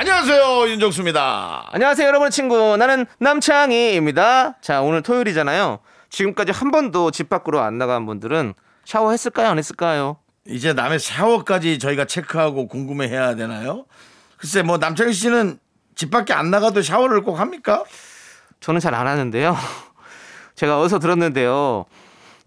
안녕하세요 0.00 0.70
윤정수입니다. 0.70 1.68
안녕하세요, 1.72 2.08
여러분의 2.08 2.30
친구. 2.30 2.74
나는 2.78 3.04
남창희입니다. 3.18 4.56
자, 4.62 4.80
오늘 4.80 5.02
토요일이잖아요. 5.02 5.80
지금까지 6.08 6.52
한 6.52 6.70
번도 6.70 7.10
집 7.10 7.28
밖으로 7.28 7.60
안 7.60 7.76
나간 7.76 8.06
분들은 8.06 8.54
샤워했을까요? 8.86 9.48
안 9.48 9.58
했을까요? 9.58 10.16
이제 10.46 10.72
남의 10.72 11.00
샤워까지 11.00 11.78
저희가 11.78 12.06
체크하고 12.06 12.66
궁금해해야 12.66 13.34
되나요? 13.36 13.84
글쎄 14.38 14.62
뭐 14.62 14.78
남창희 14.78 15.12
씨는 15.12 15.58
집 15.96 16.10
밖에 16.10 16.32
안 16.32 16.50
나가도 16.50 16.80
샤워를 16.80 17.20
꼭 17.20 17.38
합니까? 17.38 17.84
저는 18.60 18.80
잘 18.80 18.94
안 18.94 19.06
하는데요. 19.06 19.54
제가 20.56 20.80
어디서 20.80 20.98
들었는데요. 20.98 21.84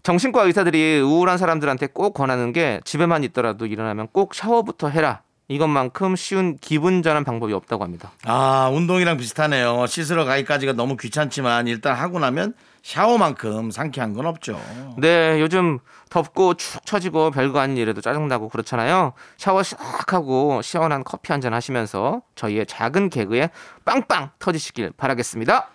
정신과 0.02 0.42
의사들이 0.42 0.98
우울한 0.98 1.38
사람들한테 1.38 1.86
꼭 1.94 2.14
권하는 2.14 2.52
게 2.52 2.80
집에만 2.84 3.22
있더라도 3.22 3.66
일어나면 3.66 4.08
꼭 4.10 4.34
샤워부터 4.34 4.88
해라. 4.88 5.22
이것만큼 5.48 6.16
쉬운 6.16 6.56
기분 6.58 7.02
전환 7.02 7.22
방법이 7.24 7.52
없다고 7.52 7.84
합니다. 7.84 8.12
아 8.24 8.70
운동이랑 8.72 9.16
비슷하네요. 9.18 9.86
씻으러 9.86 10.24
가기까지가 10.24 10.72
너무 10.72 10.96
귀찮지만 10.96 11.66
일단 11.68 11.94
하고 11.94 12.18
나면 12.18 12.54
샤워만큼 12.82 13.70
상쾌한 13.70 14.12
건 14.14 14.26
없죠. 14.26 14.60
네, 14.98 15.40
요즘 15.40 15.78
덥고 16.10 16.54
축 16.54 16.84
처지고 16.84 17.30
별거 17.30 17.58
아닌 17.58 17.76
일에도 17.78 18.00
짜증나고 18.00 18.48
그렇잖아요. 18.50 19.12
샤워 19.38 19.62
싹 19.62 20.12
하고 20.12 20.60
시원한 20.62 21.02
커피 21.04 21.32
한 21.32 21.40
잔 21.40 21.52
하시면서 21.54 22.22
저희의 22.36 22.66
작은 22.66 23.10
개그에 23.10 23.50
빵빵 23.84 24.30
터지시길 24.38 24.92
바라겠습니다. 24.96 25.68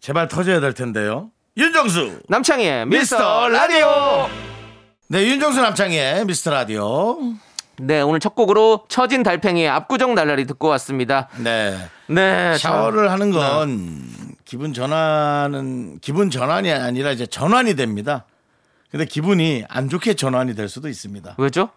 제발 0.00 0.28
터져야 0.28 0.60
될 0.60 0.72
텐데요. 0.74 1.30
윤정수 1.56 2.20
남창희의 2.28 2.86
미스터 2.86 3.48
라디오. 3.48 4.28
네 5.08 5.24
윤정수 5.26 5.60
남창희의 5.60 6.24
미스터 6.26 6.50
라디오. 6.52 7.18
네, 7.78 8.00
오늘 8.00 8.20
첫 8.20 8.34
곡으로 8.34 8.84
처진 8.88 9.22
달팽이의 9.22 9.68
압구정 9.68 10.14
날라리 10.14 10.46
듣고 10.46 10.68
왔습니다. 10.68 11.28
네 11.38 11.76
네, 12.06 12.56
샤워를 12.58 13.10
하는 13.10 13.30
건 13.30 14.02
기분 14.44 14.72
전환은 14.72 15.98
기분 16.00 16.30
전환이 16.30 16.70
아니라 16.70 17.10
이제 17.12 17.26
전환이 17.26 17.74
됩니다. 17.74 18.24
근데 18.90 19.06
기분이 19.06 19.64
안 19.68 19.88
좋게 19.88 20.14
전환이 20.14 20.54
될 20.54 20.68
수도 20.68 20.88
있습니다. 20.88 21.34
왜죠? 21.38 21.70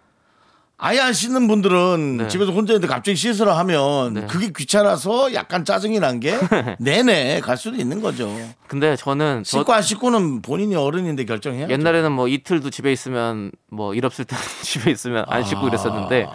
아예 0.80 1.00
안 1.00 1.12
씻는 1.12 1.48
분들은 1.48 2.18
네. 2.18 2.28
집에서 2.28 2.52
혼자 2.52 2.74
있는데 2.74 2.88
갑자기 2.88 3.16
씻으라 3.16 3.58
하면 3.60 4.14
네. 4.14 4.26
그게 4.28 4.52
귀찮아서 4.56 5.34
약간 5.34 5.66
짜증이 5.66 6.00
난 6.00 6.20
게 6.20 6.38
내내 6.80 7.40
갈 7.42 7.58
수도 7.58 7.78
있는 7.78 8.00
거죠. 8.02 8.30
근데 8.68 8.96
저는 8.96 9.44
저 9.44 9.60
씻고 9.60 9.74
안 9.74 9.82
씻고는 9.82 10.42
본인이 10.44 10.76
어른인데 10.76 11.26
결정해야죠. 11.26 11.74
옛날에는 11.74 12.12
뭐 12.12 12.28
이틀도 12.28 12.70
집에 12.70 12.92
있으면 12.92 13.52
뭐 13.72 13.94
일 13.96 14.06
없을 14.06 14.26
때 14.26 14.36
집에 14.62 14.92
있으면 14.92 15.26
안 15.28 15.44
씻고 15.44 15.68
이랬었는데 15.68 16.28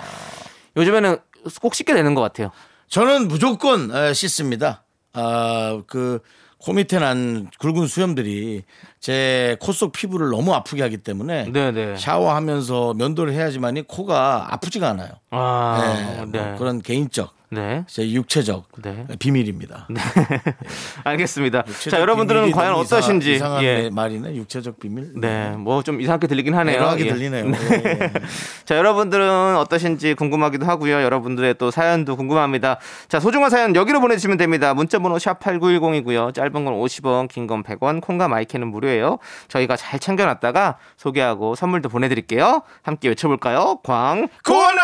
요즘에는 0.76 1.18
꼭 1.60 1.74
씻게 1.74 1.94
되는 1.94 2.14
것 2.14 2.20
같아요. 2.22 2.50
저는 2.88 3.28
무조건 3.28 3.94
에, 3.94 4.12
씻습니다. 4.12 4.82
아, 5.12 5.82
그, 5.86 6.20
코 6.62 6.72
밑에 6.72 6.98
난 6.98 7.48
굵은 7.58 7.86
수염들이 7.88 8.62
제 9.00 9.56
코 9.60 9.72
속 9.72 9.90
피부를 9.92 10.30
너무 10.30 10.54
아프게 10.54 10.82
하기 10.82 10.98
때문에 10.98 11.50
네네. 11.52 11.96
샤워하면서 11.96 12.94
면도를 12.94 13.32
해야지만이 13.32 13.82
코가 13.88 14.48
아프지가 14.54 14.88
않아요. 14.90 15.10
아, 15.30 16.24
네, 16.30 16.38
뭐 16.44 16.58
그런 16.58 16.80
개인적, 16.80 17.34
네. 17.52 17.84
제 17.86 18.10
육체적 18.10 18.66
네. 18.82 19.06
비밀입니다. 19.18 19.86
알겠습니다. 21.04 21.64
육체적 21.68 21.90
자, 21.90 22.00
여러분들은 22.00 22.50
과연 22.52 22.72
너무 22.72 22.82
어떠신지. 22.84 23.34
이상, 23.34 23.56
한 23.56 23.62
예. 23.62 23.90
말이네. 23.90 24.34
육체적 24.36 24.80
비밀. 24.80 25.12
네, 25.20 25.50
뭐 25.50 25.82
좀 25.82 26.00
이상하게 26.00 26.28
들리긴 26.28 26.54
하네요. 26.54 26.76
애로하게 26.76 27.06
예. 27.06 27.08
들리네요. 27.12 27.46
예. 27.46 28.12
자, 28.64 28.76
여러분들은 28.76 29.56
어떠신지 29.56 30.14
궁금하기도 30.14 30.64
하고요. 30.64 31.02
여러분들의 31.02 31.54
또 31.58 31.70
사연도 31.70 32.16
궁금합니다. 32.16 32.78
자, 33.08 33.20
소중한 33.20 33.50
사연 33.50 33.74
여기로 33.74 34.00
보내 34.00 34.14
주시면 34.16 34.36
됩니다. 34.38 34.74
문자 34.74 34.98
번호 34.98 35.18
샵 35.18 35.40
8910이고요. 35.40 36.32
짧은 36.34 36.52
건 36.52 36.64
50원, 36.80 37.28
긴 37.28 37.46
건 37.46 37.62
100원, 37.64 38.00
콩과 38.00 38.28
마이크는 38.28 38.68
무료예요. 38.68 39.18
저희가 39.48 39.76
잘 39.76 39.98
챙겨 39.98 40.24
놨다가 40.24 40.78
소개하고 40.96 41.56
선물도 41.56 41.88
보내 41.88 42.08
드릴게요. 42.08 42.62
함께 42.82 43.08
외쳐 43.08 43.26
볼까요? 43.28 43.80
광, 43.82 44.28
고원 44.44 44.76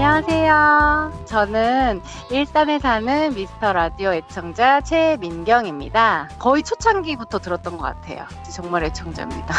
안녕하세요. 0.00 1.17
저는 1.28 2.00
일산에 2.30 2.78
사는 2.78 3.34
미스터 3.34 3.74
라디오 3.74 4.14
애청자 4.14 4.80
최민경입니다. 4.80 6.30
거의 6.38 6.62
초창기부터 6.62 7.38
들었던 7.38 7.76
것 7.76 7.82
같아요. 7.82 8.24
정말 8.50 8.84
애청자입니다. 8.84 9.54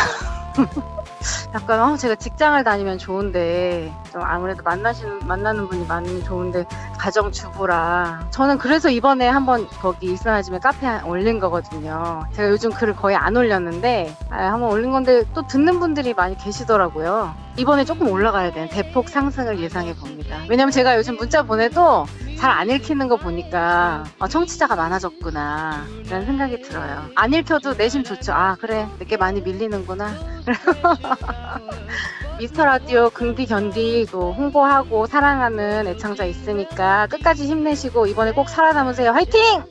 약간 1.53 1.79
어, 1.79 1.97
제가 1.97 2.15
직장을 2.15 2.63
다니면 2.63 2.97
좋은데 2.97 3.93
좀 4.11 4.21
아무래도 4.23 4.63
만나신 4.63 5.19
만나는 5.27 5.67
분이 5.67 5.85
많으면 5.85 6.23
좋은데 6.23 6.65
가정 6.97 7.31
주부라 7.31 8.27
저는 8.31 8.57
그래서 8.57 8.89
이번에 8.89 9.27
한번 9.27 9.67
거기 9.81 10.07
일산아침에 10.07 10.59
카페에 10.59 11.01
올린 11.05 11.39
거거든요. 11.39 12.25
제가 12.33 12.49
요즘 12.49 12.71
글을 12.71 12.95
거의 12.95 13.15
안 13.15 13.35
올렸는데 13.35 14.15
아, 14.29 14.37
한번 14.51 14.71
올린 14.71 14.91
건데 14.91 15.23
또 15.33 15.45
듣는 15.45 15.79
분들이 15.79 16.13
많이 16.13 16.37
계시더라고요. 16.37 17.33
이번에 17.57 17.83
조금 17.83 18.09
올라가야 18.09 18.53
되는 18.53 18.69
대폭 18.69 19.09
상승을 19.09 19.59
예상해 19.59 19.93
봅니다. 19.93 20.37
왜냐면 20.49 20.71
제가 20.71 20.95
요즘 20.97 21.17
문자 21.17 21.43
보내 21.43 21.58
도 21.67 22.05
잘 22.39 22.51
안 22.51 22.69
읽히는 22.69 23.09
거 23.09 23.17
보니까 23.17 24.05
어, 24.17 24.29
청취자가 24.29 24.77
많아졌구나 24.77 25.83
라는 26.09 26.25
생각이 26.25 26.61
들어요. 26.61 27.09
안 27.15 27.33
읽혀도 27.33 27.73
내심 27.73 28.05
좋죠. 28.05 28.31
아 28.31 28.55
그래 28.55 28.87
내게 28.97 29.17
많이 29.17 29.41
밀리는구나. 29.41 30.09
미스터 32.39 32.63
라디오 32.63 33.09
긍디 33.09 33.45
견디고 33.45 34.31
홍보하고 34.35 35.05
사랑하는 35.07 35.87
애청자 35.87 36.23
있으니까 36.23 37.07
끝까지 37.07 37.45
힘내시고 37.45 38.07
이번에 38.07 38.31
꼭 38.31 38.47
살아남으세요. 38.47 39.11
화이팅! 39.11 39.63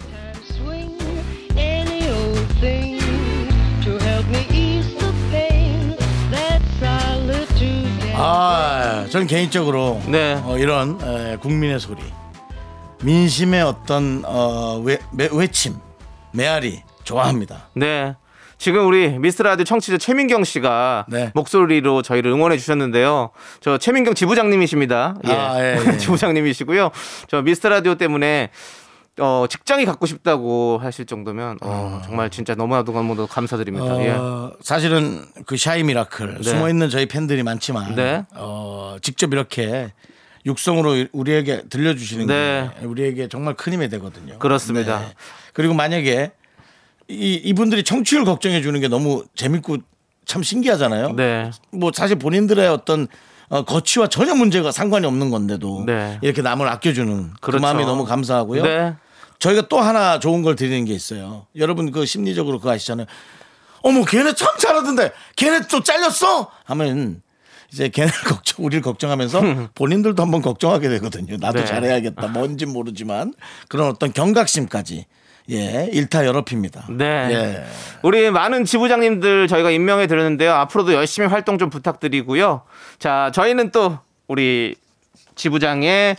아, 8.21 9.06
전 9.11 9.27
개인적으로 9.29 10.01
네. 10.09 10.41
어, 10.45 10.59
이런 10.59 10.99
에, 11.03 11.37
국민의 11.37 11.79
소리, 11.79 11.99
민심의 13.05 13.62
어떤 13.62 14.23
어, 14.27 14.81
외, 14.84 14.99
매- 15.12 15.29
외침, 15.31 15.77
메아리 16.33 16.83
좋아합니다. 17.05 17.69
네. 17.75 18.17
지금 18.59 18.89
우리 18.89 19.17
미스라디오 19.21 19.62
청취자 19.65 19.99
최민경 19.99 20.43
씨가 20.43 21.06
네. 21.09 21.31
목소리로 21.33 22.03
저희를 22.03 22.33
응원해 22.33 22.59
주셨는데요. 22.59 23.31
저 23.61 23.79
최민경 23.79 24.15
지부장님이십니다. 24.15 25.15
예. 25.29 25.33
아, 25.33 25.61
예, 25.62 25.79
예. 25.87 25.97
지부장님이시고요. 25.99 26.91
저 27.29 27.41
미스라디오 27.43 27.95
때문에 27.95 28.50
어, 29.19 29.47
직장이 29.49 29.84
갖고 29.84 30.06
싶다고 30.06 30.79
하실 30.79 31.06
정도면 31.06 31.59
어, 31.62 32.00
정말 32.05 32.31
진짜 32.31 32.55
너무나도 32.55 32.93
너무나도 32.93 33.26
감사드립니다. 33.26 34.03
예. 34.05 34.11
어, 34.11 34.53
사실은 34.61 35.25
그 35.47 35.56
shy 35.56 35.82
miracle 35.82 36.38
네. 36.38 36.43
숨어 36.43 36.69
있는 36.69 36.88
저희 36.91 37.06
팬들이 37.06 37.43
많지만 37.43 37.94
네. 37.94 38.25
어, 38.35 38.97
직접 39.03 39.32
이렇게 39.32 39.93
육성으로 40.47 41.06
우리에게 41.12 41.62
들려주시는 41.69 42.26
네. 42.26 42.70
게 42.81 42.87
우리에게 42.87 43.29
정말 43.29 43.55
큰 43.55 43.73
힘이 43.73 43.88
되거든요. 43.88 44.35
네. 44.35 44.38
그렇습니다. 44.38 45.03
그리고 45.53 45.75
만약에 45.75 46.32
이 47.09 47.35
이분들이 47.35 47.82
청취율 47.82 48.25
걱정해 48.25 48.62
주는 48.62 48.79
게 48.81 48.88
너무 48.88 49.25
재밌고 49.35 49.79
참 50.25 50.43
신기하잖아요. 50.43 51.12
네. 51.15 51.50
뭐 51.73 51.91
사실 51.94 52.19
본인들의 52.19 52.69
어떤 52.69 53.09
어, 53.49 53.62
거취와 53.62 54.09
전혀 54.09 54.35
문제가 54.35 54.70
상관이 54.70 55.06
없는 55.06 55.31
건데도 55.31 55.85
네. 55.87 56.19
이렇게 56.20 56.43
남을 56.43 56.69
아껴주는 56.69 57.31
그 57.35 57.41
그렇죠. 57.41 57.62
마음이 57.62 57.85
너무 57.85 58.05
감사하고요. 58.05 58.62
네. 58.62 58.94
저희가 59.38 59.69
또 59.69 59.79
하나 59.81 60.19
좋은 60.19 60.43
걸 60.43 60.56
드리는 60.56 60.85
게 60.85 60.93
있어요. 60.93 61.46
여러분 61.56 61.90
그 61.93 62.06
심리적으로 62.06 62.58
그거 62.58 62.73
아시잖아요. 62.73 63.06
어머 63.82 64.05
걔네 64.05 64.35
참 64.35 64.49
잘하던데 64.58 65.12
걔네 65.37 65.61
또 65.70 65.82
잘렸어 65.82 66.50
하면 66.64 67.23
이제 67.73 67.88
걔네 67.88 68.11
걱정 68.26 68.64
우리를 68.64 68.82
걱정하면서 68.82 69.69
본인들도 69.75 70.20
한번 70.23 70.43
걱정하게 70.43 70.88
되거든요. 70.88 71.37
나도 71.38 71.61
네. 71.61 71.64
잘해야겠다. 71.64 72.29
뭔진 72.29 72.73
모르지만 72.73 73.35
그런 73.69 73.88
어떤 73.88 74.12
경각심까지 74.12 75.06
예, 75.50 75.88
일타 75.93 76.26
여럽입니다. 76.26 76.87
네. 76.91 77.05
예. 77.31 77.64
우리 78.02 78.31
많은 78.31 78.67
지부장님들 78.67 79.49
저희가 79.49 79.70
임명해 79.70 80.06
드렸는데요. 80.06 80.52
앞으로도 80.52 80.93
열심히 80.93 81.26
활동 81.29 81.56
좀 81.56 81.70
부탁드리고요. 81.70 82.62
자, 82.99 83.31
저희는 83.34 83.70
또 83.70 83.99
우리 84.26 84.75
지부장의 85.37 86.17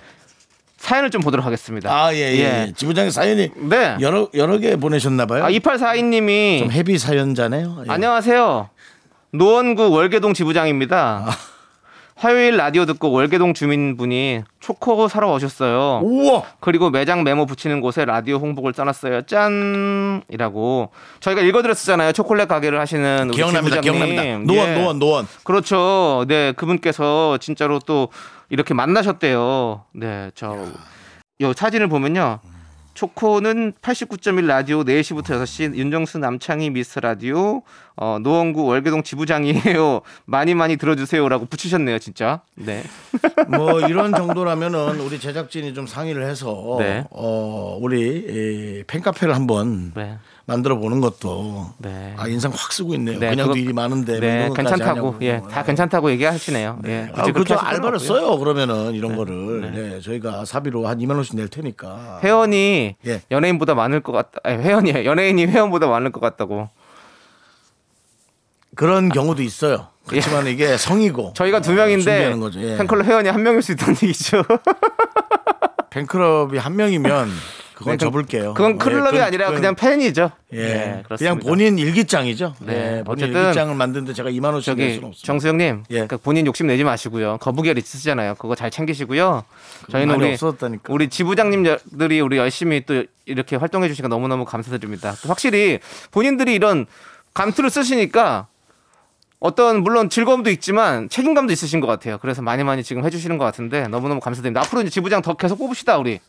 사연을 0.79 1.11
좀 1.11 1.21
보도록 1.21 1.45
하겠습니다. 1.45 1.91
아, 1.93 2.13
예, 2.13 2.19
예. 2.37 2.73
지부장의 2.75 3.11
사연이 3.11 3.49
네. 3.55 3.97
여러 3.99 4.29
여러 4.33 4.57
개 4.57 4.75
보내셨나 4.77 5.25
봐요. 5.25 5.43
아, 5.43 5.49
2842님이 5.51 6.59
좀 6.59 6.71
헤비 6.71 6.97
사연자네요. 6.97 7.83
예. 7.85 7.91
안녕하세요. 7.91 8.69
노원구 9.31 9.91
월계동 9.91 10.33
지부장입니다. 10.33 11.25
아. 11.27 11.58
화요일 12.19 12.57
라디오 12.57 12.85
듣고 12.85 13.11
월계동 13.11 13.53
주민분이 13.53 14.43
초코 14.59 15.07
사러 15.07 15.31
오셨어요. 15.31 16.01
우와. 16.03 16.43
그리고 16.59 16.89
매장 16.89 17.23
메모 17.23 17.45
붙이는 17.45 17.79
곳에 17.79 18.03
라디오 18.03 18.35
홍보를 18.35 18.73
써놨어요. 18.73 19.21
짠이라고 19.21 20.89
저희가 21.21 21.41
읽어드렸었잖아요. 21.41 22.11
초콜릿 22.11 22.49
가게를 22.49 22.77
하시는 22.77 23.29
우리 23.29 23.37
기억납니다. 23.37 23.79
기억납니다. 23.79 24.23
노원, 24.39 24.69
예. 24.69 24.75
노원, 24.75 24.99
노원. 24.99 25.27
그렇죠. 25.45 26.25
네, 26.27 26.51
그분께서 26.51 27.37
진짜로 27.37 27.79
또 27.79 28.09
이렇게 28.49 28.73
만나셨대요. 28.73 29.85
네, 29.93 30.31
저, 30.35 30.57
요 31.39 31.53
사진을 31.53 31.87
보면요. 31.87 32.39
초코는 32.99 33.71
89.1 33.81 34.45
라디오 34.45 34.83
4시부터 34.83 35.41
6시 35.41 35.73
윤정수 35.73 36.17
남창희 36.17 36.69
미스터 36.71 36.99
라디오 36.99 37.61
어, 37.95 38.19
노원구 38.21 38.65
월계동 38.65 39.03
지부장이에요. 39.03 40.01
많이 40.25 40.53
많이 40.53 40.75
들어주세요라고 40.75 41.45
붙이셨네요, 41.45 41.99
진짜. 41.99 42.41
네. 42.55 42.83
뭐 43.47 43.79
이런 43.79 44.11
정도라면은 44.11 44.99
우리 44.99 45.17
제작진이 45.17 45.73
좀 45.73 45.87
상의를 45.87 46.25
해서 46.25 46.75
네. 46.79 47.05
어 47.11 47.77
우리 47.79 48.79
이 48.79 48.83
팬카페를 48.85 49.33
한번 49.33 49.93
네. 49.95 50.17
만들어 50.49 50.77
보는 50.77 50.99
것도 50.99 51.71
네. 51.77 52.13
아 52.17 52.27
인상 52.27 52.51
확 52.53 52.73
쓰고 52.73 52.93
있네요. 52.95 53.19
네, 53.19 53.29
그냥도 53.29 53.53
그거- 53.53 53.57
일이 53.57 53.71
많은데 53.73 54.19
네, 54.19 54.47
것까지 54.49 54.69
괜찮다고. 54.69 55.07
하냐고. 55.11 55.17
예, 55.21 55.41
다 55.49 55.63
괜찮다고 55.63 56.11
얘기하시네요. 56.11 56.79
예. 56.87 57.11
아, 57.13 57.23
필요는 57.25 57.57
알바를. 57.57 57.99
써요. 57.99 58.37
그러면은 58.37 58.93
이런 58.93 59.15
거를 59.15 59.71
네, 59.71 60.01
저희가 60.01 60.45
사비로 60.45 60.87
한 60.87 60.97
2만 60.99 61.11
원씩 61.15 61.35
낼 61.35 61.47
테니까. 61.47 62.19
회원이 62.23 62.95
예. 63.05 63.21
연예인보다 63.31 63.75
많을 63.75 64.01
것 64.01 64.11
같다. 64.11 64.39
아니, 64.43 64.61
회원이 64.61 65.05
연예인이 65.05 65.45
회원보다 65.45 65.87
많을 65.87 66.11
것 66.11 66.19
같다고. 66.19 66.69
그런 68.75 69.09
경우도 69.09 69.41
있어요. 69.43 69.87
그렇지만 70.07 70.47
이게 70.47 70.77
성이고 70.77 71.27
예. 71.29 71.33
저희가 71.33 71.61
두 71.61 71.71
어, 71.71 71.75
명인데. 71.75 72.35
예. 72.57 72.77
팬클럽 72.77 73.05
회원이 73.05 73.29
한 73.29 73.43
명일 73.43 73.61
수 73.61 73.71
있다는 73.73 73.95
얘기죠. 74.03 74.43
팬클럽이 75.89 76.57
한 76.57 76.75
명이면 76.75 77.29
그건 77.79 77.93
네, 77.93 77.97
그- 77.97 78.05
접을게요. 78.11 78.53
그건 78.55 78.77
클럽이 78.77 79.17
예, 79.17 79.21
아니라 79.21 79.45
그건- 79.47 79.61
그냥 79.61 79.75
팬이죠. 79.75 80.31
예, 80.51 80.57
네, 80.57 81.03
그렇습니다. 81.05 81.15
그냥 81.17 81.39
본인 81.39 81.79
일기장이죠. 81.79 82.53
네, 82.59 82.73
예, 82.99 83.03
본인 83.05 83.23
어쨌든 83.25 83.41
일기장을 83.45 83.73
만드는데 83.73 84.13
제가 84.13 84.29
2만 84.29 84.51
원씩 84.53 84.75
낼 84.75 84.95
수는 84.95 85.07
없습니다. 85.07 85.25
정수영님, 85.25 85.83
예. 85.89 85.93
그러니까 85.93 86.17
본인 86.17 86.45
욕심 86.45 86.67
내지 86.67 86.83
마시고요. 86.83 87.37
거북이알 87.39 87.77
있으시잖아요. 87.77 88.35
그거 88.35 88.53
잘 88.55 88.69
챙기시고요. 88.69 89.43
저희는 89.91 90.15
우리 90.15 90.33
없어졌다니까. 90.33 90.93
우리 90.93 91.07
지부장님들이 91.09 92.19
우리 92.19 92.37
열심히 92.37 92.83
또 92.85 93.05
이렇게 93.25 93.55
활동해 93.55 93.87
주시니까 93.87 94.09
너무 94.09 94.27
너무 94.27 94.43
감사드립니다. 94.43 95.15
또 95.23 95.29
확실히 95.29 95.79
본인들이 96.11 96.53
이런 96.53 96.85
감투를 97.33 97.69
쓰시니까 97.69 98.47
어떤 99.39 99.83
물론 99.83 100.09
즐거움도 100.09 100.49
있지만 100.49 101.07
책임감도 101.07 101.53
있으신 101.53 101.79
것 101.79 101.87
같아요. 101.87 102.17
그래서 102.17 102.41
많이 102.41 102.65
많이 102.65 102.83
지금 102.83 103.05
해주시는 103.05 103.37
것 103.37 103.45
같은데 103.45 103.87
너무 103.87 104.09
너무 104.09 104.19
감사드립니다. 104.19 104.59
앞으로 104.65 104.81
이제 104.81 104.89
지부장 104.89 105.21
더 105.21 105.35
계속 105.35 105.57
뽑읍시다 105.59 105.97
우리. 105.97 106.19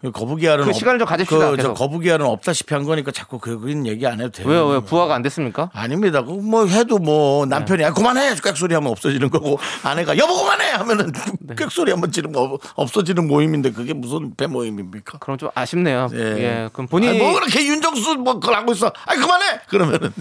그 0.00 0.10
거북이알은 0.10 0.64
그 0.64 0.72
시간을 0.72 0.98
좀 0.98 1.06
가집시다, 1.06 1.38
그, 1.50 1.56
저 1.56 1.62
계속. 1.62 1.74
거북이알은 1.74 2.24
없다시피 2.26 2.74
한 2.74 2.84
거니까 2.84 3.10
자꾸 3.12 3.38
그건 3.38 3.86
얘기 3.86 4.06
안 4.06 4.20
해도 4.20 4.30
돼요. 4.30 4.48
왜요? 4.48 4.66
왜 4.66 4.80
부하가 4.80 5.14
안 5.14 5.22
됐습니까? 5.22 5.70
아닙니다. 5.72 6.22
그뭐 6.22 6.66
해도 6.66 6.98
뭐 6.98 7.46
남편이 7.46 7.82
야 7.82 7.92
그만해 7.92 8.34
꽥소리 8.36 8.74
하면 8.74 8.90
없어지는 8.90 9.30
거고 9.30 9.58
아내가 9.82 10.16
여보 10.16 10.34
그만해 10.36 10.70
하면은 10.70 11.12
네. 11.40 11.54
꽥소리 11.54 11.90
한번 11.92 12.10
지르면 12.10 12.36
없- 12.36 12.60
없어지는 12.74 13.26
모임인데 13.28 13.72
그게 13.72 13.92
무슨 13.92 14.34
배 14.34 14.46
모임입니까? 14.46 15.18
그럼 15.18 15.38
좀 15.38 15.50
아쉽네요. 15.54 16.08
예. 16.14 16.18
예. 16.18 16.68
그럼 16.72 16.88
본인이 16.88 17.18
뭐 17.18 17.32
그렇게 17.34 17.64
윤정수 17.66 18.16
뭐 18.16 18.34
그걸 18.40 18.54
하고 18.56 18.72
있어. 18.72 18.92
아 19.06 19.14
그만해. 19.14 19.60
그러면은 19.68 20.12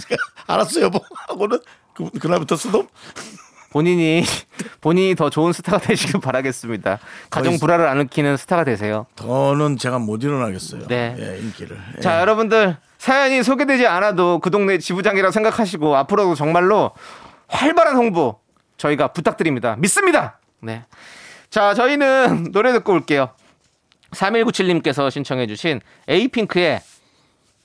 알았어 0.47 0.81
여보 0.81 0.99
하고는 1.27 1.59
그, 1.93 2.09
그날부터 2.19 2.55
수도 2.55 2.87
본인이 3.71 4.23
본인이 4.81 5.15
더 5.15 5.29
좋은 5.29 5.53
스타가 5.53 5.79
되시길 5.79 6.19
바라겠습니다. 6.21 7.00
가정 7.29 7.57
불화를 7.57 7.88
안 7.88 7.97
일으키는 7.97 8.38
스타가 8.38 8.63
되세요. 8.63 9.07
더는 9.15 9.77
제가 9.77 9.97
못 9.97 10.23
일어나겠어요. 10.23 10.88
네. 10.88 11.15
예, 11.18 11.39
인기를. 11.39 11.77
예. 11.97 12.01
자, 12.01 12.19
여러분들 12.21 12.77
사연이 12.97 13.41
소개되지 13.44 13.88
않아도 13.88 14.39
그 14.39 14.51
동네 14.51 14.77
지부장이라고 14.77 15.31
생각하시고 15.31 15.95
앞으로도 15.95 16.35
정말로 16.35 16.91
활발한 17.47 17.95
홍보 17.95 18.39
저희가 18.77 19.09
부탁드립니다. 19.09 19.75
믿습니다. 19.79 20.39
네. 20.62 20.83
자, 21.50 21.74
저희는 21.74 22.51
노래 22.53 22.74
듣고 22.74 22.94
올게요. 22.94 23.29
3197님께서 24.12 25.09
신청해 25.09 25.47
주신 25.47 25.79
에이핑크의 26.07 26.81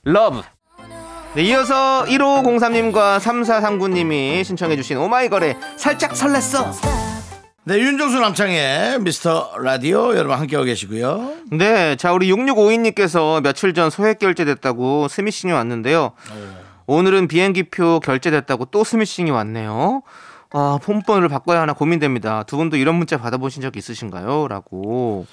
LUV. 0.04 0.42
네, 1.36 1.42
이어서 1.42 2.06
1503님과 2.06 3.18
3439님이 3.18 4.42
신청해주신 4.42 4.96
오마이걸의 4.96 5.58
살짝 5.76 6.12
설렜어. 6.12 6.72
네, 7.64 7.78
윤정수 7.78 8.18
남창희 8.20 9.00
미스터 9.00 9.52
라디오 9.60 10.16
여러분 10.16 10.38
함께하고 10.38 10.64
계시고요. 10.64 11.34
네, 11.50 11.94
자 11.96 12.14
우리 12.14 12.32
6652님께서 12.32 13.42
며칠 13.42 13.74
전 13.74 13.90
소액 13.90 14.18
결제됐다고 14.18 15.08
스미싱이 15.08 15.52
왔는데요. 15.52 16.12
오늘은 16.86 17.28
비행기표 17.28 18.00
결제됐다고 18.00 18.66
또 18.70 18.82
스미싱이 18.82 19.30
왔네요. 19.30 20.00
아, 20.52 20.78
폰번호를 20.82 21.28
바꿔야 21.28 21.60
하나 21.60 21.74
고민됩니다. 21.74 22.44
두 22.44 22.56
분도 22.56 22.78
이런 22.78 22.94
문자 22.94 23.18
받아보신 23.18 23.60
적 23.60 23.76
있으신가요? 23.76 24.48
라고. 24.48 25.26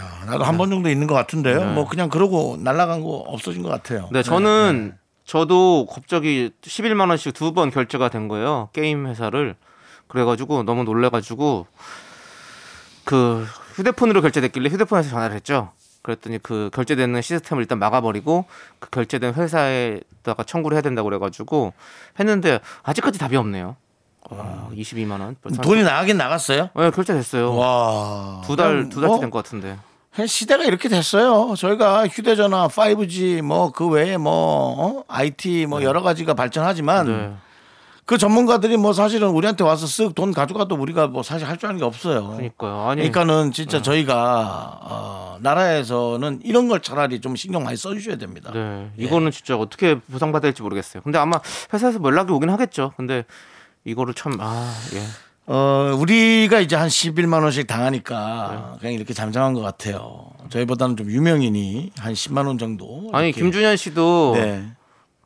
아, 0.00 0.24
나도 0.24 0.42
한 0.42 0.56
번 0.56 0.70
정도 0.70 0.88
있는 0.88 1.06
것 1.06 1.14
같은데요. 1.14 1.64
뭐 1.74 1.86
그냥 1.86 2.08
그러고 2.08 2.56
날아간 2.58 3.02
거 3.02 3.10
없어진 3.10 3.62
것 3.62 3.68
같아요. 3.68 4.08
네, 4.10 4.24
저는 4.24 4.94
저도 5.24 5.86
갑자기 5.90 6.50
11만 6.62 7.08
원씩 7.08 7.32
두 7.34 7.52
번 7.52 7.70
결제가 7.70 8.08
된 8.08 8.28
거예요. 8.28 8.68
게임 8.72 9.06
회사를. 9.06 9.56
그래가지고 10.08 10.62
너무 10.64 10.84
놀래가지고 10.84 11.66
그 13.04 13.46
휴대폰으로 13.74 14.20
결제됐길래 14.22 14.68
휴대폰에서 14.70 15.10
전화를 15.10 15.34
했죠. 15.36 15.72
그랬더니 16.02 16.38
그 16.42 16.68
결제되는 16.74 17.22
시스템을 17.22 17.62
일단 17.62 17.78
막아버리고 17.78 18.44
그 18.78 18.90
결제된 18.90 19.34
회사에다가 19.34 20.42
청구를 20.44 20.74
해야 20.76 20.82
된다고 20.82 21.08
그래가지고 21.08 21.72
했는데 22.20 22.60
아직까지 22.82 23.18
답이 23.18 23.36
없네요. 23.36 23.76
와, 24.30 24.68
22만 24.72 25.20
원. 25.20 25.36
돈이 25.62 25.82
나가긴 25.82 26.16
나갔어요. 26.18 26.68
네, 26.74 26.90
결제됐어요. 26.90 27.54
와. 27.56 28.42
두 28.46 28.56
달 28.56 28.88
두 28.88 29.00
달째 29.00 29.06
뭐된것 29.06 29.44
같은데. 29.44 29.78
시대가 30.26 30.64
이렇게 30.64 30.88
됐어요. 30.88 31.54
저희가 31.56 32.06
휴대전화 32.06 32.68
5G 32.68 33.42
뭐 33.42 33.70
그 33.72 33.88
외에 33.88 34.16
뭐 34.16 34.32
어? 34.78 35.04
IT 35.08 35.66
뭐 35.66 35.82
여러 35.82 36.02
가지가 36.02 36.34
발전하지만 36.34 37.06
네. 37.06 37.32
그 38.06 38.18
전문가들이 38.18 38.76
뭐 38.76 38.92
사실은 38.92 39.28
우리한테 39.30 39.64
와서 39.64 39.86
쓱 39.86 40.14
돈 40.14 40.32
가져가도 40.32 40.74
우리가 40.76 41.06
뭐 41.08 41.22
사실 41.22 41.48
할 41.48 41.56
줄 41.56 41.68
아는 41.70 41.78
게 41.78 41.84
없어요. 41.84 42.28
그러니까요. 42.28 42.88
아니 42.90 43.10
그러니까는 43.10 43.50
진짜 43.52 43.80
저희가 43.82 44.78
어, 44.82 45.38
나라에서는 45.40 46.40
이런 46.44 46.68
걸 46.68 46.80
차라리 46.80 47.20
좀 47.20 47.34
신경 47.34 47.64
많이 47.64 47.76
써주셔야 47.76 48.16
됩니다. 48.16 48.50
네, 48.52 48.90
이거는 48.98 49.30
진짜 49.30 49.56
어떻게 49.56 49.98
보상받아야 49.98 50.50
될지 50.52 50.62
모르겠어요. 50.62 51.02
근데 51.02 51.18
아마 51.18 51.40
회사에서 51.72 51.98
뭐 51.98 52.10
연락이 52.10 52.30
오긴 52.30 52.50
하겠죠. 52.50 52.92
근데 52.96 53.24
이거를 53.86 54.14
참, 54.14 54.36
아, 54.40 54.72
예. 54.94 55.02
어, 55.46 55.94
우리가 55.98 56.60
이제 56.60 56.74
한 56.74 56.88
11만 56.88 57.42
원씩 57.42 57.66
당하니까 57.66 58.70
네. 58.72 58.78
그냥 58.80 58.94
이렇게 58.94 59.12
잠잠한 59.12 59.52
것 59.52 59.60
같아요. 59.60 60.30
저희보다는 60.48 60.96
좀 60.96 61.10
유명인이 61.10 61.92
한 61.98 62.12
10만 62.14 62.46
원 62.46 62.56
정도. 62.58 63.10
아니, 63.12 63.28
이렇게. 63.28 63.42
김준현 63.42 63.76
씨도 63.76 64.32
네. 64.36 64.64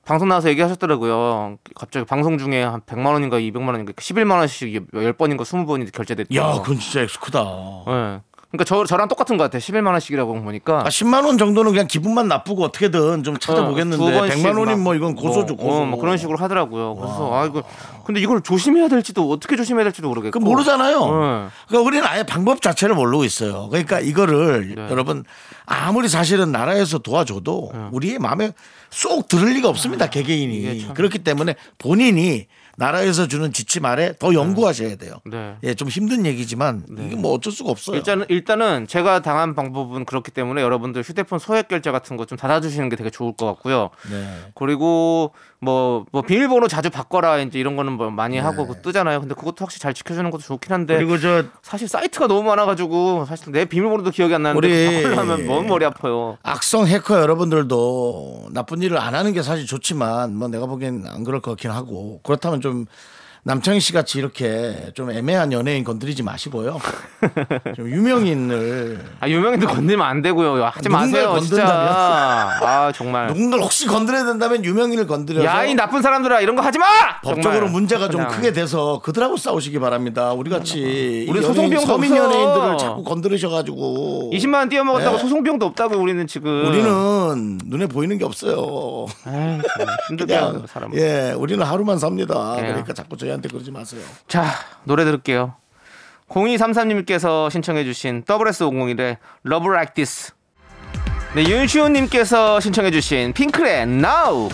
방송 0.05 0.29
나와서 0.29 0.49
얘기하셨더라고요. 0.49 1.59
갑자기 1.75 2.07
방송 2.07 2.39
중에 2.39 2.63
한 2.63 2.81
100만 2.81 3.13
원인가 3.13 3.39
200만 3.39 3.69
원인가 3.69 3.93
11만 3.93 4.39
원씩 4.39 4.91
10번인가 4.93 5.43
20번이 5.43 5.93
결제됐죠. 5.93 6.35
야, 6.35 6.53
그건 6.63 6.79
진짜 6.81 7.03
액수 7.03 7.21
크다. 7.21 7.45
네. 7.87 8.21
그러니까 8.51 8.65
저, 8.65 8.87
저랑 8.87 9.09
똑같은 9.09 9.37
것 9.37 9.45
같아요. 9.45 9.61
11만 9.61 9.89
원씩이라고 9.89 10.43
보니까. 10.43 10.81
아, 10.81 10.85
10만 10.85 11.27
원 11.27 11.37
정도는 11.37 11.73
그냥 11.73 11.87
기분만 11.87 12.29
나쁘고 12.29 12.65
어떻게든 12.65 13.23
좀 13.23 13.37
찾아보겠는데 13.37 14.03
어, 14.03 14.07
두 14.11 14.17
번씩 14.17 14.43
100만 14.43 14.59
원이면 14.59 14.79
막뭐 14.79 14.95
이건 14.95 15.15
고소죠, 15.15 15.55
뭐, 15.55 15.67
고소. 15.67 15.83
어, 15.83 15.85
뭐 15.85 16.01
그런 16.01 16.17
식으로 16.17 16.39
하더라고요. 16.39 16.95
그래서 16.95 17.35
아 17.35 17.45
이거 17.45 17.63
근데 18.09 18.23
이걸 18.23 18.41
조심해야 18.41 18.89
될지도 18.89 19.29
어떻게 19.31 19.55
조심해야 19.55 19.85
될지도 19.85 20.09
모르겠고. 20.09 20.41
그 20.41 20.43
모르잖아요. 20.43 20.99
네. 20.99 21.49
그러니까 21.69 21.87
우리는 21.87 22.07
아예 22.07 22.23
방법 22.23 22.63
자체를 22.63 22.95
모르고 22.95 23.23
있어요. 23.25 23.69
그러니까 23.69 24.01
이거를 24.01 24.75
네. 24.77 24.87
여러분 24.91 25.25
아무리 25.67 26.09
사실은 26.09 26.51
나라에서 26.51 26.97
도와줘도 26.97 27.71
우리의 27.93 28.19
마음에 28.19 28.53
쏙 28.89 29.29
들을 29.29 29.53
리가 29.53 29.69
없습니다. 29.69 30.07
아, 30.07 30.09
개개인이. 30.09 30.81
참- 30.81 30.95
그렇기 30.95 31.19
때문에 31.19 31.55
본인이 31.77 32.47
나라에서 32.79 33.27
주는 33.27 33.53
지침 33.53 33.85
아래 33.85 34.15
더 34.21 34.33
연구하셔야 34.33 34.95
돼요. 34.97 35.15
네. 35.27 35.57
예, 35.65 35.75
좀 35.75 35.89
힘든 35.89 36.25
얘기지만 36.25 36.85
이게 36.97 37.17
뭐 37.17 37.35
어쩔 37.35 37.53
수가 37.53 37.71
없어요. 37.73 37.97
일단은 37.97 38.25
일단은 38.29 38.87
제가 38.87 39.21
당한 39.21 39.55
방법은 39.57 40.05
그렇기 40.05 40.31
때문에 40.31 40.63
여러분들 40.63 41.03
휴대폰 41.03 41.39
소액 41.41 41.69
결제 41.69 41.91
같은 41.91 42.17
거 42.17 42.25
좀 42.25 42.39
닫아주시는 42.39 42.89
게 42.89 42.95
되게 42.97 43.11
좋을 43.11 43.35
것 43.37 43.47
같고요. 43.47 43.91
네. 44.11 44.29
그리고 44.55 45.33
뭐, 45.61 46.07
뭐 46.13 46.23
비밀번호 46.23 46.69
자주 46.69 46.89
바꿔라 46.89 47.39
이제 47.39 47.59
이런 47.59 47.75
거는 47.77 47.93
뭐 47.95 48.11
많이 48.11 48.39
하고 48.39 48.63
네. 48.63 48.69
그거 48.69 48.81
뜨잖아요. 48.81 49.21
근데 49.21 49.35
그것도 49.35 49.57
확실히 49.65 49.81
잘 49.81 49.93
지켜주는 49.93 50.31
것도 50.31 50.43
좋긴 50.43 50.73
한데 50.73 50.97
그리고 50.97 51.19
저 51.19 51.45
사실 51.63 51.89
사이트가 51.89 52.29
너무 52.29 52.45
많아가지고 52.45 53.25
사실 53.25 53.51
내 53.51 53.65
비밀번호도 53.65 54.11
기억이 54.11 54.35
안 54.35 54.43
나는데 54.45 55.05
하려면 55.05 55.47
너무 55.47 55.67
머리 55.67 55.85
아파요. 55.85 56.39
악성 56.43 56.87
해커 56.87 57.21
여러분들도 57.21 58.51
나쁜 58.53 58.83
일을 58.83 58.99
안 58.99 59.15
하는 59.15 59.33
게 59.33 59.43
사실 59.43 59.67
좋지만 59.67 60.37
뭐 60.37 60.49
내가 60.49 60.67
보기엔 60.67 61.05
안 61.09 61.25
그럴 61.25 61.41
것 61.41 61.53
같긴 61.53 61.71
하고 61.71 62.21
그렇다면 62.23 62.61
좀 62.61 62.87
남창희 63.49 63.81
씨 63.81 63.95
같이 63.95 64.19
이렇게 64.19 64.91
좀 64.93 65.11
애매한 65.11 65.53
연예인 65.55 65.83
건드리지 65.83 66.23
마시고요. 66.23 66.79
좀 67.77 67.89
유명인을 67.89 69.01
아 69.21 69.27
유명인들 69.29 69.67
건들면 69.67 70.07
안 70.07 70.21
되고요. 70.21 70.67
하지 70.67 70.91
마세요, 70.91 71.39
진짜. 71.41 71.65
건든다면? 71.65 71.89
아 72.63 72.93
정말. 72.95 73.27
누군가를 73.29 73.65
혹시 73.65 73.87
건드려야 73.87 74.27
된다면 74.27 74.63
유명인을 74.67 75.07
건드려서 75.07 75.47
야 75.47 75.65
이 75.65 75.75
나쁜 75.75 76.03
사람들아 76.03 76.41
이런 76.43 76.57
거 76.57 76.63
하지 76.63 76.79
마. 76.79 76.85
법적으로 77.23 77.53
정말. 77.53 77.71
문제가 77.71 78.09
좀 78.11 78.21
그냥. 78.21 78.37
크게 78.37 78.53
돼서 78.53 79.01
그들하고 79.03 79.39
싸우시기 79.39 79.79
바랍니다. 79.79 80.33
우리 80.35 80.51
같이 80.51 81.27
우리 81.31 81.39
이 81.41 81.43
소송 81.43 81.57
연예인, 81.65 81.71
비용도 81.71 81.87
서민 81.87 82.13
없어. 82.13 82.25
연예인들을 82.25 82.79
자꾸 82.79 83.03
건드리셔가지고 83.05 84.31
20만 84.35 84.55
원 84.57 84.69
띄어먹었다고 84.69 85.17
네. 85.17 85.23
소송 85.23 85.43
비용도 85.43 85.65
없다고 85.65 85.97
우리는 85.97 86.27
지금. 86.27 86.67
우리는 86.69 87.59
눈에 87.65 87.87
보이는 87.87 88.19
게 88.19 88.27
없어요. 88.27 89.07
에이, 89.27 89.59
힘들게 90.11 90.35
그냥 90.35 90.49
하는 90.51 90.67
사람. 90.67 90.95
예, 90.95 91.33
우리는 91.35 91.65
하루만 91.65 91.97
삽니다. 91.99 92.57
예. 92.59 92.63
그러니까 92.67 92.93
자꾸 92.93 93.17
저희 93.17 93.38
한테 93.39 93.49
그러지 93.49 93.71
마세요. 93.71 94.03
자 94.27 94.45
노래 94.85 95.05
들을게요. 95.05 95.55
0233님께서 96.29 97.51
신청해주신 97.51 98.25
WS501의 98.25 99.17
Love 99.47 99.69
Like 99.71 99.95
This. 99.95 100.33
네 101.35 101.45
윤시호님께서 101.45 102.61
신청해주신 102.61 103.33
핑클의 103.33 103.83
Now. 103.83 104.49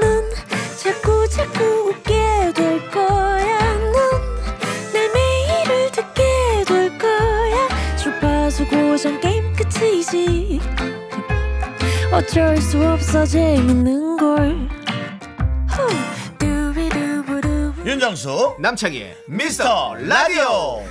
넌 0.00 0.30
자꾸 0.76 1.28
자꾸 1.28 1.64
웃게 1.88 2.52
될 2.54 2.90
거야. 2.90 3.58
넌내 4.92 5.08
매일을 5.14 5.92
듣게 5.92 6.22
될 6.66 6.98
거야. 6.98 7.68
주파수 7.96 8.66
고정 8.66 9.20
게임 9.20 9.54
끝이지. 9.54 10.60
어쩔 12.12 12.56
수 12.56 12.84
없어 12.84 13.24
재밌는 13.24 14.16
걸. 14.16 14.67
윤정수 18.08 18.56
남창희의 18.58 19.16
미스터 19.28 19.94
라디오. 19.96 20.82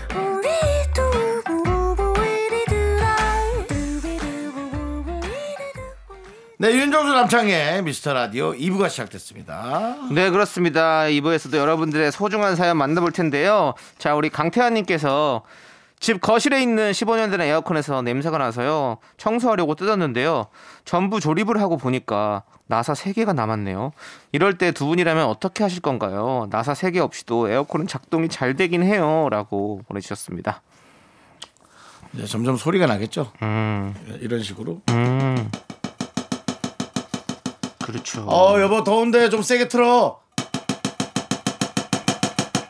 네 6.60 6.72
윤정수 6.74 7.14
남창의 7.14 7.82
미스터 7.82 8.14
라디오 8.14 8.54
2부가 8.54 8.90
시작됐습니다 8.90 9.96
네 10.12 10.30
그렇습니다. 10.30 11.06
2부에서도 11.06 11.56
여러분들의 11.56 12.12
소중한 12.12 12.56
사연 12.56 12.78
만나볼 12.78 13.12
텐데요. 13.12 13.74
자 13.98 14.14
우리 14.14 14.30
강태환님께서 14.30 15.42
집 16.00 16.22
거실에 16.22 16.62
있는 16.62 16.92
15년 16.92 17.32
된 17.32 17.42
에어컨에서 17.42 18.02
냄새가 18.04 18.38
나서요. 18.38 18.98
청소하려고 19.18 19.74
뜯었는데요. 19.76 20.46
전부 20.86 21.20
조립을 21.20 21.60
하고 21.60 21.78
보니까 21.78 22.44
나사 22.68 22.94
3개가 22.94 23.34
남았네요. 23.34 23.92
이럴 24.32 24.58
때 24.58 24.72
두 24.72 24.86
분이라면 24.86 25.26
어떻게 25.26 25.64
하실 25.64 25.82
건가요? 25.82 26.48
나사 26.52 26.74
3개 26.74 26.98
없이도 27.00 27.50
에어컨은 27.50 27.88
작동이 27.88 28.30
잘 28.30 28.56
되긴 28.56 28.84
해요. 28.84 29.28
라고 29.32 29.82
보내주셨습니다. 29.88 30.62
이제 32.14 32.26
점점 32.26 32.56
소리가 32.56 32.86
나겠죠 32.86 33.32
음, 33.42 33.94
이런 34.22 34.42
식으로 34.42 34.82
음. 34.90 35.52
그렇죠. 37.84 38.26
어 38.30 38.60
여보 38.62 38.84
더운데 38.84 39.30
좀 39.30 39.42
세게 39.42 39.68
틀어 39.68 40.20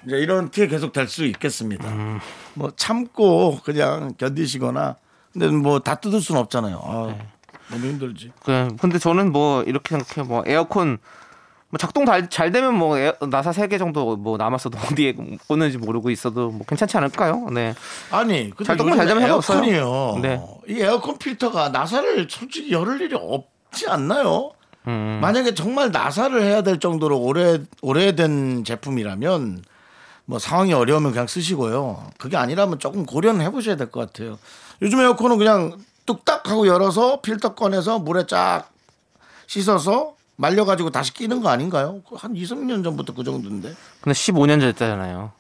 이제 0.08 0.18
이렇게 0.18 0.68
계속 0.68 0.94
될 0.94 1.08
수 1.08 1.26
있겠습니다 1.26 1.88
음. 1.90 2.20
뭐 2.54 2.72
참고 2.76 3.60
그냥 3.64 4.14
견디시거나 4.18 4.96
근데 5.34 5.48
뭐 5.50 5.80
다 5.80 5.96
뜯을 5.96 6.22
수는 6.22 6.42
없잖아요 6.42 6.80
아, 6.84 7.08
네. 7.08 7.28
너무 7.70 7.86
힘들지 7.88 8.32
그 8.44 8.70
근데 8.80 8.98
저는 8.98 9.32
뭐 9.32 9.64
이렇게 9.64 9.96
생각해 9.98 10.28
뭐 10.28 10.44
에어컨 10.48 10.98
뭐 11.70 11.78
작동 11.78 12.06
잘, 12.06 12.30
잘 12.30 12.54
되면 12.54 12.74
뭐 12.76 12.96
에어- 12.98 13.28
나사 13.30 13.52
3개 13.52 13.78
정도 13.78 14.16
뭐 14.16 14.38
남았어도 14.38 14.78
어디에 14.90 15.14
꽂는지 15.48 15.78
모르고 15.78 16.10
있어도 16.12 16.50
뭐 16.50 16.66
괜찮지 16.66 16.96
않을까요? 16.96 17.50
네. 17.52 17.76
아니 18.10 18.50
근데 18.52 18.64
잘 18.64 18.78
되면. 19.06 19.22
에어컨이에요 19.24 20.20
네. 20.22 20.42
이 20.70 20.80
에어컨 20.80 21.18
필터가 21.18 21.70
나사를 21.70 22.28
솔직히 22.30 22.72
열을 22.72 23.02
일이 23.02 23.16
없지 23.20 23.88
않나요 23.90 24.52
음. 24.88 25.20
만약에 25.22 25.54
정말 25.54 25.92
나사를 25.92 26.42
해야 26.42 26.62
될 26.62 26.80
정도로 26.80 27.20
오래 27.20 27.60
오래된 27.82 28.64
제품이라면 28.64 29.62
뭐 30.30 30.40
상황이 30.40 30.74
어려우면 30.74 31.12
그냥 31.12 31.26
쓰시고요. 31.26 32.12
그게 32.18 32.36
아니라면 32.38 32.80
조금 32.80 33.06
고려는 33.06 33.42
해보셔야 33.46 33.76
될 33.78 33.90
것 33.90 34.02
같아요. 34.12 34.38
요즘 34.82 35.00
에어컨은 35.00 35.38
그냥 35.38 35.78
뚝딱 36.06 36.50
하고 36.50 36.68
열어서 36.68 37.22
필터 37.22 37.56
꺼내서 37.56 38.00
물에 38.00 38.26
쫙 38.28 38.70
씻어서 39.48 40.16
말려가지고 40.36 40.90
다시 40.92 41.14
끼는 41.14 41.42
거 41.42 41.50
아닌가요? 41.50 42.02
그한 42.08 42.36
2, 42.36 42.44
3년 42.44 42.84
전부터 42.84 43.14
그 43.14 43.24
정도인데. 43.24 43.74
근데 44.02 44.14
15년 44.14 44.60
됐잖아요. 44.60 45.32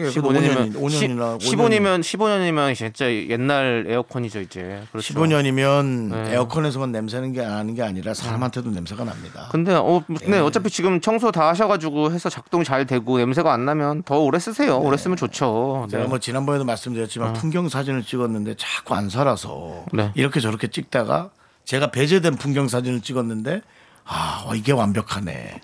예, 0.00 0.08
15년이면 0.08 0.74
5년이나 0.74 1.38
15년이면 1.38 2.00
15년이면 2.00 2.74
진짜 2.74 3.12
옛날 3.12 3.84
에어컨이죠 3.88 4.40
이제. 4.40 4.82
그렇죠. 4.90 5.14
15년이면 5.14 6.10
네. 6.10 6.34
에어컨에서만 6.34 6.92
냄새는 6.92 7.32
게 7.32 7.42
나는 7.42 7.74
게 7.74 7.82
아니라 7.82 8.14
사람한테도 8.14 8.70
냄새가 8.70 9.04
납니다. 9.04 9.48
근데 9.50 9.74
어, 9.74 10.02
네, 10.26 10.38
어차피 10.38 10.70
지금 10.70 11.00
청소 11.00 11.30
다 11.30 11.48
하셔가지고 11.48 12.12
해서 12.12 12.28
작동이 12.28 12.64
잘 12.64 12.86
되고 12.86 13.18
냄새가 13.18 13.52
안 13.52 13.64
나면 13.64 14.02
더 14.04 14.18
오래 14.18 14.38
쓰세요. 14.38 14.78
오래 14.78 14.96
쓰면 14.96 15.16
좋죠. 15.16 15.86
제가 15.90 16.04
네. 16.04 16.08
뭐 16.08 16.18
지난번에도 16.18 16.64
말씀드렸지만 16.64 17.34
풍경 17.34 17.68
사진을 17.68 18.02
찍었는데 18.04 18.54
자꾸 18.56 18.94
안 18.94 19.08
살아서 19.10 19.84
네. 19.92 20.10
이렇게 20.14 20.40
저렇게 20.40 20.68
찍다가 20.68 21.30
제가 21.64 21.90
배제된 21.90 22.36
풍경 22.36 22.68
사진을 22.68 23.00
찍었는데 23.00 23.60
아 24.04 24.44
어, 24.46 24.54
이게 24.54 24.72
완벽하네. 24.72 25.60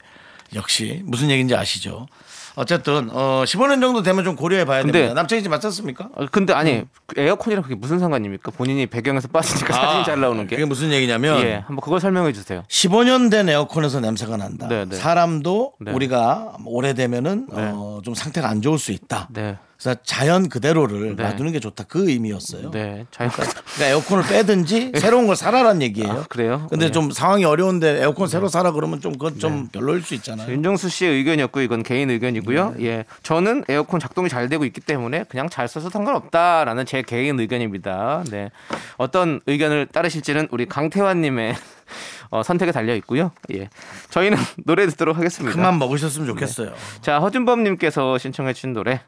역시 0.55 1.03
무슨 1.05 1.31
얘기인지 1.31 1.55
아시죠? 1.57 2.07
어쨌든 2.57 3.11
어 3.13 3.45
15년 3.47 3.81
정도 3.83 4.03
되면 4.03 4.25
좀 4.25 4.35
고려해 4.35 4.65
봐야 4.65 4.81
근데- 4.83 5.01
됩니다. 5.01 5.15
남창희 5.15 5.43
씨 5.43 5.49
맞췄습니까? 5.49 6.09
어, 6.15 6.27
근데 6.33 6.53
아니 6.55 6.85
그 7.07 7.21
에어컨이랑 7.21 7.63
그게 7.63 7.75
무슨 7.75 7.99
상관입니까? 7.99 8.51
본인이 8.53 8.87
배경에서 8.87 9.29
빠지니까 9.29 9.73
사진이 9.75 10.05
잘 10.05 10.21
나오는 10.21 10.47
게. 10.47 10.55
아, 10.55 10.57
그게 10.57 10.65
무슨 10.67 10.91
얘기냐면 10.91 11.41
예, 11.43 11.63
한번 11.67 11.81
그걸 11.83 12.01
설명해 12.01 12.33
주세요. 12.33 12.63
15년 12.69 13.31
된 13.31 13.49
에어컨에서 13.49 14.01
냄새가 14.01 14.37
난다. 14.39 14.69
네, 14.69 14.87
네. 14.87 14.97
사람도 14.97 15.75
네. 15.81 15.93
우리가 15.93 16.57
오래되면은 16.65 17.47
네. 17.55 17.71
어, 17.75 18.01
좀 18.03 18.15
상태가 18.15 18.49
안 18.49 18.63
좋을 18.63 18.79
수 18.79 18.91
있다. 18.93 19.29
네, 19.33 19.59
그래서 19.79 20.01
자연 20.05 20.49
그대로를 20.49 21.17
네. 21.17 21.23
놔두는 21.23 21.53
게 21.53 21.61
좋다. 21.61 21.85
그 21.85 22.09
의미였어요. 22.09 22.71
네, 22.71 23.07
자연. 23.11 23.31
그러니까 23.31 23.87
에어컨을 23.87 24.25
빼든지 24.25 24.93
새로운 24.97 25.27
걸 25.27 25.37
사라란 25.37 25.83
얘기예요. 25.83 26.11
아, 26.11 26.25
그래요? 26.29 26.67
근데 26.71 26.87
네. 26.87 26.93
좀 26.93 27.11
상황이 27.11 27.45
어려운데 27.45 28.01
에어컨 28.01 28.29
새로 28.29 28.49
사라 28.49 28.73
그러면 28.73 29.01
좀 29.01 29.13
그건 29.13 29.39
좀 29.39 29.69
별로일 29.69 30.03
수 30.03 30.15
있잖아요. 30.15 30.51
윤정수 30.51 30.89
씨의 30.89 31.15
의견이었고 31.17 31.61
이건 31.61 31.83
개인 31.83 32.11
의견이고요. 32.11 32.75
네. 32.79 32.85
예, 32.87 33.05
저는 33.23 33.65
에어컨 33.69 34.01
작동이 34.01 34.29
잘 34.29 34.49
되고 34.49 34.65
있기 34.65 34.81
때문에 34.81 35.25
그냥 35.25 35.49
잘 35.49 35.69
써서 35.69 35.91
상관없다라는 35.91 36.87
제 36.87 37.03
개인 37.03 37.39
의견입니다. 37.39 38.25
네, 38.31 38.51
어떤 38.97 39.41
의견을 39.47 39.87
따르실지는 39.93 40.49
우리 40.51 40.67
강태환님의 40.67 41.55
어, 42.31 42.43
선택에 42.43 42.73
달려 42.73 42.95
있고요. 42.97 43.31
예, 43.53 43.69
저희는 44.11 44.39
노래 44.65 44.87
듣도록 44.87 45.17
하겠습니다. 45.17 45.55
그만 45.55 45.79
먹으셨으면 45.79 46.27
좋겠어요. 46.29 46.73
자, 47.03 47.19
허준범님께서 47.21 48.19
신청해 48.19 48.55
주신 48.55 48.73
노래 48.73 49.03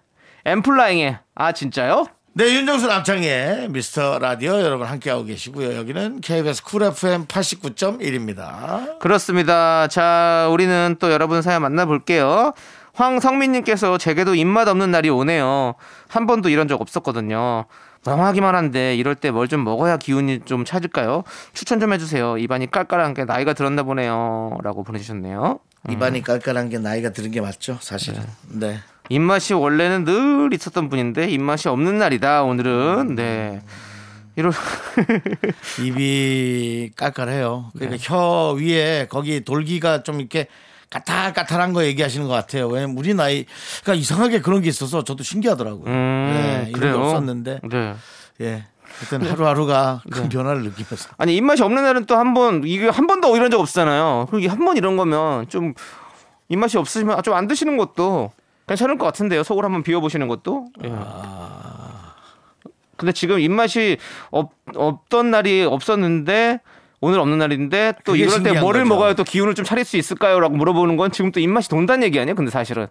엠플라잉의 0.44 1.18
아 1.34 1.52
진짜요? 1.52 2.06
네, 2.34 2.44
윤정수 2.54 2.86
남창희 2.86 3.68
미스터 3.70 4.18
라디오 4.20 4.60
여러분 4.60 4.86
함께하고 4.86 5.24
계시고요. 5.24 5.74
여기는 5.76 6.20
KBS 6.20 6.62
쿨 6.62 6.84
FM 6.84 7.26
89.1입니다. 7.26 8.98
그렇습니다. 9.00 9.88
자, 9.88 10.48
우리는 10.52 10.96
또 11.00 11.10
여러분 11.10 11.42
사연 11.42 11.62
만나볼게요. 11.62 12.52
황성민님께서 12.94 13.98
제게도 13.98 14.34
입맛 14.36 14.68
없는 14.68 14.90
날이 14.92 15.08
오네요. 15.10 15.74
한 16.08 16.26
번도 16.26 16.48
이런 16.48 16.68
적 16.68 16.80
없었거든요. 16.80 17.64
멍하기만 18.04 18.54
한데 18.54 18.94
이럴 18.94 19.16
때 19.16 19.30
뭘 19.30 19.48
좀 19.48 19.64
먹어야 19.64 19.96
기운이 19.96 20.40
좀 20.44 20.64
찾을까요? 20.64 21.24
추천 21.54 21.80
좀 21.80 21.92
해주세요. 21.92 22.38
입안이 22.38 22.70
깔깔한 22.70 23.14
게 23.14 23.24
나이가 23.24 23.52
들었나 23.52 23.82
보네요.라고 23.82 24.84
보내주셨네요. 24.84 25.58
입안이 25.90 26.22
깔깔한 26.22 26.68
게 26.68 26.78
나이가 26.78 27.10
들은 27.10 27.30
게 27.32 27.40
맞죠, 27.40 27.78
사실은. 27.80 28.22
네. 28.48 28.78
입맛이 29.08 29.54
원래는 29.54 30.04
늘 30.04 30.50
있었던 30.52 30.88
분인데 30.88 31.28
입맛이 31.30 31.68
없는 31.68 31.98
날이다 31.98 32.42
오늘은 32.44 33.14
네 33.14 33.62
이럴 34.36 34.52
입이 35.84 36.90
깔깔해요. 36.96 37.70
그러니까 37.76 37.96
혀 38.00 38.54
위에 38.58 39.06
거기 39.08 39.44
돌기가 39.44 40.02
좀 40.02 40.20
이렇게 40.20 40.46
까탈까탈한 40.90 41.72
거 41.72 41.84
얘기하시는 41.84 42.26
것 42.26 42.32
같아요. 42.32 42.66
왜냐면 42.68 42.96
우리 42.96 43.12
나이, 43.14 43.44
그러니까 43.82 44.00
이상하게 44.00 44.40
그런 44.40 44.62
게 44.62 44.68
있어서 44.70 45.04
저도 45.04 45.22
신기하더라고요. 45.22 45.84
음, 45.86 46.30
네, 46.32 46.70
이런 46.74 46.92
게? 46.92 46.98
없었는데, 46.98 47.60
네 47.68 47.94
예. 48.40 48.64
하여튼 48.98 49.30
하루하루가 49.30 50.02
큰 50.10 50.28
변화를 50.30 50.62
느끼면서. 50.62 51.10
아니 51.18 51.36
입맛이 51.36 51.62
없는 51.62 51.82
날은 51.82 52.06
또 52.06 52.14
한 52.16 52.32
번 52.32 52.62
이게 52.64 52.88
한 52.88 53.06
번도 53.06 53.36
이런 53.36 53.50
적 53.50 53.60
없잖아요. 53.60 54.28
그리고 54.30 54.50
한 54.50 54.64
번 54.64 54.76
이런 54.78 54.96
거면 54.96 55.48
좀 55.48 55.74
입맛이 56.48 56.78
없으시면 56.78 57.22
좀 57.22 57.34
안 57.34 57.46
드시는 57.48 57.76
것도 57.76 58.32
괜찮을 58.68 58.98
것 58.98 59.06
같은데요. 59.06 59.42
속을 59.42 59.64
한번 59.64 59.82
비워보시는 59.82 60.28
것도. 60.28 60.66
예. 60.84 60.92
근데 62.96 63.12
지금 63.12 63.38
입맛이 63.40 63.96
없, 64.30 64.50
없던 64.74 65.30
날이 65.30 65.64
없었는데 65.64 66.60
오늘 67.00 67.20
없는 67.20 67.38
날인데 67.38 67.94
또 68.04 68.16
이럴 68.16 68.42
때 68.42 68.58
뭐를 68.60 68.82
거죠. 68.82 68.88
먹어야 68.88 69.14
또 69.14 69.24
기운을 69.24 69.54
좀 69.54 69.64
차릴 69.64 69.84
수 69.84 69.96
있을까요?라고 69.96 70.56
물어보는 70.56 70.96
건 70.96 71.12
지금 71.12 71.30
또 71.30 71.38
입맛이 71.38 71.68
돈다는 71.68 72.02
얘기 72.02 72.18
아니에요? 72.18 72.34
근데 72.34 72.50
사실은 72.50 72.88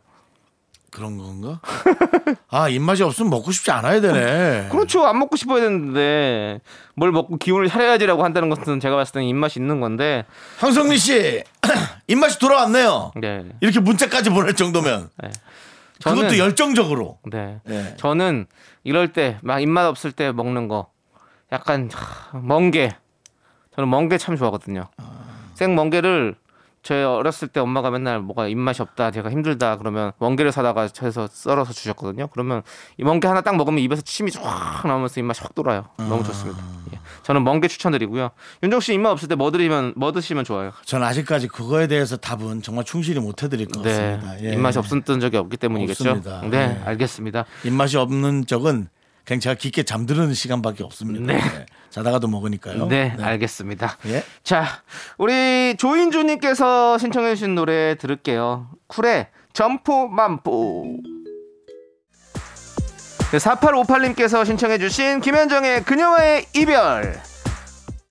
그런 0.92 1.18
건가? 1.18 1.60
아, 2.50 2.70
입맛이 2.70 3.04
없으면 3.04 3.30
먹고 3.30 3.52
싶지 3.52 3.70
않아야 3.72 4.00
되네. 4.00 4.70
그렇죠. 4.72 5.06
안 5.06 5.20
먹고 5.20 5.36
싶어야 5.36 5.62
되는데 5.62 6.62
뭘 6.96 7.12
먹고 7.12 7.38
기운을 7.38 7.68
차려야지라고 7.68 8.24
한다는 8.24 8.48
것은 8.50 8.80
제가 8.80 8.96
봤을 8.96 9.14
때는 9.14 9.28
입맛이 9.28 9.60
있는 9.60 9.82
건데. 9.82 10.24
황성민 10.60 10.98
씨, 10.98 11.44
입맛이 12.08 12.40
돌아왔네요. 12.40 13.12
네. 13.18 13.44
이렇게 13.60 13.82
문자까지 13.82 14.30
보낼 14.30 14.54
정도면. 14.54 15.10
그것도 16.04 16.28
저는- 16.30 16.38
열정적으로. 16.38 17.20
네. 17.32 17.60
네. 17.66 17.96
저는 17.98 18.46
이럴 18.84 19.14
때 19.14 19.38
막 19.42 19.60
입맛 19.60 19.86
없을 19.86 20.12
때 20.12 20.32
먹는 20.32 20.68
거 20.68 20.90
약간 21.52 21.90
하, 21.94 22.38
멍게. 22.40 22.96
저는 23.76 23.90
멍게 23.90 24.18
참 24.18 24.36
좋아하거든요. 24.36 24.88
생 25.54 25.76
멍게를 25.76 26.36
제 26.84 27.04
어렸을 27.04 27.48
때 27.50 27.60
엄마가 27.60 27.90
맨날 27.92 28.20
뭐가 28.20 28.48
입맛이 28.48 28.82
없다, 28.82 29.12
제가 29.12 29.30
힘들다 29.30 29.78
그러면 29.78 30.14
멍게를 30.20 30.52
사다가 30.52 30.88
해서 31.02 31.28
썰어서 31.28 31.74
주셨거든요. 31.74 32.28
그러면 32.28 32.62
이 32.98 33.04
멍게 33.04 33.28
하나 33.28 33.42
딱 33.42 33.56
먹으면 33.58 33.80
입에서 33.80 34.02
침이 34.02 34.32
확 34.40 34.88
나오면서 34.88 35.20
입맛이 35.20 35.42
확 35.42 35.54
돌아요. 35.54 35.90
너무 35.98 36.24
좋습니다. 36.24 36.64
예. 36.94 36.97
저는 37.28 37.44
멍게 37.44 37.68
추천드리고요. 37.68 38.30
윤정 38.64 38.80
씨 38.80 38.94
입맛 38.94 39.12
없을 39.12 39.28
때 39.28 39.36
뭐 39.36 39.52
드리면 39.52 39.94
뭐 39.98 40.14
드시면 40.14 40.46
좋아요. 40.46 40.72
저는 40.86 41.06
아직까지 41.06 41.50
그거에 41.50 41.88
대해서 41.88 42.16
답은 42.16 42.62
정말 42.62 42.86
충실히 42.86 43.20
못 43.20 43.44
해드릴 43.44 43.68
것 43.68 43.82
네, 43.84 43.90
같습니다. 44.18 44.44
예. 44.46 44.54
입맛이 44.54 44.80
없었던 44.80 45.20
적이 45.20 45.36
없기 45.36 45.58
때문이겠죠. 45.58 46.10
없습니다. 46.10 46.42
네, 46.44 46.68
네. 46.70 46.82
알겠습니다. 46.86 47.44
입맛이 47.66 47.98
없는 47.98 48.46
적은 48.46 48.88
그냥 49.26 49.40
제가 49.42 49.56
깊게 49.56 49.84
잠드는 49.84 50.34
시간밖에 50.34 50.86
없습니다. 50.86 51.26
네. 51.26 51.34
네. 51.38 51.66
자다가도 51.90 52.30
먹으니까요. 52.30 52.88
네, 52.88 53.14
알겠습니다. 53.20 53.98
예. 54.06 54.24
자, 54.44 54.66
우리 55.18 55.76
조인주님께서 55.78 56.98
신청해주신 56.98 57.56
노래 57.56 57.96
들을게요. 57.96 58.70
쿨의 58.88 59.28
점포만포. 59.52 60.98
네, 63.32 63.40
4858님께서 63.40 64.46
신청해주신 64.46 65.20
김현정의 65.20 65.84
그녀와의 65.84 66.46
이별. 66.56 67.20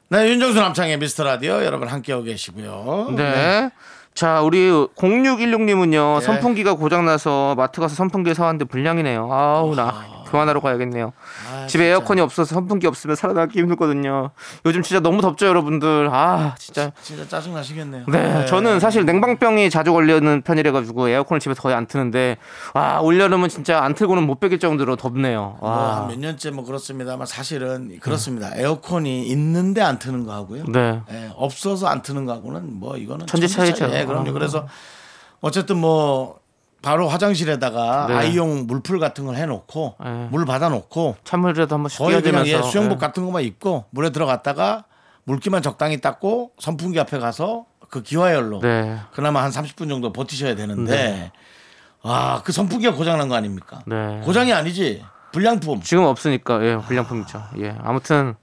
네, 0.09 0.29
윤정수 0.29 0.61
남창의 0.61 0.99
미스터 0.99 1.25
라디오 1.25 1.65
여러분 1.65 1.89
함께하고 1.89 2.25
계시고요. 2.25 3.15
네. 3.17 3.71
자, 4.15 4.43
우리 4.43 4.71
0616님은요, 4.71 6.19
네. 6.19 6.25
선풍기가 6.25 6.75
고장나서 6.75 7.55
마트 7.57 7.81
가서 7.81 7.95
선풍기 7.95 8.35
사왔는데 8.35 8.67
불량이네요. 8.67 9.33
아우, 9.33 9.75
나 9.75 10.16
교환하러 10.37 10.61
가야겠네요. 10.61 11.13
아, 11.51 11.67
집에 11.67 11.85
진짜. 11.85 11.91
에어컨이 11.93 12.21
없어서 12.21 12.55
선풍기 12.55 12.87
없으면 12.87 13.17
살아남기 13.17 13.59
힘들거든요. 13.59 14.31
요즘 14.67 14.83
진짜 14.83 15.01
너무 15.01 15.23
덥죠, 15.23 15.47
여러분들. 15.47 16.09
아, 16.13 16.55
진짜. 16.59 16.93
진짜 17.03 17.27
짜증 17.27 17.55
나시겠네요. 17.55 18.05
네, 18.09 18.47
저는 18.47 18.81
사실 18.81 19.05
냉방병이 19.05 19.71
자주 19.71 19.93
걸리는 19.93 20.43
편이라 20.43 20.73
가지고 20.73 21.09
에어컨을 21.09 21.41
집에서 21.41 21.63
거의 21.63 21.75
안 21.75 21.87
트는데 21.87 22.37
와 22.75 23.01
올여름은 23.01 23.49
진짜 23.49 23.83
안 23.83 23.95
틀고는 23.95 24.25
못 24.25 24.41
베길 24.41 24.59
정도로 24.59 24.97
덥네요. 24.97 25.57
와. 25.61 26.01
뭐몇 26.01 26.19
년째 26.19 26.51
뭐 26.51 26.65
그렇습니다만 26.65 27.27
사실은 27.27 27.99
그렇습니다. 28.01 28.51
에어컨이 28.55 29.27
있는데 29.29 29.81
안 29.81 29.99
트는 29.99 30.27
거 30.27 30.33
하고요. 30.33 30.65
네. 30.69 31.01
예, 31.11 31.31
없어서 31.37 31.87
안 31.87 32.03
트는 32.03 32.27
거하고는 32.27 32.79
뭐 32.79 32.97
이거는 32.97 33.27
천지 33.27 33.49
차이죠. 33.49 33.89
예, 33.93 34.05
그럼요. 34.05 34.31
아. 34.31 34.33
그래서 34.33 34.67
어쨌든 35.41 35.79
뭐 35.79 36.39
바로 36.83 37.09
화장실에다가 37.09 38.07
네. 38.09 38.15
아이용 38.15 38.67
물풀 38.67 38.99
같은 39.01 39.27
걸 39.27 39.37
해놓고 39.37 39.97
네. 40.03 40.29
물 40.31 40.45
받아놓고 40.45 41.17
찬물이라도 41.25 41.75
한 41.75 41.83
번씩 41.83 41.99
거의 41.99 42.23
그냥 42.23 42.47
예, 42.47 42.63
수영복 42.63 42.99
네. 42.99 43.07
같은 43.07 43.25
것만 43.25 43.43
입고 43.43 43.87
물에 43.91 44.11
들어갔다가 44.11 44.85
물기만 45.25 45.63
적당히 45.63 46.01
닦고 46.01 46.53
선풍기 46.59 47.01
앞에 47.01 47.19
가서 47.19 47.65
그 47.91 48.03
기화열로 48.03 48.61
네. 48.61 48.99
그나마 49.13 49.43
한 49.43 49.51
30분 49.51 49.89
정도 49.89 50.13
버티셔야 50.13 50.55
되는데 50.55 50.93
네. 50.93 51.33
아그 52.03 52.53
선풍기가 52.53 52.95
고장난 52.95 53.29
거 53.29 53.35
아닙니까? 53.35 53.83
네. 53.87 54.21
고장이 54.25 54.53
아니지 54.53 55.05
불량품. 55.33 55.81
지금 55.83 56.05
없으니까 56.05 56.65
예 56.65 56.77
불량품이죠. 56.77 57.43
예 57.59 57.75
아무튼 57.83 58.37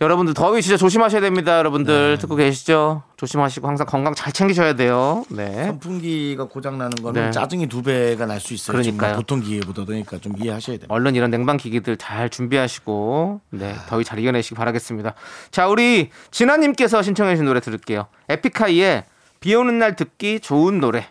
여러분들 0.00 0.34
더위 0.34 0.60
진짜 0.60 0.76
조심하셔야 0.76 1.20
됩니다. 1.20 1.56
여러분들 1.58 2.18
듣고 2.18 2.34
계시죠? 2.34 3.02
조심하시고 3.16 3.68
항상 3.68 3.86
건강 3.86 4.12
잘 4.14 4.32
챙기셔야 4.32 4.74
돼요. 4.74 5.24
네. 5.28 5.64
선풍기가 5.66 6.44
고장 6.44 6.78
나는 6.78 6.90
거는 7.00 7.26
네. 7.26 7.30
짜증이 7.30 7.68
두 7.68 7.82
배가 7.82 8.26
날 8.26 8.40
수 8.40 8.54
있어요. 8.54 8.72
그러니까요. 8.76 8.98
정말 8.98 9.16
보통 9.16 9.40
기계보다 9.40 9.84
그러니까 9.84 10.18
좀 10.18 10.32
이해하셔야 10.36 10.78
됩니다. 10.78 10.92
얼른 10.92 11.14
이런 11.14 11.30
냉방 11.30 11.56
기기들 11.56 11.96
잘 11.96 12.28
준비하시고 12.28 13.40
네 13.50 13.74
더위 13.88 14.04
잘 14.04 14.18
이겨내시기 14.18 14.56
바라겠습니다. 14.56 15.14
자 15.52 15.68
우리 15.68 16.10
진아 16.32 16.56
님께서 16.56 17.00
신청해 17.00 17.34
주신 17.34 17.44
노래 17.46 17.60
들을게요. 17.60 18.06
에픽하이의 18.28 19.04
비 19.38 19.54
오는 19.54 19.78
날 19.78 19.94
듣기 19.94 20.40
좋은 20.40 20.80
노래. 20.80 21.06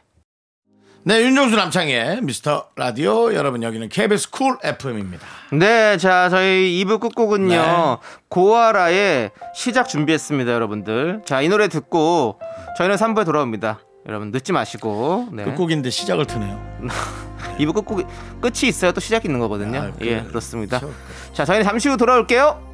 네, 1.05 1.21
윤정수 1.21 1.57
남창희 1.57 2.21
미스터 2.21 2.69
라디오 2.77 3.33
여러분 3.33 3.61
여기는 3.61 3.89
KBS 3.89 4.29
쿨 4.29 4.57
FM입니다. 4.63 5.25
네, 5.51 5.97
자 5.97 6.29
저희 6.29 6.81
2부 6.85 7.01
끝곡은요 7.01 7.49
네. 7.49 7.97
고아라의 8.29 9.31
시작 9.53 9.89
준비했습니다, 9.89 10.51
여러분들. 10.53 11.21
자 11.25 11.41
이 11.41 11.49
노래 11.49 11.67
듣고 11.67 12.39
저희는 12.77 12.95
3부에 12.95 13.25
돌아옵니다. 13.25 13.79
여러분 14.07 14.31
늦지 14.31 14.53
마시고 14.53 15.27
네. 15.33 15.43
끝곡인데 15.43 15.89
시작을 15.89 16.25
트네요. 16.25 16.77
2부 17.59 17.73
끝곡이 17.73 18.05
끝이 18.39 18.69
있어야 18.69 18.93
또 18.93 19.01
시작이 19.01 19.27
있는 19.27 19.41
거거든요. 19.41 19.79
아, 19.79 19.91
그래. 19.91 20.09
예, 20.09 20.21
그렇습니다. 20.23 20.79
그렇죠. 20.79 20.95
자 21.33 21.43
저희는 21.43 21.65
잠시 21.65 21.89
후 21.89 21.97
돌아올게요. 21.97 22.71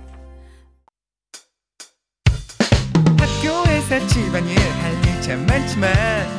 학교에서 3.17 4.07
집안일 4.07 4.55
할일참 4.59 5.45
많지만 5.47 6.38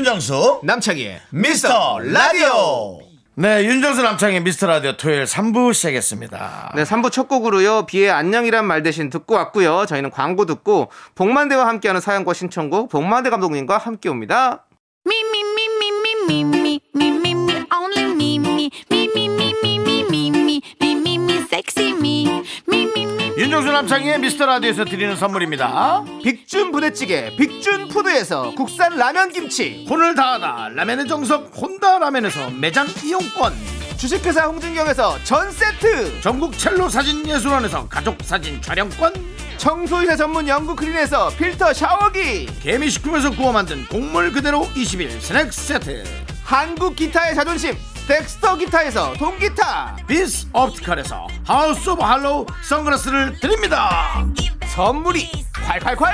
윤정수 0.00 0.60
남창희의 0.62 1.20
미스터 1.28 1.98
라디오. 1.98 3.00
네, 3.34 3.66
윤정수 3.66 4.00
남창의 4.00 4.42
미스터 4.42 4.66
라디오 4.66 4.96
토요일 4.96 5.24
3부 5.24 5.74
시작했습니다. 5.74 6.72
네, 6.74 6.84
3부 6.84 7.12
첫 7.12 7.28
곡으로요. 7.28 7.84
비의 7.84 8.10
안녕이란 8.10 8.64
말 8.64 8.82
대신 8.82 9.10
듣고 9.10 9.34
왔고요. 9.34 9.84
저희는 9.84 10.10
광고 10.10 10.46
듣고 10.46 10.90
복만대와 11.16 11.66
함께하는 11.66 12.00
사연과 12.00 12.32
신청곡 12.32 12.88
복만대 12.88 13.28
감독님과 13.28 13.76
함께 13.76 14.08
옵니다. 14.08 14.64
Me, 15.06 15.16
윤정수 23.60 23.72
남창희의 23.72 24.20
미스터 24.20 24.46
라디오에서 24.46 24.86
드리는 24.86 25.14
선물입니다. 25.16 26.02
빅준 26.24 26.72
부대찌개 26.72 27.36
빅준 27.36 27.88
푸드에서 27.88 28.52
국산 28.54 28.96
라면 28.96 29.32
김치. 29.32 29.84
혼을 29.86 30.14
다하다 30.14 30.70
라면의 30.70 31.06
정석 31.06 31.52
혼다 31.54 31.98
라면에서 31.98 32.48
매장 32.50 32.86
이용권. 33.04 33.52
주식회사 33.98 34.46
홍진경에서 34.46 35.22
전 35.24 35.50
세트. 35.50 36.22
전국 36.22 36.56
첼로 36.56 36.88
사진 36.88 37.28
예술원에서 37.28 37.86
가족 37.88 38.16
사진 38.22 38.62
촬영권. 38.62 39.12
청소이사 39.58 40.16
전문 40.16 40.48
영국 40.48 40.76
크린에서 40.76 41.28
필터 41.36 41.74
샤워기. 41.74 42.46
개미식품에서 42.62 43.30
구워 43.32 43.52
만든 43.52 43.84
곡물 43.88 44.32
그대로 44.32 44.66
21 44.74 45.20
스낵 45.20 45.52
세트. 45.52 46.04
한국 46.44 46.96
기타의 46.96 47.34
자존심 47.34 47.76
덱스터 48.10 48.56
기타에서 48.56 49.12
통기타 49.12 49.98
비스 50.08 50.48
옵티컬에서 50.52 51.28
하우스 51.46 51.90
오브 51.90 52.02
할로우 52.02 52.44
선글라스를 52.64 53.38
드립니다. 53.38 54.26
선물이 54.74 55.30
콸콸콸! 55.54 56.06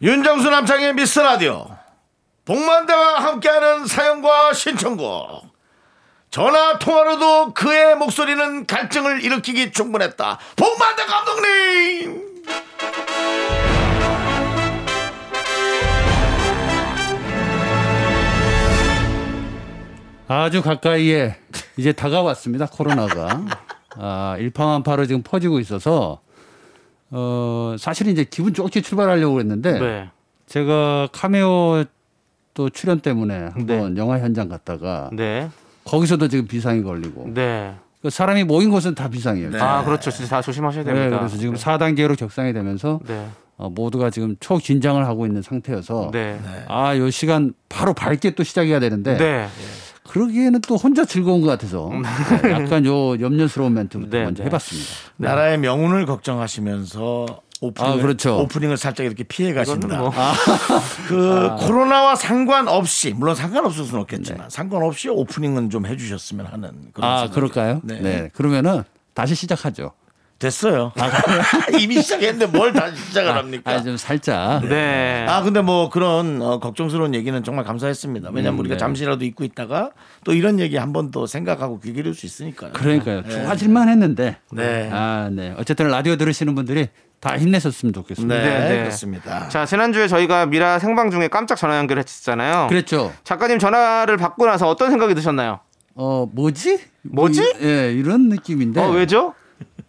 윤정수 0.00 0.48
남창의 0.48 0.94
미스터 0.94 1.22
라디오. 1.22 1.68
복만대와 2.46 3.22
함께하는 3.22 3.84
사연과 3.86 4.54
신청곡. 4.54 5.52
전화 6.30 6.78
통화로도 6.78 7.52
그의 7.52 7.94
목소리는 7.96 8.66
갈증을 8.66 9.22
일으키기 9.22 9.72
충분했다. 9.72 10.38
복만대 10.56 11.04
감독님 11.04 12.42
아주 20.28 20.62
가까이에 20.62 21.36
이제 21.76 21.92
다가왔습니다. 21.92 22.66
코로나가 22.66 23.44
아, 23.96 24.36
일파만파로 24.38 25.06
지금 25.06 25.22
퍼지고 25.22 25.60
있어서 25.60 26.20
어 27.10 27.76
사실은 27.78 28.12
이제 28.12 28.24
기분 28.24 28.54
좋게 28.54 28.80
출발하려고 28.80 29.40
했는데 29.40 29.78
네. 29.78 30.10
제가 30.46 31.08
카메오 31.12 31.84
또 32.54 32.70
출연 32.70 33.00
때문에 33.00 33.48
한번 33.52 33.96
영화 33.98 34.18
현장 34.18 34.48
갔다가 34.48 35.10
네. 35.12 35.50
거기서도 35.84 36.28
지금 36.28 36.46
비상이 36.46 36.82
걸리고 36.82 37.30
네. 37.34 37.74
그 38.00 38.08
사람이 38.08 38.44
모인 38.44 38.70
곳은 38.70 38.94
다 38.94 39.08
비상이에요. 39.08 39.62
아 39.62 39.84
그렇죠 39.84 40.10
진짜 40.10 40.36
다 40.36 40.42
조심하셔야 40.42 40.84
네, 40.84 40.92
됩니다 40.92 41.18
그래서 41.18 41.36
지금 41.36 41.54
4단계로 41.54 42.16
격상이 42.18 42.52
되면서 42.54 43.00
네. 43.06 43.28
어, 43.58 43.68
모두가 43.68 44.08
지금 44.10 44.36
초긴장을 44.40 45.06
하고 45.06 45.26
있는 45.26 45.42
상태여서 45.42 46.10
네. 46.12 46.40
아, 46.68 46.96
요 46.96 47.10
시간 47.10 47.52
바로 47.68 47.92
밝게 47.92 48.30
또 48.30 48.42
시작해야 48.42 48.80
되는데 48.80 49.16
네. 49.18 49.46
그러기에는 50.08 50.60
또 50.62 50.76
혼자 50.76 51.04
즐거운 51.04 51.40
것 51.40 51.46
같아서 51.48 51.90
네, 52.42 52.50
약간 52.50 52.84
요 52.86 53.18
염려스러운 53.20 53.74
멘트부터 53.74 54.10
네, 54.16 54.24
먼저 54.24 54.42
네. 54.42 54.46
해봤습니다. 54.48 54.90
나라의 55.16 55.58
명운을 55.58 56.06
걱정하시면서 56.06 57.26
오프닝을, 57.60 57.98
아, 57.98 58.02
그렇죠. 58.02 58.40
오프닝을 58.40 58.76
살짝 58.76 59.06
이렇게 59.06 59.22
피해 59.22 59.54
가신다. 59.54 59.98
뭐. 59.98 60.10
그 61.06 61.48
코로나와 61.60 62.16
상관없이 62.16 63.12
물론 63.12 63.36
상관없을 63.36 63.84
수는 63.84 64.00
없겠지만 64.00 64.50
상관없이 64.50 65.08
오프닝은 65.08 65.70
좀 65.70 65.86
해주셨으면 65.86 66.46
하는 66.46 66.90
그런 66.92 67.08
아, 67.08 67.18
생각이. 67.18 67.34
그럴까요? 67.34 67.80
네. 67.84 68.00
네. 68.00 68.30
그러면은 68.34 68.82
다시 69.14 69.36
시작하죠. 69.36 69.92
됐어요. 70.42 70.92
이미 71.80 72.02
시작했는데 72.02 72.46
뭘 72.46 72.72
다시 72.72 72.96
시작을 72.96 73.34
합니까? 73.34 73.70
아, 73.70 73.82
좀 73.82 73.96
살짝. 73.96 74.64
네. 74.68 75.24
아 75.28 75.42
근데 75.42 75.60
뭐 75.62 75.88
그런 75.88 76.42
어, 76.42 76.58
걱정스러운 76.58 77.14
얘기는 77.14 77.42
정말 77.44 77.64
감사했습니다. 77.64 78.30
왜냐하면 78.32 78.58
음, 78.58 78.60
우리가 78.60 78.74
네. 78.74 78.78
잠시라도 78.78 79.24
잊고 79.24 79.44
있다가 79.44 79.90
또 80.24 80.32
이런 80.34 80.58
얘기 80.60 80.76
한 80.76 80.92
번 80.92 81.10
더 81.12 81.26
생각하고 81.26 81.78
귀 81.80 81.92
기울일 81.92 82.14
수 82.14 82.26
있으니까요. 82.26 82.72
그러니까요. 82.72 83.22
좋아질만 83.28 83.88
했는데. 83.88 84.36
네. 84.50 84.88
아, 84.92 85.28
네. 85.32 85.54
어쨌든 85.58 85.88
라디오 85.88 86.16
들으시는 86.16 86.54
분들이 86.54 86.88
다 87.20 87.38
힘내셨으면 87.38 87.92
좋겠습니다. 87.92 88.34
네, 88.34 88.42
네, 88.44 88.68
네. 88.68 88.78
그렇습니다. 88.80 89.48
자 89.48 89.64
지난주에 89.64 90.08
저희가 90.08 90.46
미라 90.46 90.78
생방 90.78 91.10
중에 91.10 91.28
깜짝 91.28 91.56
전화 91.56 91.78
연결했었잖아요 91.78 92.66
그랬죠. 92.68 93.12
작가님 93.24 93.58
전화를 93.58 94.16
받고 94.16 94.44
나서 94.46 94.68
어떤 94.68 94.90
생각이 94.90 95.14
드셨나요? 95.14 95.60
어, 95.94 96.26
뭐지? 96.32 96.80
뭐지? 97.02 97.40
뭐 97.40 97.48
이- 97.60 97.64
예, 97.66 97.92
이런 97.92 98.28
느낌인데. 98.28 98.80
어 98.80 98.88
왜죠? 98.90 99.34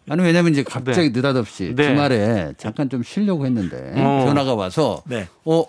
아니 0.10 0.22
왜냐면 0.22 0.52
이제 0.52 0.63
갑자기 0.63 1.10
느닷없이 1.12 1.74
네. 1.76 1.84
주말에 1.89 2.54
잠깐 2.58 2.89
좀 2.89 3.04
쉬려고 3.04 3.46
했는데 3.46 3.94
어. 3.98 4.26
전화가 4.28 4.54
와서 4.56 5.02
네. 5.06 5.28
어. 5.46 5.63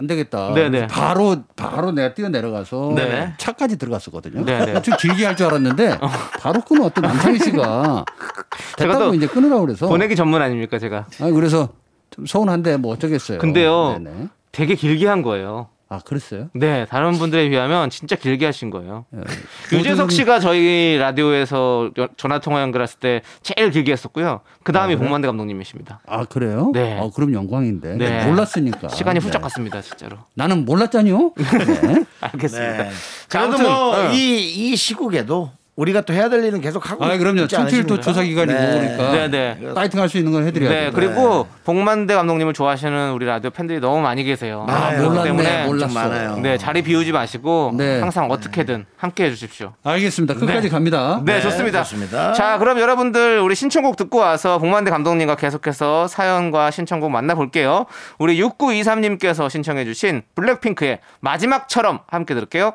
안 0.00 0.06
되겠다. 0.08 0.52
네, 0.54 0.68
네. 0.68 0.86
바로 0.88 1.44
바로 1.54 1.92
내가 1.92 2.12
뛰어 2.14 2.28
내려가서 2.28 2.92
네. 2.96 3.34
차까지 3.38 3.76
들어갔었거든요. 3.78 4.44
네, 4.44 4.64
네. 4.64 4.82
좀 4.82 4.94
길게 4.98 5.24
할 5.26 5.36
줄 5.36 5.46
알았는데 5.46 5.98
바로 6.40 6.60
끊어 6.62 6.86
어떤 6.86 7.02
남창희 7.02 7.38
씨가 7.38 8.04
됐다고 8.78 8.98
또 8.98 9.14
이제 9.14 9.26
끊으라고 9.28 9.60
그래서 9.66 9.86
보내기 9.86 10.16
전문 10.16 10.42
아닙니까 10.42 10.78
제가 10.80 11.06
아 11.20 11.30
그래서 11.30 11.68
좀 12.10 12.26
서운한데 12.26 12.78
뭐 12.78 12.92
어쩌겠어요. 12.94 13.38
근데요. 13.38 13.98
네네. 14.02 14.28
되게 14.50 14.74
길게 14.74 15.06
한 15.06 15.22
거예요 15.22 15.68
아 15.92 15.98
그랬어요? 15.98 16.48
네 16.54 16.86
다른 16.88 17.12
분들에 17.12 17.50
비하면 17.50 17.90
진짜 17.90 18.16
길게 18.16 18.46
하신 18.46 18.70
거예요 18.70 19.04
예. 19.14 19.76
유재석 19.76 20.06
모든- 20.06 20.16
씨가 20.16 20.40
저희 20.40 20.96
라디오에서 20.98 21.90
여- 21.98 22.08
전화 22.16 22.38
통화 22.38 22.62
연결했을 22.62 22.98
때 22.98 23.20
제일 23.42 23.70
길게 23.70 23.92
했었고요 23.92 24.40
그 24.62 24.72
다음이 24.72 24.96
복만대 24.96 25.26
감독님이십니다 25.28 26.00
아 26.06 26.24
그래요? 26.24 26.70
네. 26.72 26.98
아, 26.98 27.10
그럼 27.14 27.34
영광인데 27.34 27.96
네. 27.96 28.24
몰랐으니까. 28.24 28.88
시간이 28.88 29.18
네. 29.20 29.24
훌쩍 29.24 29.42
갔습니다 29.42 29.82
진짜로 29.82 30.16
나는 30.34 30.64
몰랐잖요. 30.64 31.32
네. 31.36 32.04
알겠습니다 32.20 32.82
네. 32.84 32.90
자, 33.28 33.40
그래도 33.46 33.54
아무튼, 33.56 33.64
뭐 33.66 33.96
어. 34.08 34.12
이이 34.12 34.74
시국에도 34.76 35.50
우리가 35.74 36.02
또 36.02 36.12
해야 36.12 36.28
될 36.28 36.44
일은 36.44 36.60
계속 36.60 36.90
하고 36.90 37.02
아 37.02 37.16
그럼요. 37.16 37.42
있지 37.42 37.54
청취율 37.56 37.86
또? 37.86 37.98
조사 37.98 38.22
기간이고 38.22 38.58
네. 38.58 38.94
그러니까 38.96 39.28
네, 39.28 39.56
네. 39.58 39.74
파이팅 39.74 40.00
할 40.00 40.08
수 40.10 40.18
있는 40.18 40.30
걸 40.30 40.44
해드려야죠. 40.44 40.74
네, 40.74 40.90
그리고 40.94 41.48
복만대 41.64 42.14
감독님을 42.14 42.52
좋아하시는 42.52 43.12
우리 43.12 43.24
라디오 43.24 43.48
팬들이 43.50 43.80
너무 43.80 44.02
많이 44.02 44.22
계세요. 44.22 44.66
아, 44.68 44.90
그렇기 44.90 45.08
몰랐네, 45.08 45.24
때문에 45.24 45.66
몰랐어. 45.66 45.86
좀 45.86 45.94
많아요. 45.94 46.36
네, 46.36 46.58
자리 46.58 46.82
비우지 46.82 47.12
마시고 47.12 47.72
네. 47.78 48.00
항상 48.00 48.30
어떻게든 48.30 48.84
함께 48.98 49.24
해 49.24 49.30
주십시오. 49.30 49.72
알겠습니다. 49.82 50.34
끝까지 50.34 50.68
갑니다. 50.68 51.22
네, 51.24 51.40
좋습니다. 51.40 51.82
좋습니다. 51.84 52.32
자, 52.34 52.58
그럼 52.58 52.78
여러분들 52.78 53.40
우리 53.40 53.54
신청곡 53.54 53.96
듣고 53.96 54.18
와서 54.18 54.58
복만대 54.58 54.90
감독님과 54.90 55.36
계속해서 55.36 56.06
사연과 56.06 56.70
신청곡 56.70 57.10
만나볼게요. 57.10 57.86
우리 58.18 58.38
6923님께서 58.42 59.48
신청해주신 59.48 60.20
블랙핑크의 60.34 60.98
마지막처럼 61.20 62.00
함께 62.08 62.34
들을게요. 62.34 62.74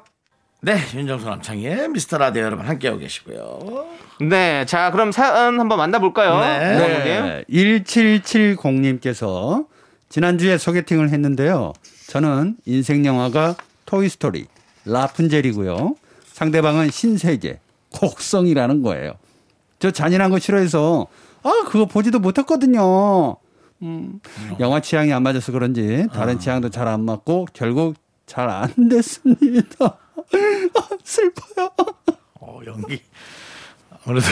네, 0.62 0.78
윤정수 0.94 1.26
남창희의 1.26 1.90
미스터 1.90 2.18
라디오 2.18 2.44
여러분 2.44 2.66
함께하고 2.66 3.00
계시고요. 3.00 3.86
네, 4.22 4.66
자, 4.66 4.92
그럼 4.92 5.12
사연 5.12 5.60
한번 5.60 5.78
만나볼까요? 5.78 6.40
네. 6.40 6.78
네, 6.78 7.46
1770님께서 7.50 9.68
지난주에 10.10 10.58
소개팅을 10.58 11.10
했는데요. 11.12 11.74
저는 12.08 12.58
인생 12.66 13.06
영화가 13.06 13.56
토이스토리, 13.86 14.48
라푼젤이고요. 14.86 15.96
상대방은 16.34 16.90
신세계, 16.90 17.60
곡성이라는 17.92 18.82
거예요. 18.82 19.14
저 19.80 19.92
잔인한 19.92 20.32
거 20.32 20.40
싫어해서 20.40 21.06
아 21.44 21.52
그거 21.68 21.86
보지도 21.86 22.20
못했거든요. 22.20 23.36
음, 23.84 24.20
영화 24.60 24.80
취향이 24.80 25.14
안 25.14 25.22
맞아서 25.22 25.52
그런지 25.52 26.08
다른 26.14 26.40
취향도 26.40 26.70
잘 26.72 26.88
안 26.88 27.06
맞고 27.06 27.48
결국 27.54 27.96
잘 28.26 28.50
안 28.50 28.72
됐습니다. 28.90 29.98
아, 30.18 30.82
슬퍼요. 31.04 31.70
어, 32.40 32.60
연기 32.66 33.02
아무래도 34.06 34.28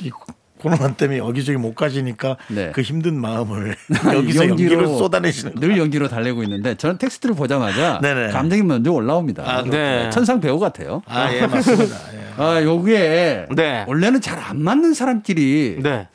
이 0.00 0.10
코로나 0.58 0.92
때문에 0.94 1.18
여기저기 1.18 1.56
못 1.56 1.74
가시니까 1.74 2.36
네. 2.48 2.70
그 2.72 2.82
힘든 2.82 3.18
마음을 3.18 3.74
여기서 4.14 4.48
연기를 4.48 4.86
쏟아내시는 4.86 5.54
늘 5.54 5.78
연기로 5.78 6.08
달래고 6.08 6.42
있는데 6.42 6.74
저는 6.74 6.98
텍스트를 6.98 7.34
보자마자 7.34 7.98
네네. 8.02 8.28
감정이 8.32 8.62
먼저 8.62 8.92
올라옵니다. 8.92 9.42
아, 9.50 9.62
네. 9.62 10.10
천상 10.10 10.40
배우 10.40 10.58
같아요. 10.58 11.02
아, 11.06 11.32
예, 11.32 11.46
맞습니다. 11.46 11.96
예. 12.14 12.20
아, 12.36 12.62
여기에 12.62 13.46
네. 13.56 13.84
원래는 13.88 14.20
잘 14.20 14.38
안 14.40 14.60
맞는 14.62 14.92
사람끼리 14.94 15.78
네. 15.82 16.08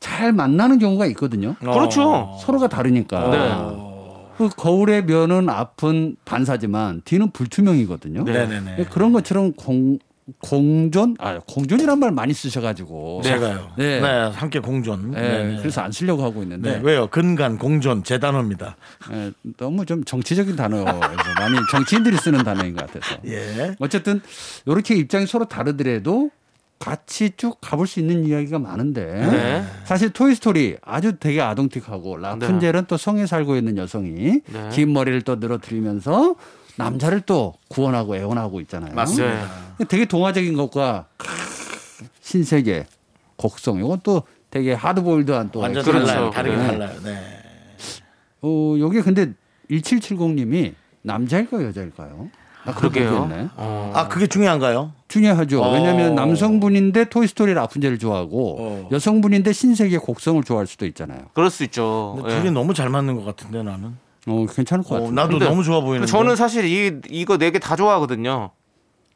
잘 0.00 0.32
만나는 0.32 0.78
경우가 0.78 1.06
있거든요. 1.06 1.54
그렇죠. 1.60 2.36
서로가 2.42 2.68
다르니까. 2.68 3.30
네. 4.38 4.48
그 4.48 4.48
거울의 4.54 5.04
면은 5.04 5.48
앞은 5.48 6.16
반사지만 6.24 7.02
뒤는 7.04 7.30
불투명이거든요. 7.30 8.24
네, 8.24 8.46
네, 8.46 8.60
네. 8.60 8.84
그런 8.90 9.12
것처럼 9.12 9.52
공 9.52 9.98
공존 10.40 11.14
아 11.20 11.38
공존이란 11.46 12.00
말 12.00 12.10
많이 12.10 12.34
쓰셔가지고 12.34 13.22
제가요. 13.22 13.70
네. 13.76 14.00
네. 14.00 14.08
함께 14.34 14.58
공존. 14.58 15.12
네, 15.12 15.20
네, 15.20 15.44
네. 15.44 15.56
그래서 15.58 15.82
안 15.82 15.92
쓰려고 15.92 16.24
하고 16.24 16.42
있는데 16.42 16.78
네, 16.78 16.80
왜요? 16.82 17.06
근간 17.06 17.58
공존 17.58 18.02
제 18.02 18.18
단어입니다. 18.18 18.76
예, 19.12 19.30
너무 19.56 19.86
좀 19.86 20.02
정치적인 20.02 20.56
단어여서 20.56 20.98
많이 21.38 21.56
정치인들이 21.70 22.16
쓰는 22.16 22.42
단어인 22.42 22.74
것 22.74 22.86
같아서. 22.86 23.20
예. 23.26 23.76
어쨌든 23.78 24.20
이렇게 24.66 24.96
입장이 24.96 25.26
서로 25.26 25.44
다르더라도 25.44 26.30
같이 26.78 27.30
쭉 27.36 27.58
가볼 27.60 27.86
수 27.86 28.00
있는 28.00 28.26
이야기가 28.26 28.58
많은데 28.58 29.04
네. 29.04 29.64
사실 29.84 30.10
토이스토리 30.10 30.76
아주 30.82 31.16
되게 31.18 31.40
아동틱하고 31.40 32.18
라푼젤은 32.18 32.84
또 32.86 32.96
성에 32.96 33.26
살고 33.26 33.56
있는 33.56 33.76
여성이 33.78 34.40
네. 34.46 34.68
긴 34.72 34.92
머리를 34.92 35.22
또 35.22 35.36
늘어뜨리면서 35.36 36.36
남자를 36.76 37.22
또 37.22 37.54
구원하고 37.68 38.16
애원하고 38.16 38.60
있잖아요. 38.60 38.94
맞습니다. 38.94 39.48
되게 39.88 40.04
동화적인 40.04 40.54
것과 40.54 41.06
신세계 42.20 42.86
곡성 43.36 43.78
이건 43.78 44.00
또 44.02 44.22
되게 44.50 44.74
하드보일드한 44.74 45.50
또 45.52 45.60
완전 45.60 45.82
그렇죠. 45.82 46.06
달라요. 46.06 46.30
다르게 46.30 46.56
네. 46.56 46.66
달라요. 46.66 47.00
네. 47.02 47.42
어, 48.42 48.76
여기 48.78 49.00
근데 49.00 49.32
1770님이 49.70 50.74
남자일까요, 51.02 51.66
여자일까요? 51.68 52.30
아, 52.64 52.74
그러게요. 52.74 53.28
어. 53.56 53.92
아 53.94 54.08
그게 54.08 54.26
중요한가요? 54.26 54.92
중요하죠. 55.08 55.62
어. 55.62 55.72
왜냐하면 55.72 56.14
남성분인데 56.14 57.04
토이스토리 57.10 57.54
라푼젤을 57.54 57.98
좋아하고 57.98 58.56
어. 58.58 58.88
여성분인데 58.92 59.52
신세계 59.52 59.98
곡성을 59.98 60.42
좋아할 60.42 60.66
수도 60.66 60.84
있잖아요. 60.86 61.20
그럴 61.34 61.50
수 61.50 61.62
있죠. 61.64 62.14
근데 62.18 62.34
예. 62.34 62.38
둘이 62.40 62.50
너무 62.50 62.74
잘 62.74 62.88
맞는 62.88 63.16
것 63.16 63.24
같은데 63.24 63.62
나는. 63.62 63.96
어, 64.28 64.44
괜찮을 64.52 64.82
것 64.84 64.96
어, 64.96 64.98
같아요. 64.98 65.12
나도 65.12 65.38
너무 65.38 65.62
좋아 65.62 65.80
보이는데. 65.80 66.10
저는 66.10 66.34
사실 66.34 66.64
이 66.64 67.00
이거 67.10 67.38
네 67.38 67.50
개 67.52 67.60
다 67.60 67.76
좋아하거든요. 67.76 68.50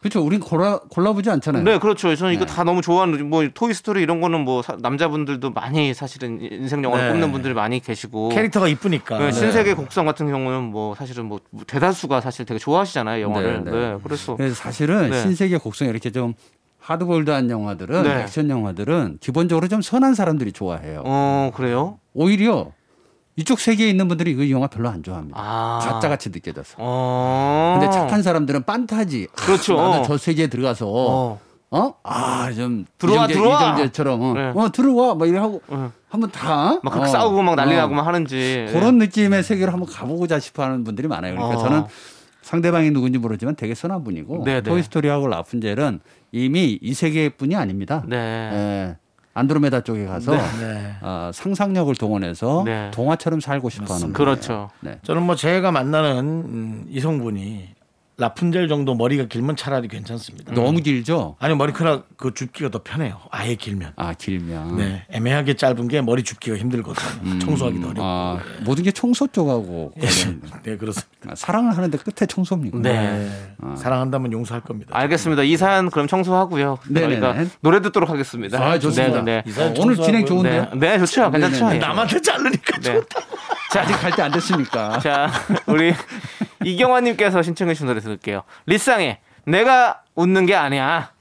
그렇죠. 0.00 0.22
우린 0.24 0.40
골라 0.40 0.78
골라보지 0.88 1.28
않잖아요. 1.30 1.62
네, 1.62 1.78
그렇죠. 1.78 2.14
저는 2.16 2.32
이거 2.32 2.46
네. 2.46 2.52
다 2.52 2.64
너무 2.64 2.80
좋아하는 2.80 3.28
뭐 3.28 3.46
토이 3.52 3.74
스토리 3.74 4.00
이런 4.00 4.20
거는 4.22 4.40
뭐 4.40 4.62
사- 4.62 4.76
남자분들도 4.80 5.50
많이 5.50 5.92
사실은 5.92 6.38
인생 6.40 6.82
영화를 6.82 7.06
네. 7.08 7.12
꼽는 7.12 7.32
분들이 7.32 7.52
많이 7.52 7.80
계시고 7.80 8.30
캐릭터가 8.30 8.66
이쁘니까. 8.68 9.18
네, 9.18 9.30
신세계 9.30 9.74
곡성 9.74 10.06
같은 10.06 10.26
경우는 10.30 10.64
뭐 10.70 10.94
사실은 10.94 11.26
뭐 11.26 11.40
대다수가 11.66 12.22
사실 12.22 12.46
되게 12.46 12.58
좋아하시잖아요 12.58 13.22
영화를. 13.22 13.64
네, 13.64 13.70
네, 13.70 13.76
네. 13.92 13.96
그래서 14.02 14.36
그래서 14.36 14.54
사실은 14.54 15.10
네. 15.10 15.20
신세계 15.20 15.58
곡성 15.58 15.88
이렇게 15.88 16.10
좀 16.10 16.32
하드보일드한 16.78 17.50
영화들은 17.50 18.02
네. 18.02 18.22
액션 18.22 18.48
영화들은 18.48 19.18
기본적으로 19.20 19.68
좀 19.68 19.82
선한 19.82 20.14
사람들이 20.14 20.52
좋아해요. 20.52 21.02
어 21.04 21.50
그래요? 21.54 21.98
오히려 22.14 22.72
이쪽 23.40 23.58
세계에 23.58 23.88
있는 23.88 24.06
분들이 24.08 24.32
이 24.32 24.52
영화 24.52 24.66
별로 24.66 24.88
안 24.90 25.02
좋아합니다. 25.02 25.38
아 25.40 25.78
가짜같이 25.82 26.30
느껴져서. 26.30 26.74
어. 26.78 27.78
근데 27.80 27.92
착한 27.92 28.22
사람들은 28.22 28.64
판타지. 28.64 29.28
그렇죠. 29.32 29.76
나도 29.76 30.02
저 30.04 30.16
세계에 30.18 30.46
들어가서 30.48 30.86
어. 30.86 31.40
어? 31.72 31.94
아, 32.02 32.50
좀 32.52 32.84
들어와, 32.98 33.26
이정재, 33.26 33.34
들어와! 33.34 33.62
이정재처럼 33.74 34.20
어, 34.22 34.32
네. 34.34 34.52
어, 34.56 34.72
들어와 34.72 35.14
막 35.14 35.28
이래 35.28 35.38
하고 35.38 35.62
어. 35.68 35.92
한번 36.08 36.30
다 36.32 36.80
막 36.82 36.96
어, 36.96 37.06
싸우고 37.06 37.42
막 37.42 37.54
난리 37.54 37.74
어. 37.74 37.78
나고 37.78 37.94
막 37.94 38.06
하는지 38.06 38.66
그런 38.72 38.98
느낌의 38.98 39.42
세계로 39.44 39.70
한번 39.72 39.88
가보고자 39.88 40.38
싶어 40.40 40.64
하는 40.64 40.82
분들이 40.84 41.06
많아요. 41.08 41.36
그러니까 41.36 41.58
어. 41.58 41.62
저는 41.62 41.84
상대방이 42.42 42.90
누군지 42.90 43.18
모르지만 43.18 43.54
되게 43.54 43.74
선한 43.74 44.02
분이고 44.02 44.42
네네. 44.44 44.62
토이스토리하고 44.62 45.28
라푼젤은 45.28 46.00
이미 46.32 46.76
이 46.82 46.92
세계의 46.92 47.30
뿐이 47.30 47.54
아닙니다. 47.54 48.02
네. 48.08 48.16
예, 48.16 48.96
안드로메다 49.34 49.82
쪽에 49.82 50.06
가서 50.06 50.32
네. 50.32 50.94
어, 51.02 51.30
상상력을 51.32 51.94
동원해서 51.94 52.62
네. 52.64 52.90
동화처럼 52.92 53.40
살고 53.40 53.70
싶어하는 53.70 54.12
그렇죠. 54.12 54.70
네. 54.80 54.98
저는 55.04 55.22
뭐 55.22 55.36
제가 55.36 55.70
만나는 55.70 56.18
음, 56.18 56.84
이성분이 56.88 57.68
라푼젤 58.20 58.68
정도 58.68 58.94
머리가 58.94 59.24
길면 59.24 59.56
차라리 59.56 59.88
괜찮습니다. 59.88 60.52
너무 60.52 60.80
길죠? 60.82 61.36
아니 61.40 61.54
머리카락 61.54 62.06
그 62.18 62.34
줍기가 62.34 62.68
더 62.68 62.82
편해요. 62.82 63.18
아예 63.30 63.54
길면. 63.54 63.94
아 63.96 64.12
길면 64.12 64.76
네, 64.76 65.04
애매하게 65.10 65.54
짧은 65.54 65.88
게 65.88 66.02
머리 66.02 66.22
줍기가 66.22 66.56
힘들거든요. 66.58 67.38
청소하기도 67.38 67.84
어렵고. 67.86 68.02
아, 68.04 68.38
모든 68.62 68.84
게 68.84 68.92
청소 68.92 69.26
쪽하고 69.26 69.92
관련- 69.98 70.42
네, 70.62 70.76
그렇습니다. 70.76 71.10
아, 71.28 71.34
사랑을 71.34 71.76
하는데 71.76 71.96
끝에 71.98 72.26
청소입니까? 72.26 72.78
네. 72.78 72.92
네. 73.58 73.76
사랑한다면 73.76 74.32
용서할 74.32 74.60
겁니다. 74.62 74.90
알겠습니다. 74.96 75.42
이 75.42 75.56
사연 75.56 75.90
그럼 75.90 76.06
청소하고요. 76.06 76.78
네네네. 76.88 77.20
저희가 77.20 77.44
노래 77.60 77.80
듣도록 77.80 78.10
하겠습니다. 78.10 78.62
아, 78.62 78.78
좋습니다. 78.78 79.22
네, 79.22 79.36
네. 79.36 79.42
이 79.46 79.50
사연 79.50 79.70
어, 79.70 79.74
오늘. 79.78 79.96
진행 79.96 80.26
좋은데요? 80.26 80.68
네, 80.74 80.78
네, 80.78 80.98
좋죠. 80.98 81.30
괜찮죠. 81.30 81.56
네네네. 81.64 81.76
예. 81.76 81.78
남한테 81.78 82.20
자르니까 82.20 82.76
네. 82.80 82.92
좋다. 82.94 83.20
아직 83.78 83.92
갈 83.94 84.12
때 84.12 84.22
안 84.22 84.32
됐습니까? 84.32 84.98
자, 85.00 85.30
우리 85.66 85.94
이경환님께서 86.64 87.42
신청해 87.42 87.74
주신 87.74 87.86
노래 87.86 88.00
들을게요. 88.00 88.42
리쌍의 88.66 89.18
내가 89.46 90.02
웃는 90.14 90.46
게 90.46 90.54
아니야. 90.54 91.12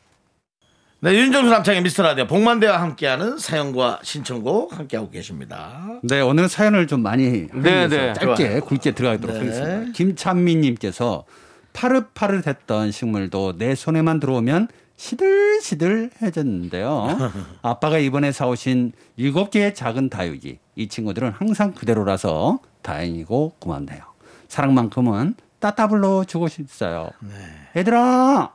네, 1.01 1.13
윤정수 1.13 1.49
남창의 1.49 1.81
미스터 1.83 2.03
라디오 2.03 2.27
복만대와 2.27 2.81
함께하는 2.81 3.37
사연과 3.37 3.99
신청곡 4.03 4.77
함께하고 4.77 5.09
계십니다. 5.09 5.79
네, 6.03 6.19
오늘 6.19 6.49
사연을 6.49 6.87
좀 6.87 7.01
많이 7.01 7.47
네, 7.53 7.87
네. 7.87 8.13
짧게 8.13 8.59
굵게 8.59 8.91
들어가도록 8.91 9.37
네. 9.37 9.39
하겠습니다. 9.39 9.91
김찬미님께서 9.93 11.23
파릇파릇했던 11.71 12.91
식물도 12.91 13.57
내 13.57 13.75
손에만 13.75 14.19
들어오면 14.19 14.67
시들시들해졌는데요. 14.99 17.07
아빠가 17.63 17.97
이번에 17.97 18.33
사오신 18.33 18.91
일곱 19.15 19.51
개의 19.51 19.73
작은 19.73 20.09
다육이 20.09 20.59
이 20.75 20.87
친구들은 20.87 21.31
항상 21.31 21.73
그대로라서 21.73 22.59
다행이고 22.81 23.55
고맙네요. 23.59 24.01
사랑만큼은 24.49 25.35
따따블로 25.59 26.25
주고 26.25 26.47
싶어요. 26.47 27.09
네. 27.21 27.33
얘들아 27.77 28.51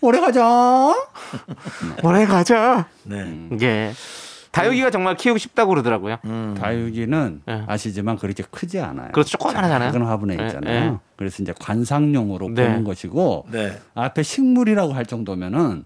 오래 0.00 0.20
가자. 0.20 0.42
오래 2.04 2.26
가자. 2.26 2.88
네. 3.02 3.48
예. 3.60 3.92
다육이가 4.58 4.90
정말 4.90 5.16
키우고 5.16 5.38
싶다고 5.38 5.70
그러더라고요. 5.70 6.16
다육이는 6.58 7.42
네. 7.46 7.62
아시지만 7.66 8.16
그렇게 8.16 8.42
크지 8.50 8.80
않아요. 8.80 9.10
그렇죠. 9.12 9.30
조그만하잖아요. 9.38 9.92
작은 9.92 10.06
화분에 10.06 10.36
네, 10.36 10.46
있잖아요. 10.46 10.92
네. 10.92 10.98
그래서 11.16 11.42
이제 11.42 11.54
관상용으로 11.60 12.48
네. 12.50 12.66
보는 12.66 12.84
것이고 12.84 13.46
네. 13.50 13.78
앞에 13.94 14.22
식물이라고 14.22 14.92
할 14.92 15.06
정도면은 15.06 15.84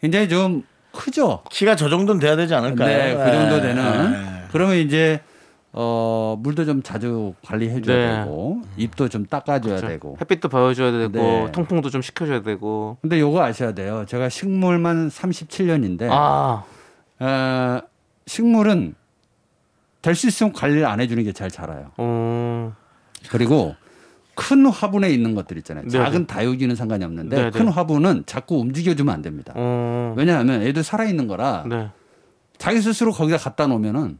굉장히 0.00 0.28
좀 0.28 0.62
크죠. 0.92 1.42
키가 1.50 1.76
저 1.76 1.88
정도는 1.88 2.20
돼야 2.20 2.36
되지 2.36 2.54
않을까요? 2.54 2.86
네, 2.88 3.14
그 3.14 3.30
정도 3.30 3.60
되는. 3.60 4.12
네. 4.12 4.44
그러면 4.50 4.76
이제 4.76 5.20
어 5.72 6.36
물도 6.40 6.64
좀 6.64 6.82
자주 6.82 7.34
관리해줘야 7.44 7.96
네. 7.96 8.20
되고 8.24 8.62
입도 8.78 9.08
좀 9.08 9.26
닦아줘야 9.26 9.76
그렇죠. 9.76 9.86
되고. 9.88 10.16
햇빛도 10.20 10.48
보여줘야 10.48 10.90
되고 10.92 11.12
네. 11.12 11.52
통풍도 11.52 11.90
좀 11.90 12.00
시켜줘야 12.02 12.42
되고. 12.42 12.96
근데 13.02 13.20
요거 13.20 13.42
아셔야 13.42 13.72
돼요. 13.72 14.04
제가 14.08 14.28
식물만 14.30 15.08
37년인데 15.08 16.08
아, 16.10 16.64
어, 17.20 17.80
식물은 18.28 18.94
될 20.02 20.14
수 20.14 20.28
있으면 20.28 20.52
관리를 20.52 20.86
안 20.86 21.00
해주는 21.00 21.22
게잘 21.24 21.50
자라요. 21.50 21.90
어, 21.96 22.72
그리고 23.30 23.74
큰 24.36 24.64
화분에 24.66 25.10
있는 25.10 25.34
것들 25.34 25.56
있잖아요. 25.58 25.88
네네. 25.88 26.04
작은 26.04 26.26
다육이는 26.28 26.76
상관이 26.76 27.04
없는데 27.04 27.36
네네. 27.36 27.50
큰 27.50 27.66
화분은 27.68 28.22
자꾸 28.26 28.58
움직여주면 28.60 29.12
안 29.12 29.22
됩니다. 29.22 29.52
어, 29.56 30.14
왜냐하면 30.16 30.62
애들 30.62 30.84
살아있는 30.84 31.26
거라 31.26 31.64
네, 31.68 31.90
자기 32.58 32.80
스스로 32.80 33.10
거기다 33.12 33.38
갖다 33.38 33.66
놓으면은 33.66 34.18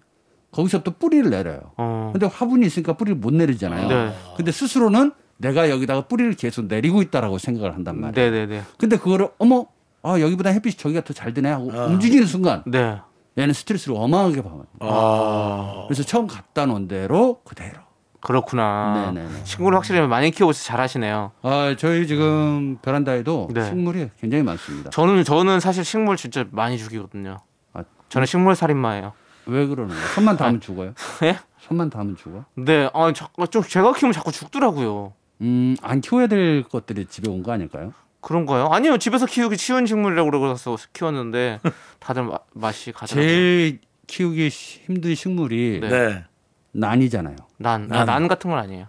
거기서부터 0.51 0.97
뿌리를 0.99 1.31
내려요. 1.31 1.61
어, 1.77 2.11
근데 2.13 2.27
화분이 2.27 2.67
있으니까 2.67 2.95
뿌리를 2.95 3.17
못 3.17 3.33
내리잖아요. 3.33 3.89
네. 3.89 4.15
근데 4.37 4.51
스스로는 4.51 5.13
내가 5.37 5.71
여기다가 5.71 6.03
뿌리를 6.09 6.33
계속 6.35 6.65
내리고 6.67 7.01
있다라고 7.03 7.39
생각을 7.39 7.75
한단 7.77 8.01
말이에요. 8.01 8.31
네, 8.33 8.47
네, 8.47 8.47
네, 8.47 8.63
근데 8.79 8.97
그거를 8.97 9.29
어머 9.39 9.67
아 10.03 10.19
여기보다 10.19 10.51
햇빛이 10.51 10.75
저기가 10.75 11.03
더 11.05 11.13
잘 11.15 11.33
드네 11.33 11.49
하고 11.51 11.69
움직이는 11.69 12.27
순간 12.27 12.65
네. 12.67 12.99
얘는 13.39 13.55
스트레스를 13.55 13.97
어마하게 13.97 14.43
받아요. 14.43 14.65
아. 14.81 15.85
그래서 15.87 16.03
처음 16.03 16.27
갖다 16.27 16.67
놓은 16.67 16.89
대로 16.89 17.41
그대로. 17.45 17.79
그렇구나. 18.21 19.13
네네네. 19.13 19.45
식물을 19.45 19.77
확실히 19.79 20.05
많이 20.07 20.33
키워서 20.33 20.65
잘하시네요. 20.65 21.31
아 21.43 21.77
저희 21.79 22.07
지금 22.09 22.79
베란다에도 22.83 23.49
네. 23.55 23.65
식물이 23.65 24.11
굉장히 24.21 24.43
많습니다. 24.43 24.91
저는 24.91 25.23
저는 25.23 25.61
사실 25.61 25.85
식물 25.85 26.17
진짜 26.17 26.45
많이 26.51 26.79
죽이거든요. 26.79 27.37
아, 27.75 27.85
저는 28.09 28.27
식물 28.27 28.57
살인마예요. 28.57 29.13
왜 29.47 29.67
그러는 29.67 29.95
거예요? 29.95 30.07
손만 30.09 30.37
닿으면 30.37 30.61
죽어요? 30.61 30.93
예? 31.23 31.39
손만 31.61 31.91
닿으면 31.91 32.17
죽어? 32.17 32.45
네, 32.57 32.91
아, 32.93 33.13
자꾸 33.13 33.47
좀 33.47 33.63
제가 33.63 33.93
키우면 33.93 34.13
자꾸 34.13 34.33
죽더라고요. 34.33 35.13
음, 35.41 35.77
안 35.81 36.01
키워야 36.01 36.27
될 36.27 36.65
것들이 36.65 37.07
집에 37.07 37.31
온 37.31 37.43
거 37.45 37.53
아닐까요? 37.53 37.93
그런가요? 38.21 38.69
아니요, 38.71 38.99
집에서 38.99 39.27
키우기 39.27 39.57
쉬운 39.57 39.87
식물이라고 39.87 40.31
그래서 40.31 40.77
키웠는데 40.93 41.61
다들 42.01 42.25
마- 42.25 42.39
맛이 42.55 42.93
가더라고요. 42.93 43.27
제일 43.27 43.81
키우기 44.07 44.49
힘든 44.49 45.15
식물이 45.15 45.81
네. 45.83 45.89
네. 45.89 46.25
난이잖아요. 46.73 47.37
난, 47.59 47.89
난. 47.89 48.01
아, 48.01 48.05
난 48.05 48.29
같은 48.29 48.51
건 48.51 48.59
아니에요. 48.59 48.87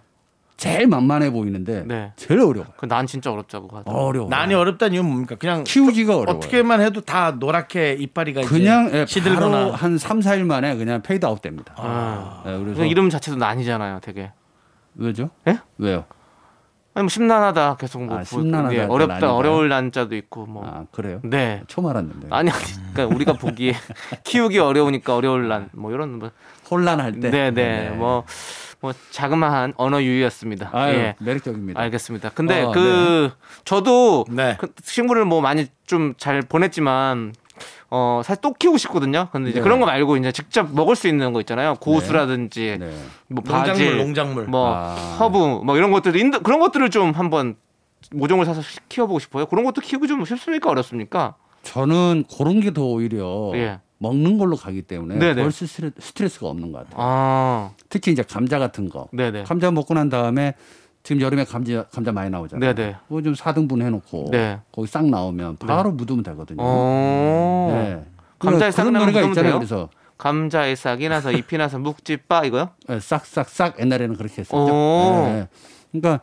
제일 0.56 0.86
만만해 0.88 1.30
보이는데 1.30 1.84
네. 1.86 2.12
제일 2.16 2.40
어려워. 2.40 2.66
그난 2.76 3.06
진짜 3.06 3.32
어렵다고 3.32 3.68
하더라고요. 3.78 4.04
어려워. 4.04 4.28
난이 4.28 4.52
어렵다는 4.52 4.92
이유는 4.92 5.08
뭡니까? 5.08 5.36
그냥 5.36 5.64
키우기가 5.64 6.14
어려워요. 6.18 6.36
어떻게만 6.36 6.82
해도 6.82 7.00
다 7.00 7.30
노랗게 7.30 7.94
이파리가 7.94 8.42
그냥 8.42 8.88
이제 8.88 8.92
예, 8.92 8.98
바로 8.98 9.06
시들거나 9.06 9.70
한 9.72 9.96
3, 9.96 10.20
4일 10.20 10.44
만에 10.44 10.76
그냥 10.76 11.00
페이드 11.00 11.24
아웃 11.24 11.40
됩니다. 11.40 11.72
아. 11.78 12.42
예, 12.46 12.58
그래서 12.58 12.80
그 12.80 12.86
이름 12.86 13.08
자체도 13.08 13.38
난이잖아요, 13.38 14.00
되게. 14.02 14.32
왜죠? 14.96 15.30
예? 15.48 15.60
왜요? 15.78 16.04
아니 17.00 17.04
뭐 17.04 17.08
심란하다 17.08 17.76
계속 17.76 18.02
뭐 18.04 18.16
아, 18.18 18.20
부- 18.20 18.26
심란하다, 18.42 18.74
예, 18.74 18.80
어렵다 18.82 19.14
난이다. 19.14 19.34
어려울 19.34 19.68
난자도 19.70 20.14
있고 20.16 20.44
뭐. 20.44 20.66
아, 20.66 20.84
그래요? 20.92 21.20
네. 21.24 21.62
처음 21.66 21.86
알았는데. 21.86 22.26
아니 22.30 22.50
아니. 22.50 22.60
그러니까 22.92 23.14
우리가 23.16 23.32
보기에 23.34 23.72
키우기 24.24 24.58
어려우니까 24.58 25.16
어려울 25.16 25.48
난 25.48 25.70
뭐 25.72 25.92
이런 25.92 26.18
뭐 26.18 26.30
혼란할 26.70 27.18
때. 27.20 27.30
네 27.30 27.50
네 27.50 27.90
뭐 27.96 28.24
뭐 28.82 28.94
자그마한 29.10 29.74
언어 29.76 30.02
유희였습니다. 30.02 30.70
아유, 30.72 30.94
예. 30.94 31.14
매력적입니다. 31.20 31.78
알겠습니다. 31.78 32.30
근데 32.34 32.62
어, 32.62 32.70
그 32.72 33.30
저도 33.66 34.24
네. 34.30 34.56
그 34.58 34.68
식물을 34.82 35.26
뭐 35.26 35.42
많이 35.42 35.66
좀 35.86 36.14
잘 36.16 36.40
보냈지만 36.40 37.34
어 37.92 38.20
사실 38.24 38.40
또 38.40 38.52
키우고 38.52 38.78
싶거든요. 38.78 39.28
근데 39.32 39.50
이제 39.50 39.58
네. 39.58 39.62
그런 39.64 39.80
거 39.80 39.86
말고 39.86 40.16
이제 40.16 40.30
직접 40.30 40.72
먹을 40.72 40.94
수 40.94 41.08
있는 41.08 41.32
거 41.32 41.40
있잖아요. 41.40 41.74
고수라든지 41.80 42.76
네. 42.78 42.86
뭐 43.28 43.42
농작물 43.42 43.66
바질, 43.66 43.96
농작물 43.98 44.44
뭐 44.46 44.72
아. 44.74 44.94
허브 45.18 45.36
뭐 45.64 45.76
이런 45.76 45.90
것들 45.90 46.14
인도 46.16 46.40
그런 46.40 46.60
것들을 46.60 46.88
좀 46.90 47.10
한번 47.12 47.56
모종을 48.12 48.46
사서 48.46 48.62
키워보고 48.88 49.18
싶어요. 49.18 49.46
그런 49.46 49.64
것도 49.64 49.80
키우기 49.80 50.06
좀 50.06 50.24
쉽습니까 50.24 50.70
어렵습니까? 50.70 51.34
저는 51.64 52.24
그런 52.38 52.60
게 52.60 52.70
더 52.72 52.84
오히려 52.84 53.50
예. 53.54 53.80
먹는 53.98 54.38
걸로 54.38 54.56
가기 54.56 54.82
때문에 54.82 55.18
네네. 55.18 55.42
별 55.42 55.50
스트레- 55.52 55.90
스트레스가 55.98 56.46
없는 56.46 56.72
것 56.72 56.78
같아요. 56.78 56.94
아, 56.96 57.70
특히 57.90 58.12
이제 58.12 58.22
감자 58.22 58.58
같은 58.58 58.88
거. 58.88 59.08
네네. 59.12 59.42
감자 59.42 59.70
먹고 59.70 59.92
난 59.94 60.08
다음에 60.08 60.54
지금 61.02 61.22
여름에 61.22 61.44
감자 61.44 61.84
감자 61.84 62.12
많이 62.12 62.30
나오잖아요. 62.30 62.74
네네. 62.74 62.96
그거 63.08 63.22
좀 63.22 63.34
4등분 63.34 63.82
해놓고 63.82 64.28
네. 64.30 64.60
거기 64.72 64.86
싹 64.86 65.06
나오면 65.06 65.56
바로 65.56 65.92
묻으면 65.92 66.22
되거든요. 66.22 66.58
어. 66.60 67.70
네. 67.72 68.04
감자에 68.38 68.70
싹 68.70 68.84
노래가 68.90 69.06
묻으면 69.06 69.28
있잖아요. 69.30 69.52
돼요? 69.52 69.58
그래서 69.58 69.88
감자에 70.18 70.74
싹이 70.74 71.08
나서 71.08 71.32
잎이 71.32 71.56
나서 71.56 71.78
묵지빠 71.78 72.44
이거요? 72.44 72.70
네, 72.88 73.00
싹싹싹 73.00 73.80
옛날에는 73.80 74.16
그렇게 74.16 74.42
했었죠. 74.42 74.56
오. 74.56 75.22
네. 75.26 75.48
그러니까 75.90 76.20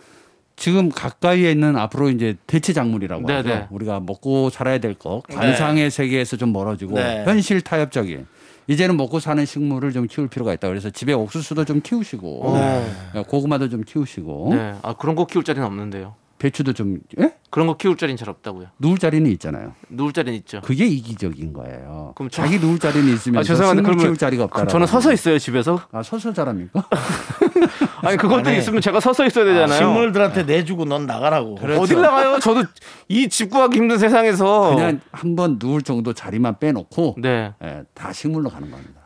지금 0.56 0.90
가까이에 0.90 1.52
있는 1.52 1.76
앞으로 1.76 2.10
이제 2.10 2.36
대체 2.48 2.74
작물이라고 2.74 3.26
네네. 3.26 3.52
하죠. 3.52 3.68
우리가 3.72 4.00
먹고 4.00 4.50
살아야 4.50 4.78
될거 4.80 5.24
관상의 5.30 5.90
세계에서 5.92 6.38
좀 6.38 6.54
멀어지고 6.54 6.96
네. 6.96 7.24
현실 7.26 7.62
타협적인 7.62 8.28
이제는 8.68 8.98
먹고 8.98 9.20
사는 9.20 9.44
식물을 9.46 9.94
좀 9.94 10.08
키울 10.08 10.28
필요가 10.28 10.54
있다. 10.54 10.68
그래서 10.68 10.90
집에 10.90 11.14
옥수수도 11.14 11.66
좀 11.66 11.82
키우시고 11.82 12.54
네, 12.54 13.24
고구마도 13.24 13.70
좀 13.70 13.84
키우시고 13.84 14.50
네. 14.52 14.76
아 14.82 14.94
그런 14.94 15.16
거 15.16 15.26
키울 15.26 15.44
자리는 15.44 15.66
없는데요. 15.66 16.16
배추도 16.40 16.74
좀 16.74 17.00
예? 17.20 17.34
그런 17.50 17.68
거 17.68 17.78
키울 17.78 17.98
자리는 17.98 18.16
잘 18.18 18.30
없다고요. 18.30 18.68
누울 18.78 18.98
자리는 19.00 19.30
있잖아요. 19.32 19.74
누울 19.90 20.14
자리는 20.14 20.38
있죠. 20.40 20.62
그게 20.64 20.86
이기적인 20.86 21.54
거예요. 21.54 22.12
그럼 22.16 22.30
저- 22.30 22.44
자기 22.44 22.60
누울 22.60 22.78
자리는 22.78 23.12
있으면 23.14 23.40
아 23.40 23.44
죄송한데 23.44 23.80
식물 23.80 23.84
그러면 23.84 24.06
키울 24.06 24.18
자리가 24.18 24.44
없다. 24.44 24.56
그럼 24.56 24.68
저는 24.68 24.86
서서 24.88 25.14
있어요 25.14 25.40
집에서. 25.40 25.82
아 25.92 26.04
서서 26.04 26.34
자랍니까? 26.34 26.88
아니 28.04 28.18
그것도 28.18 28.50
아니. 28.50 28.60
있으면 28.60 28.82
제가 28.82 29.00
서서 29.00 29.26
있어야 29.26 29.46
되잖아요. 29.46 29.78
식물들한테 29.78 30.44
내주고 30.44 30.86
넌 30.86 31.06
나가라고. 31.08 31.56
그렇죠. 31.56 31.82
어딜 31.82 32.02
나가요? 32.02 32.40
저도 32.40 32.64
이 33.08 33.28
집 33.30 33.50
구하기 33.50 33.78
힘든 33.78 33.98
세상에서 33.98 34.76
그냥 34.76 35.00
한번 35.12 35.58
누울 35.60 35.82
정도 35.82 36.14
자리만 36.14 36.60
빼놓고 36.60 37.16
네 37.20 37.54
예, 37.64 37.84
다 37.94 38.14
식물로 38.14 38.50
가는 38.50 38.70
겁니다. 38.70 39.02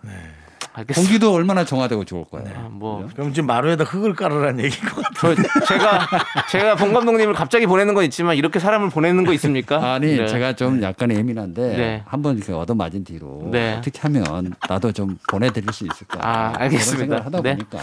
알겠습니다. 0.73 1.10
공기도 1.10 1.34
얼마나 1.34 1.65
정화되고 1.65 2.05
좋을 2.05 2.25
거예요. 2.31 2.47
아, 2.55 2.67
뭐 2.71 3.07
그럼 3.13 3.34
지금 3.34 3.47
마루에다 3.47 3.84
흙을 3.84 4.15
깔으라는 4.15 4.63
얘기인 4.63 4.86
것 4.89 5.03
같아. 5.03 5.12
저, 5.19 5.36
제가 5.67 6.07
제가 6.49 6.75
봉 6.75 6.93
감독님을 6.93 7.34
갑자기 7.34 7.65
보내는 7.65 7.93
건 7.93 8.05
있지만 8.05 8.36
이렇게 8.38 8.60
사람을 8.60 8.89
보내는 8.89 9.25
거 9.25 9.34
있습니까? 9.34 9.93
아니 9.93 10.15
네. 10.15 10.27
제가 10.27 10.53
좀 10.53 10.81
약간 10.81 11.12
예민한데 11.12 11.62
네. 11.75 12.03
한번 12.05 12.38
이렇게 12.38 12.53
얻어맞은 12.53 13.03
뒤로 13.03 13.49
네. 13.51 13.75
어떻게 13.77 13.99
하면 14.01 14.23
나도 14.69 14.91
좀 14.93 15.17
보내드릴 15.29 15.73
수 15.73 15.86
있을까? 15.86 16.19
아, 16.21 16.53
알겠습니다. 16.57 17.25
하다 17.25 17.41
네. 17.41 17.51
보니까 17.57 17.79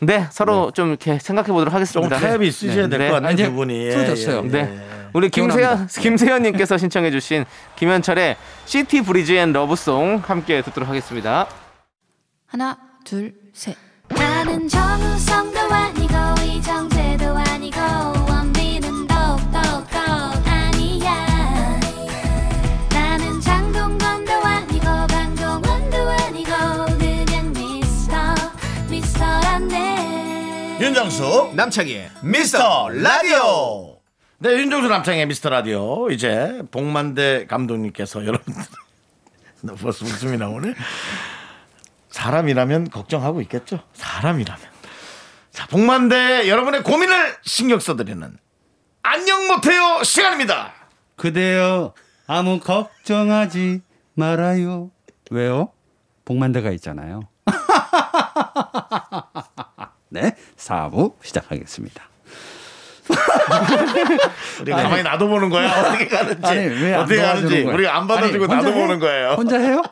네 0.00 0.26
서로 0.30 0.70
좀 0.70 0.90
이렇게 0.90 1.18
생각해 1.18 1.48
보도록 1.48 1.70
좀 1.70 1.74
하겠습니다. 1.74 2.18
타협이 2.18 2.46
있으셔야 2.46 2.86
네. 2.86 2.98
될것 2.98 3.06
네. 3.06 3.10
같네 3.10 3.28
아니, 3.28 3.42
두 3.42 3.52
분이. 3.52 3.86
예, 3.86 3.90
풀어졌어요. 3.90 4.42
예, 4.44 4.48
네. 4.48 4.58
예. 4.60 4.98
우리 5.12 5.28
김세현. 5.30 5.86
김세현님께서 5.88 6.78
신청해주신 6.78 7.46
김현철의 7.76 8.36
City 8.66 9.02
Breeze 9.02 9.32
and 9.32 9.52
Love 9.52 9.87
Song 9.87 10.22
함께 10.24 10.62
듣도록 10.62 10.88
하겠습니다. 10.88 11.46
하나, 12.48 12.78
둘, 13.04 13.34
셋. 13.52 13.76
나는 14.08 14.66
정우성도 14.68 15.58
아니고 15.60 16.14
이정재도 16.42 17.36
아니고 17.36 17.78
원빈은 18.26 19.06
더욱더 19.06 19.58
아니야 20.46 21.78
나는 22.90 23.38
장동건도 23.40 24.32
아니고 24.32 24.84
강동원도 25.08 25.96
아니고 26.10 26.50
그냥 26.98 27.52
미스터 27.52 28.16
미스터란데 28.88 30.78
윤정수 30.80 31.52
남창희의 31.54 32.10
미스터 32.22 32.88
라디오. 32.88 33.98
네, 34.38 34.52
윤정수 34.52 34.88
남창희의 34.88 35.26
미스터 35.26 35.50
라디오. 35.50 36.08
이제 36.10 36.62
복만대 36.70 37.46
감독님께서 37.46 38.24
여러분들 38.24 38.62
나 39.62 39.74
벌써 39.74 40.06
웃음이 40.06 40.38
나오네. 40.38 40.72
사람이라면 42.18 42.90
걱정하고 42.90 43.40
있겠죠. 43.42 43.78
사람이라면. 43.94 44.66
자, 45.52 45.68
복만대 45.68 46.48
여러분의 46.48 46.82
고민을 46.82 47.36
신경 47.42 47.78
써드리는 47.78 48.36
안녕 49.02 49.46
못해요 49.46 50.02
시간입니다. 50.02 50.72
그대여 51.14 51.94
아무 52.26 52.58
걱정하지 52.58 53.82
말아요. 54.14 54.90
왜요? 55.30 55.70
복만대가 56.24 56.72
있잖아요. 56.72 57.20
네, 60.10 60.34
4부 60.56 61.14
시작하겠습니다. 61.22 62.02
우리 64.60 64.72
가만히 64.72 65.04
놔둬보는 65.04 65.50
거야. 65.50 65.70
어떻게 65.70 66.08
가는지. 66.08 66.46
아니, 66.46 66.94
어떻게 66.94 67.22
가는지. 67.22 67.62
우리가 67.62 67.96
안 67.96 68.08
받아주고 68.08 68.52
아니, 68.52 68.56
놔둬보는 68.56 68.96
해? 68.96 68.98
거예요. 68.98 69.28
혼자 69.36 69.56
해요? 69.58 69.82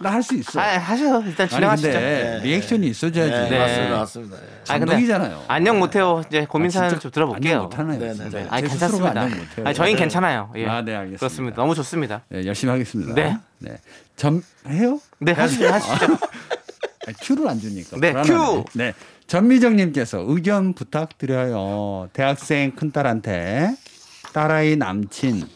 나 0.00 0.10
할 0.10 0.22
수 0.22 0.34
있어. 0.34 0.60
아 0.60 0.76
하셔 0.78 1.20
일단 1.22 1.44
아니 1.44 1.50
진행하시죠. 1.50 1.88
근데 1.88 2.40
리액션이 2.42 2.86
있어줘야지. 2.88 3.30
네, 3.30 3.48
네. 3.50 3.58
맞습니다. 3.58 3.96
맞습니다. 3.98 4.36
예. 4.36 4.40
아, 4.68 4.78
근데 4.78 4.86
감동이잖아요. 4.92 5.44
안녕 5.48 5.78
못해요. 5.78 6.22
이제 6.28 6.44
고민 6.48 6.66
아, 6.68 6.70
사연 6.70 6.88
진짜 6.90 7.02
좀 7.02 7.10
들어볼게요. 7.12 7.52
안녕 7.52 7.64
못하네요. 7.64 7.98
네. 8.00 8.14
네, 8.14 8.30
네. 8.30 8.46
아 8.50 8.60
제 8.60 8.68
스스로가 8.68 8.88
괜찮습니다. 9.12 9.20
안녕 9.20 9.38
못해요. 9.38 9.66
아니 9.66 9.74
저희는 9.74 9.96
네. 9.96 10.00
괜찮아요. 10.02 10.50
예. 10.56 10.66
아, 10.66 10.82
네, 10.82 10.94
알겠습니다. 10.94 11.18
그렇습니다. 11.18 11.56
너무 11.56 11.74
좋습니다. 11.74 12.22
네, 12.28 12.44
열심히 12.44 12.72
하겠습니다. 12.72 13.14
네. 13.60 13.78
점 14.16 14.42
해요? 14.68 15.00
네 15.20 15.32
하시죠 15.32 15.68
하시죠. 15.72 16.12
아, 17.06 17.12
큐를 17.22 17.48
안 17.48 17.60
주니까. 17.60 17.96
네, 18.00 18.12
불안하네. 18.12 18.34
큐. 18.36 18.64
네. 18.74 18.94
전미정님께서 19.26 20.24
의견 20.26 20.74
부탁드려요. 20.74 22.08
대학생 22.12 22.72
큰딸한테 22.74 23.70
딸아이 24.32 24.76
남친 24.76 25.46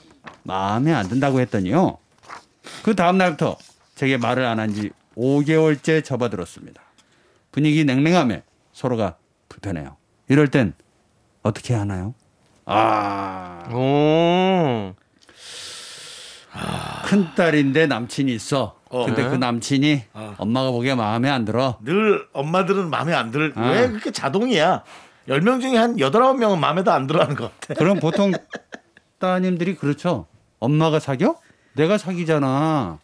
마음에 0.45 0.93
안 0.95 1.09
든다고 1.09 1.41
했더니요. 1.41 1.99
그 2.83 2.95
다음 2.95 3.19
날부터 3.19 3.57
제게 3.99 4.17
말을 4.17 4.45
안 4.47 4.61
한 4.61 4.73
지 4.73 4.91
5개월째 5.17 6.05
접어들었습니다. 6.05 6.81
분위기 7.51 7.85
냉랭함에 7.85 8.45
서로가 8.73 9.17
불편해요. 9.49 9.97
이럴 10.29 10.47
땐 10.47 10.73
어떻게 11.43 11.75
하나요? 11.75 12.15
아, 12.65 13.69
오. 13.73 14.95
큰딸인데 17.07 17.87
남친이 17.89 18.33
있어. 18.35 18.79
어. 18.91 19.05
근데 19.07 19.25
네. 19.25 19.29
그 19.31 19.35
남친이 19.35 20.03
어. 20.13 20.35
엄마가 20.39 20.71
보기에 20.71 20.95
마음에 20.95 21.29
안 21.29 21.45
들어. 21.45 21.79
늘 21.83 22.27
엄마들은 22.33 22.91
마음에 22.91 23.13
안 23.15 23.33
들. 23.33 23.53
아. 23.57 23.71
왜 23.71 23.89
그렇게 23.89 24.13
자동이야? 24.13 24.85
10명 25.29 25.61
중에 25.61 25.77
한 25.77 25.97
8, 25.99 26.11
9명은 26.11 26.59
마음에도 26.59 26.93
안 26.93 27.07
들어 27.09 27.21
하는 27.23 27.35
것 27.35 27.51
같아. 27.61 27.75
그럼 27.75 27.99
보통 27.99 28.31
따님들이 29.19 29.75
그렇죠. 29.75 30.27
엄마가 30.61 31.01
사겨? 31.01 31.37
내가 31.75 31.99
사귀잖아. 31.99 32.99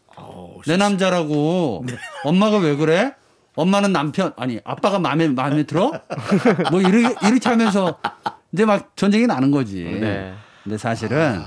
어, 0.66 0.70
내 0.70 0.76
남자라고. 0.76 1.84
네. 1.86 1.94
엄마가 2.24 2.58
왜 2.58 2.76
그래? 2.76 3.14
엄마는 3.56 3.92
남편 3.92 4.32
아니 4.36 4.58
아빠가 4.64 4.98
마음에 4.98 5.28
마음에 5.28 5.62
들어? 5.62 5.92
뭐 6.70 6.80
이렇게 6.80 7.14
이렇게 7.28 7.48
하면서 7.48 7.98
이제 8.52 8.64
막 8.64 8.96
전쟁이 8.96 9.26
나는 9.26 9.50
거지. 9.50 9.84
네. 9.84 10.34
근데 10.64 10.76
사실은 10.78 11.40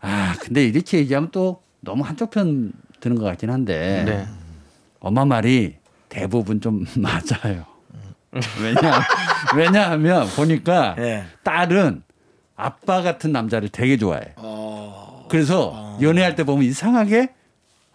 아 0.00 0.34
근데 0.40 0.64
이렇게 0.64 0.98
얘기하면 0.98 1.30
또 1.32 1.62
너무 1.80 2.04
한쪽 2.04 2.30
편 2.30 2.72
드는 3.00 3.16
것 3.16 3.24
같긴 3.24 3.50
한데 3.50 4.04
네. 4.06 4.26
엄마 5.00 5.24
말이 5.24 5.76
대부분 6.08 6.60
좀 6.60 6.84
맞아요. 6.96 7.64
왜냐 8.62 9.02
왜냐하면 9.56 10.28
보니까 10.36 10.94
예. 10.98 11.24
딸은 11.42 12.04
아빠 12.54 13.02
같은 13.02 13.32
남자를 13.32 13.68
되게 13.68 13.96
좋아해. 13.96 14.20
어. 14.36 15.26
그래서 15.28 15.98
연애할 16.00 16.36
때 16.36 16.44
보면 16.44 16.64
이상하게 16.64 17.30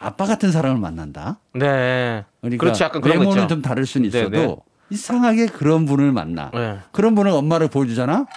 아빠 0.06 0.26
같은 0.26 0.52
사람을 0.52 0.80
만난다. 0.80 1.40
네. 1.54 2.24
그러니까 2.42 2.60
그렇지 2.62 2.84
약간 2.84 3.02
그런 3.02 3.18
거 3.18 3.22
외모는. 3.24 3.48
좀 3.48 3.62
다를 3.64 3.88
수는 3.88 4.12
네, 4.12 4.20
있어도 4.20 4.38
네. 4.38 4.56
이상하게 4.92 5.48
그런 5.48 5.86
분을 5.88 6.12
만나. 6.12 6.52
네. 6.54 6.78
그런 6.92 7.16
분을 7.16 7.32
엄마를 7.32 7.70
보여주잖아. 7.70 8.28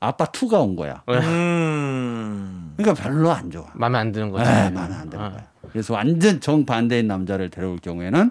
아빠 0.00 0.24
투가 0.24 0.60
온 0.60 0.74
거야. 0.74 1.02
음. 1.08 2.72
그러니까 2.78 3.02
별로 3.02 3.30
안 3.30 3.50
좋아. 3.50 3.66
마음에 3.74 3.98
안 3.98 4.10
드는 4.12 4.30
거죠. 4.30 4.44
네, 4.50 4.70
마음에 4.70 4.94
안 4.94 5.10
드는 5.10 5.22
아. 5.24 5.30
거야. 5.30 5.46
그래서 5.70 5.92
완전 5.92 6.40
정 6.40 6.64
반대인 6.64 7.06
남자를 7.08 7.50
데려올 7.50 7.76
경우에는 7.78 8.30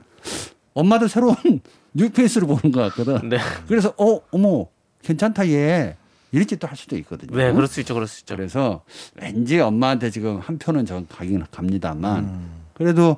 엄마도 0.73 1.07
새로운 1.07 1.35
뉴페이스를 1.93 2.47
보는 2.47 2.71
것 2.71 2.81
같거든. 2.95 3.29
네. 3.29 3.37
그래서 3.67 3.93
어 3.97 4.21
어머 4.31 4.65
괜찮다 5.03 5.47
얘 5.49 5.97
이렇게 6.31 6.55
또 6.55 6.67
할 6.67 6.75
수도 6.75 6.97
있거든요. 6.97 7.37
네, 7.37 7.51
그럴 7.53 7.67
수 7.67 7.79
있죠, 7.81 7.93
그럴 7.93 8.07
수 8.07 8.21
있죠. 8.21 8.35
그래서 8.35 8.81
왠지 9.15 9.59
엄마한테 9.59 10.09
지금 10.09 10.39
한 10.39 10.57
표는 10.57 10.85
전 10.87 11.07
가긴 11.07 11.43
갑니다만 11.51 12.23
음. 12.23 12.56
그래도 12.77 13.17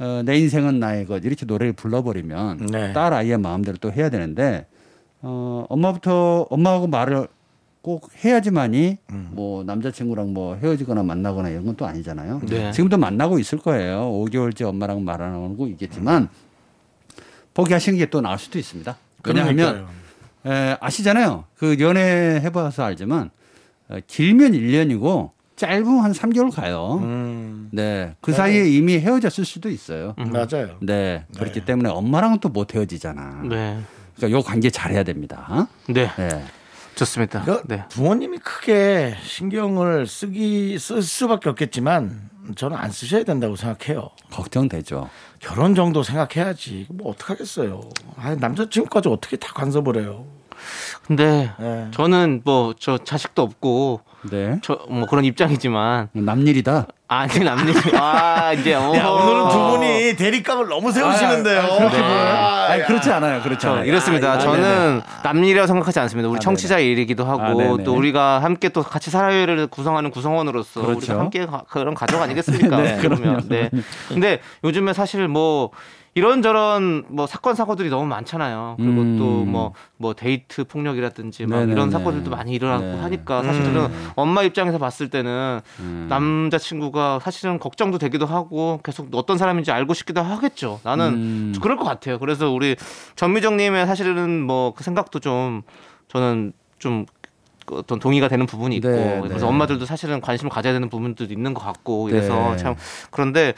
어, 0.00 0.22
내 0.24 0.36
인생은 0.38 0.80
나의 0.80 1.06
것 1.06 1.24
이렇게 1.24 1.46
노래를 1.46 1.72
불러버리면 1.72 2.66
네. 2.66 2.92
딸 2.92 3.12
아이의 3.12 3.38
마음대로 3.38 3.76
또 3.80 3.92
해야 3.92 4.10
되는데 4.10 4.66
어, 5.22 5.64
엄마부터 5.68 6.46
엄마하고 6.50 6.88
말을 6.88 7.28
꼭 7.80 8.10
해야지만이 8.24 8.98
음. 9.12 9.28
뭐 9.32 9.62
남자친구랑 9.64 10.34
뭐 10.34 10.56
헤어지거나 10.56 11.02
만나거나 11.04 11.48
이런 11.48 11.64
건 11.64 11.76
또 11.76 11.86
아니잖아요. 11.86 12.40
네. 12.48 12.72
지금도 12.72 12.98
만나고 12.98 13.38
있을 13.38 13.58
거예요. 13.58 14.00
5개월째 14.12 14.62
엄마랑 14.66 15.04
말 15.04 15.22
안 15.22 15.32
하고 15.32 15.66
있겠지만 15.68 16.28
포기하시는 17.54 17.98
게 17.98 18.06
또 18.06 18.20
나을 18.20 18.38
수도 18.38 18.58
있습니다. 18.58 18.96
왜냐하면. 19.24 19.86
에, 20.46 20.76
아시잖아요. 20.80 21.44
그 21.56 21.76
연애 21.80 22.40
해봐서 22.42 22.84
알지만 22.84 23.30
어, 23.88 23.98
길면 24.06 24.52
1년이고 24.52 25.30
짧으면 25.58 26.04
한 26.04 26.12
3개월 26.12 26.54
가요. 26.54 26.98
음, 27.02 27.68
네. 27.72 28.14
그 28.20 28.32
사이에 28.32 28.68
이미 28.70 28.98
헤어졌을 28.98 29.44
수도 29.44 29.68
있어요. 29.68 30.14
맞아요. 30.16 30.76
네. 30.80 31.26
그렇기 31.36 31.64
때문에 31.64 31.90
엄마랑은 31.90 32.38
또 32.38 32.48
못 32.48 32.74
헤어지잖아. 32.74 33.42
네. 33.48 33.78
그러니까 34.16 34.38
요 34.38 34.42
관계 34.42 34.70
잘해야 34.70 35.02
됩니다. 35.02 35.68
네. 35.88 36.08
네. 36.16 36.44
좋습니다. 36.94 37.42
그 37.42 37.62
네. 37.66 37.84
부모님이 37.90 38.38
크게 38.38 39.14
신경을 39.22 40.06
쓰기 40.06 40.78
쓸 40.78 41.02
수밖에 41.02 41.48
없겠지만 41.50 42.28
저는 42.56 42.76
안 42.76 42.90
쓰셔야 42.90 43.24
된다고 43.24 43.54
생각해요. 43.56 44.08
걱정되죠. 44.32 45.08
결혼 45.40 45.74
정도 45.74 46.02
생각해야지. 46.02 46.86
뭐 46.90 47.10
어떡하겠어요. 47.12 47.80
아, 48.16 48.34
남자친구까지 48.34 49.08
어떻게 49.08 49.36
다 49.36 49.52
간섭을 49.52 50.00
해요. 50.02 50.26
근데 51.06 51.50
네. 51.58 51.86
저는 51.92 52.42
뭐 52.44 52.74
저 52.78 52.98
자식도 52.98 53.42
없고 53.42 54.00
네. 54.30 54.58
저 54.62 54.78
뭐 54.88 55.06
그런 55.06 55.24
입장이지만 55.24 56.08
남일이다. 56.12 56.86
아니 57.10 57.38
남님 57.40 57.74
아 57.98 58.52
이제 58.52 58.74
어. 58.74 58.94
야, 58.94 59.08
오늘은 59.08 59.48
두 59.48 59.58
분이 59.58 60.16
대립감을 60.16 60.68
너무 60.68 60.92
세우시는데요. 60.92 61.62
그렇게 61.78 61.96
네. 61.96 62.02
보여요? 62.02 62.36
아니, 62.68 62.84
그렇지 62.84 63.10
않아요. 63.10 63.40
그렇지 63.42 63.60
저 63.62 63.72
않아요. 63.72 63.84
이렇습니다. 63.86 64.32
아, 64.32 64.38
저는 64.38 65.00
남일이라고 65.24 65.66
생각하지 65.66 66.00
않습니다. 66.00 66.28
우리 66.28 66.36
아, 66.36 66.40
청취자의 66.40 66.86
일이기도 66.90 67.24
하고 67.24 67.42
아. 67.80 67.82
또 67.82 67.94
우리가 67.96 68.40
함께 68.42 68.68
또 68.68 68.82
같이 68.82 69.10
사회를 69.10 69.68
구성하는 69.68 70.10
구성원으로서 70.10 70.82
그렇죠. 70.82 70.98
우리가 70.98 71.18
함께 71.18 71.46
가- 71.46 71.64
그런 71.70 71.94
가족 71.94 72.20
아니겠습니까? 72.20 72.76
네, 72.82 72.98
그러면 73.00 73.22
그럼요. 73.22 73.48
네. 73.48 73.70
근데 74.08 74.40
요즘에 74.64 74.92
사실 74.92 75.28
뭐 75.28 75.70
이런저런 76.18 77.04
뭐 77.08 77.26
사건 77.26 77.54
사고들이 77.54 77.90
너무 77.90 78.06
많잖아요. 78.06 78.76
그리고 78.78 79.00
음. 79.00 79.18
또뭐뭐 79.18 80.14
데이트 80.14 80.64
폭력이라든지 80.64 81.46
막 81.46 81.56
네네네. 81.56 81.72
이런 81.72 81.90
사건들도 81.90 82.30
많이 82.30 82.52
일어나고 82.52 82.84
네. 82.84 83.00
하니까 83.00 83.42
사실은 83.42 83.88
엄마 84.14 84.42
입장에서 84.42 84.78
봤을 84.78 85.10
때는 85.10 85.60
음. 85.80 86.06
남자 86.08 86.58
친구가 86.58 87.18
사실은 87.20 87.58
걱정도 87.58 87.98
되기도 87.98 88.26
하고 88.26 88.80
계속 88.84 89.08
어떤 89.12 89.38
사람인지 89.38 89.72
알고 89.72 89.94
싶기도 89.94 90.22
하겠죠. 90.22 90.80
나는 90.84 91.06
음. 91.14 91.54
그럴 91.60 91.76
것 91.76 91.84
같아요. 91.84 92.18
그래서 92.18 92.50
우리 92.50 92.76
전미정 93.16 93.56
님의 93.56 93.86
사실은 93.86 94.42
뭐 94.42 94.58
그 94.78 94.84
생각도 94.84 95.18
좀 95.18 95.62
저는 96.08 96.52
좀 96.78 97.06
어떤 97.70 97.98
동의가 97.98 98.28
되는 98.28 98.46
부분이 98.46 98.76
있고 98.76 98.88
네, 98.88 99.18
그래서 99.20 99.46
네. 99.46 99.46
엄마들도 99.46 99.84
사실은 99.84 100.20
관심을 100.20 100.50
가져야 100.50 100.72
되는 100.72 100.88
부분들도 100.88 101.32
있는 101.32 101.52
것 101.52 101.62
같고 101.64 102.08
이래서 102.08 102.52
네. 102.52 102.56
참 102.56 102.76
그런데 103.10 103.54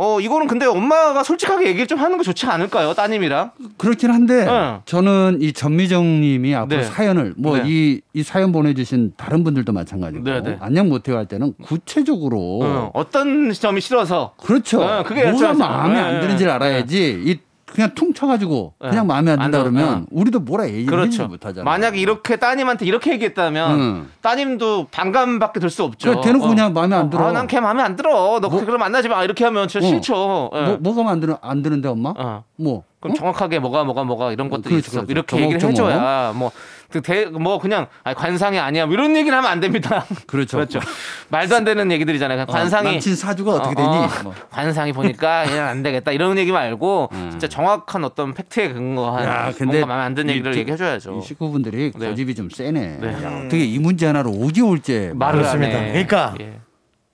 어 0.00 0.20
이거는 0.20 0.46
근데 0.46 0.64
엄마가 0.64 1.24
솔직하게 1.24 1.66
얘기를 1.66 1.88
좀 1.88 1.98
하는 1.98 2.16
게 2.18 2.22
좋지 2.22 2.46
않을까요 2.46 2.94
따님이랑 2.94 3.50
그렇긴 3.76 4.12
한데 4.12 4.44
네. 4.44 4.78
저는 4.84 5.38
이 5.40 5.52
전미정 5.52 6.20
님이 6.20 6.54
앞으로 6.54 6.82
네. 6.82 6.86
사연을 6.86 7.34
뭐 7.36 7.58
네. 7.58 7.64
이이 7.66 8.22
사연 8.22 8.52
보내주신 8.52 9.14
다른 9.16 9.42
분들도 9.42 9.72
마찬가지고 9.72 10.22
네, 10.22 10.40
네. 10.40 10.56
안녕 10.60 10.88
못해요 10.88 11.16
할 11.16 11.26
때는 11.26 11.52
구체적으로 11.62 12.60
어, 12.62 12.90
어떤 12.94 13.52
점이 13.52 13.80
싫어서 13.80 14.34
그렇죠. 14.36 14.82
어, 14.82 15.02
그게 15.02 15.30
뭐가. 15.30 15.52
마음에 15.54 15.98
안 15.98 16.14
네. 16.14 16.20
드는지를 16.20 16.52
알아야지. 16.52 17.22
이 17.24 17.38
그냥 17.72 17.90
퉁 17.94 18.12
쳐가지고 18.14 18.74
네. 18.80 18.88
그냥 18.90 19.06
마음에 19.06 19.32
안 19.32 19.38
든다. 19.50 19.58
그러면 19.58 19.88
어. 19.88 20.06
우리도 20.10 20.40
뭐라 20.40 20.66
얘기를 20.68 20.86
그렇죠. 20.86 21.28
못하잖아요. 21.28 21.64
만약에 21.64 21.98
이렇게 22.00 22.36
따님한테 22.36 22.86
이렇게 22.86 23.12
얘기했다면 23.12 23.80
응. 23.80 24.08
따님도 24.20 24.88
반감밖에 24.90 25.60
들 25.60 25.68
수 25.70 25.84
없죠. 25.84 26.10
그래, 26.10 26.20
대놓고 26.22 26.48
그냥 26.48 26.72
마음에 26.72 26.96
안 26.96 27.10
들어. 27.10 27.26
아, 27.28 27.32
난 27.32 27.46
걔 27.46 27.60
마음에 27.60 27.82
안 27.82 27.94
들어. 27.94 28.40
너 28.40 28.48
뭐- 28.48 28.64
그럼 28.64 28.78
만나지 28.80 29.08
마. 29.08 29.22
이렇게 29.22 29.44
하면 29.44 29.68
진짜 29.68 29.86
어. 29.86 29.90
싫죠. 29.90 30.50
예. 30.54 30.64
뭐, 30.64 30.76
뭐가 30.80 31.10
안, 31.10 31.20
드는, 31.20 31.36
안 31.42 31.62
드는데 31.62 31.88
엄마? 31.88 32.14
어. 32.16 32.44
뭐? 32.56 32.84
그럼 33.00 33.12
어? 33.12 33.16
정확하게 33.16 33.60
뭐가 33.60 33.84
뭐가 33.84 34.02
뭐가 34.04 34.32
이런 34.32 34.48
것들이 34.50 34.74
그렇죠, 34.74 34.88
있어. 34.90 35.00
그렇죠. 35.06 35.12
이렇게 35.12 35.28
정확, 35.36 35.42
얘기를 35.44 35.60
정확. 35.60 35.90
해줘야 35.92 36.32
뭐. 36.34 36.50
그 36.90 37.02
대, 37.02 37.26
뭐 37.26 37.58
그냥 37.58 37.86
아니, 38.02 38.16
관상이 38.16 38.58
아니야 38.58 38.86
뭐 38.86 38.94
이런 38.94 39.14
얘기는 39.14 39.36
하면 39.36 39.50
안 39.50 39.60
됩니다. 39.60 40.06
그렇죠. 40.26 40.56
그렇죠. 40.56 40.80
말도 41.28 41.54
안 41.54 41.64
되는 41.64 41.92
얘기들이잖아요. 41.92 42.36
그냥 42.38 42.46
관상이 42.46 42.88
어, 42.88 42.90
남친 42.92 43.14
사주가 43.14 43.52
어떻게 43.56 43.74
되니? 43.74 43.86
어, 43.86 43.92
어, 44.04 44.08
뭐. 44.24 44.34
관상이 44.50 44.92
보니까 44.94 45.46
얘는 45.52 45.62
안 45.62 45.82
되겠다 45.82 46.12
이런 46.12 46.38
얘기 46.38 46.50
말고 46.50 47.10
음. 47.12 47.28
진짜 47.30 47.46
정확한 47.46 48.04
어떤 48.04 48.32
팩트에 48.32 48.72
근거한 48.72 49.22
야, 49.24 49.52
근데 49.56 49.80
뭔가 49.80 49.86
마음에 49.86 50.02
안 50.06 50.14
드는 50.14 50.32
이 50.32 50.36
얘기를 50.38 50.52
두- 50.52 50.58
얘기해줘야죠. 50.60 51.18
이 51.18 51.26
식구분들이 51.26 51.92
네. 51.94 52.08
고집이 52.08 52.34
좀 52.34 52.48
세네. 52.48 52.98
네. 53.00 53.22
야, 53.22 53.42
어떻게 53.44 53.64
이 53.64 53.78
문제 53.78 54.06
하나로 54.06 54.30
오지올제 54.30 55.12
말을 55.14 55.40
그렇습니다. 55.40 55.76
안 55.78 55.84
해. 55.84 55.88
그러니까 55.92 56.34
예. 56.40 56.58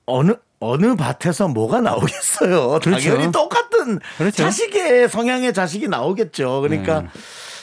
어느 0.06 0.34
어느 0.60 0.94
밭에서 0.96 1.48
뭐가 1.48 1.80
나오겠어요. 1.80 2.78
그렇죠. 2.82 3.10
당연히 3.10 3.32
똑같은 3.32 3.98
그렇죠. 4.18 4.36
자식의 4.44 5.08
성향의 5.08 5.52
자식이 5.52 5.88
나오겠죠. 5.88 6.60
그러니까 6.62 7.02
네. 7.02 7.08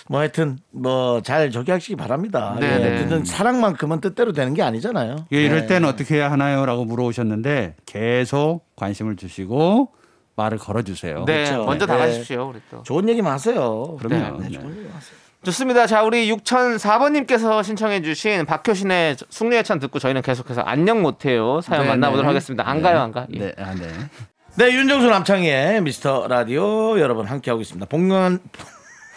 뭐 0.09 0.19
하여튼 0.19 0.57
뭐 0.71 1.21
잘 1.23 1.51
저기 1.51 1.71
하시기 1.71 1.95
바랍니다. 1.95 2.57
네, 2.59 2.67
예, 3.01 3.05
네. 3.05 3.23
사랑만큼은 3.23 4.01
뜻대로 4.01 4.33
되는 4.33 4.53
게 4.53 4.61
아니잖아요. 4.61 5.27
예, 5.31 5.43
이럴 5.45 5.61
네. 5.61 5.67
때는 5.67 5.87
어떻게 5.87 6.15
해야 6.15 6.31
하나요?라고 6.31 6.85
물어오셨는데 6.85 7.75
계속 7.85 8.65
관심을 8.75 9.15
주시고 9.15 9.93
말을 10.35 10.57
걸어주세요. 10.57 11.25
네, 11.25 11.45
그렇죠. 11.45 11.65
먼저 11.65 11.85
네. 11.85 11.93
나가십시오. 11.93 12.49
우리 12.49 12.59
또. 12.69 12.83
좋은 12.83 13.07
얘기만 13.09 13.33
하세요. 13.33 13.97
그럼요. 13.99 14.39
네, 14.39 14.49
네. 14.49 14.59
좋은 14.59 14.69
얘기만 14.71 14.95
하세요. 14.95 15.20
좋습니다. 15.43 15.87
자, 15.87 16.03
우리 16.03 16.31
6004번님께서 16.31 17.63
신청해주신 17.63 18.45
박효신의 18.45 19.17
숙녀의 19.29 19.63
찬 19.63 19.79
듣고 19.79 19.97
저희는 19.97 20.21
계속해서 20.21 20.61
안녕 20.61 21.01
못해요. 21.01 21.61
사연 21.61 21.83
네, 21.83 21.89
만나보도록 21.89 22.25
네. 22.25 22.27
하겠습니다. 22.27 22.67
안 22.69 22.77
네. 22.77 22.83
가요, 22.83 22.99
안 22.99 23.11
가? 23.11 23.25
예. 23.33 23.39
네, 23.39 23.53
아, 23.57 23.73
네. 23.73 23.87
네, 24.55 24.71
윤정수 24.71 25.07
남창희의 25.09 25.81
미스터 25.81 26.27
라디오 26.27 26.99
여러분 26.99 27.25
함께하고 27.25 27.61
있습니다. 27.61 27.87
복만, 27.87 28.39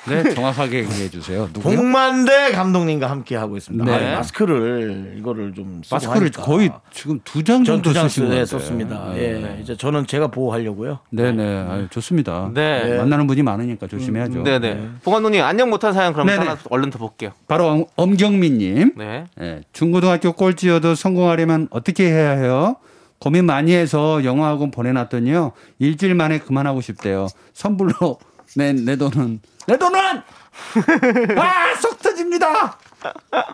네, 0.08 0.34
정확하게 0.34 0.78
얘기해 0.80 1.08
주세요. 1.08 1.48
누구요? 1.52 1.76
복만대 1.76 2.52
감독님과 2.52 3.08
함께 3.10 3.36
하고 3.36 3.56
있습니다. 3.56 3.84
네. 3.84 4.12
아, 4.12 4.16
마스크를 4.18 5.14
이거를 5.18 5.54
좀 5.54 5.80
쓰고 5.84 5.96
마스크를 5.96 6.20
하니까. 6.22 6.42
거의 6.42 6.70
지금 6.92 7.20
두 7.24 7.42
장 7.42 7.64
정도 7.64 7.82
전두장 7.92 8.08
쓰신 8.08 8.28
네, 8.30 8.40
것 8.40 8.46
썼습니다. 8.48 8.98
같아요. 8.98 9.22
예, 9.22 9.32
네. 9.32 9.58
이제 9.62 9.76
저는 9.76 10.06
제가 10.06 10.28
보호하려고요. 10.28 10.98
네, 11.10 11.32
네, 11.32 11.66
아유, 11.68 11.88
좋습니다. 11.90 12.50
네. 12.54 12.96
만나는 12.98 13.26
분이 13.26 13.42
많으니까 13.42 13.86
조심해야죠. 13.86 14.42
네네. 14.42 14.88
봉원노님 15.04 15.42
안녕 15.42 15.70
못한 15.70 15.92
사연 15.92 16.12
그럼 16.12 16.26
네네. 16.26 16.38
하나 16.38 16.56
얼른 16.70 16.90
더 16.90 16.98
볼게요. 16.98 17.30
바로 17.48 17.66
엄- 17.68 17.84
엄경민님. 17.96 18.92
네. 18.96 19.24
예, 19.40 19.60
중고등학교 19.72 20.32
꼴찌여도 20.32 20.94
성공하려면 20.94 21.68
어떻게 21.70 22.06
해야 22.10 22.32
해요? 22.32 22.76
고민 23.20 23.46
많이 23.46 23.72
해서 23.72 24.22
영어학원 24.22 24.70
보내놨더니요 24.70 25.52
일주일 25.78 26.14
만에 26.14 26.38
그만하고 26.40 26.80
싶대요. 26.82 27.26
선불로 27.54 28.18
내, 28.56 28.72
내 28.72 28.96
돈은 28.96 29.40
내 29.66 29.76
돈은 29.78 29.98
아 31.38 31.74
속 31.80 32.00
터집니다. 32.00 32.78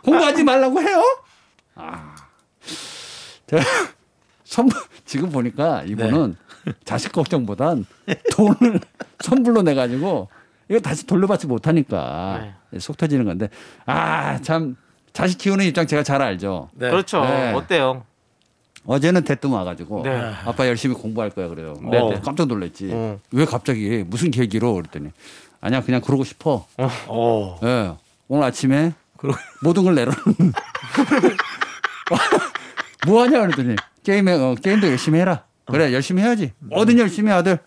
공부하지 0.05 0.45
말라고 0.45 0.81
해요? 0.83 1.03
아, 1.75 2.15
제가 3.47 3.63
선불 4.45 4.79
지금 5.07 5.31
보니까 5.31 5.83
이분은 5.85 6.37
자식 6.85 7.13
걱정보단 7.13 7.87
돈을 8.33 8.81
선불로 9.21 9.63
내 9.63 9.75
가지고 9.75 10.29
이거 10.69 10.79
다시 10.81 11.07
돌려받지 11.07 11.47
못하니까 11.47 12.55
속 12.79 12.97
터지는 12.97 13.25
건데 13.25 13.49
아 13.87 14.39
참 14.43 14.77
자식 15.13 15.39
키우는 15.39 15.65
입장 15.65 15.87
제가 15.87 16.03
잘 16.05 16.23
알죠. 16.23 16.71
네. 16.75 16.91
그렇죠. 16.91 17.23
네. 17.25 17.53
어때요? 17.55 18.05
어제는 18.91 19.23
대뜸 19.23 19.51
와가지고 19.51 20.03
네. 20.03 20.11
아빠 20.45 20.67
열심히 20.67 20.97
공부할 20.97 21.31
거야 21.31 21.47
그래요. 21.47 21.77
네, 21.81 21.97
어, 21.97 22.11
네. 22.11 22.21
깜짝 22.21 22.49
놀랐지. 22.49 22.91
어. 22.93 23.21
왜 23.31 23.45
갑자기 23.45 24.03
무슨 24.05 24.33
계기로 24.33 24.75
그랬더니 24.75 25.11
아니야 25.61 25.81
그냥 25.81 26.01
그러고 26.01 26.25
싶어. 26.25 26.67
어. 27.07 27.61
예. 27.63 27.93
오늘 28.27 28.43
아침에 28.45 28.93
그러- 29.17 29.33
모든 29.63 29.85
걸 29.85 29.95
내려. 29.95 30.11
뭐 33.07 33.23
하냐 33.23 33.43
그랬더니 33.43 33.77
게임에 34.03 34.33
어, 34.33 34.57
게임도 34.61 34.89
열심히 34.89 35.21
해라. 35.21 35.45
그래 35.67 35.93
열심히 35.93 36.23
해야지. 36.23 36.53
뭐든 36.59 36.99
열심히 36.99 37.31
해, 37.31 37.35
아들. 37.35 37.61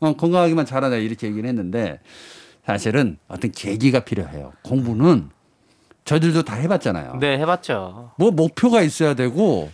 어, 0.00 0.12
건강하기만 0.14 0.66
잘하자 0.66 0.96
이렇게 0.96 1.26
얘기를 1.28 1.48
했는데 1.48 2.00
사실은 2.66 3.16
어떤 3.28 3.50
계기가 3.50 4.00
필요해요. 4.00 4.52
공부는 4.62 5.30
저희들도 6.04 6.42
다 6.42 6.56
해봤잖아요. 6.56 7.16
네, 7.18 7.38
해봤죠. 7.38 8.10
뭐 8.18 8.30
목표가 8.30 8.82
있어야 8.82 9.14
되고 9.14 9.70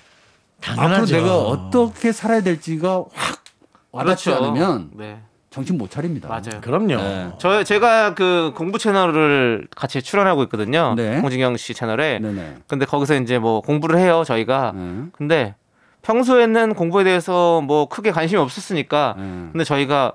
당연하죠. 0.62 1.16
내가 1.16 1.38
어떻게 1.38 2.12
살아야 2.12 2.40
될지가 2.42 3.04
확 3.12 3.44
와닿지 3.90 4.30
그렇죠. 4.30 4.44
않으면 4.44 4.90
네, 4.94 5.20
정신 5.50 5.76
못 5.76 5.90
차립니다. 5.90 6.28
맞아요. 6.28 6.60
그럼요. 6.62 6.96
네. 6.96 7.30
저 7.38 7.62
제가 7.64 8.14
그 8.14 8.52
공부 8.56 8.78
채널을 8.78 9.68
같이 9.74 10.00
출연하고 10.00 10.42
있거든요. 10.44 10.94
네. 10.96 11.18
홍진경 11.18 11.56
씨 11.58 11.74
채널에. 11.74 12.18
네네. 12.20 12.56
근데 12.68 12.86
거기서 12.86 13.16
이제 13.16 13.38
뭐 13.38 13.60
공부를 13.60 13.98
해요 13.98 14.22
저희가. 14.24 14.72
네. 14.74 15.02
근데 15.12 15.54
평소에는 16.02 16.74
공부에 16.74 17.04
대해서 17.04 17.60
뭐 17.60 17.88
크게 17.88 18.10
관심이 18.12 18.40
없었으니까. 18.40 19.14
네. 19.18 19.22
근데 19.52 19.64
저희가 19.64 20.14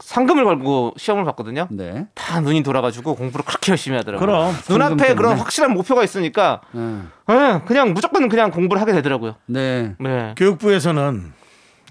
상금을 0.00 0.44
걸고 0.44 0.94
시험을 0.96 1.24
봤거든요. 1.24 1.68
네. 1.70 2.06
다 2.14 2.40
눈이 2.40 2.62
돌아가지고 2.62 3.14
공부를 3.14 3.44
그렇게 3.44 3.72
열심히 3.72 3.96
하더라고요. 3.98 4.26
그럼. 4.26 4.54
눈앞에 4.68 4.96
상금 4.98 5.16
그런 5.16 5.16
때문에? 5.16 5.40
확실한 5.40 5.72
목표가 5.74 6.02
있으니까 6.02 6.60
네. 6.72 6.98
예, 7.30 7.60
그냥 7.66 7.92
무조건 7.94 8.28
그냥 8.28 8.50
공부를 8.50 8.80
하게 8.80 8.92
되더라고요. 8.92 9.36
네. 9.46 9.94
네. 10.00 10.34
교육부에서는 10.36 11.32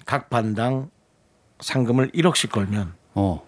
각 0.06 0.30
반당 0.30 0.90
상금을 1.62 2.10
1억씩 2.12 2.52
걸면 2.52 2.94
어. 3.14 3.44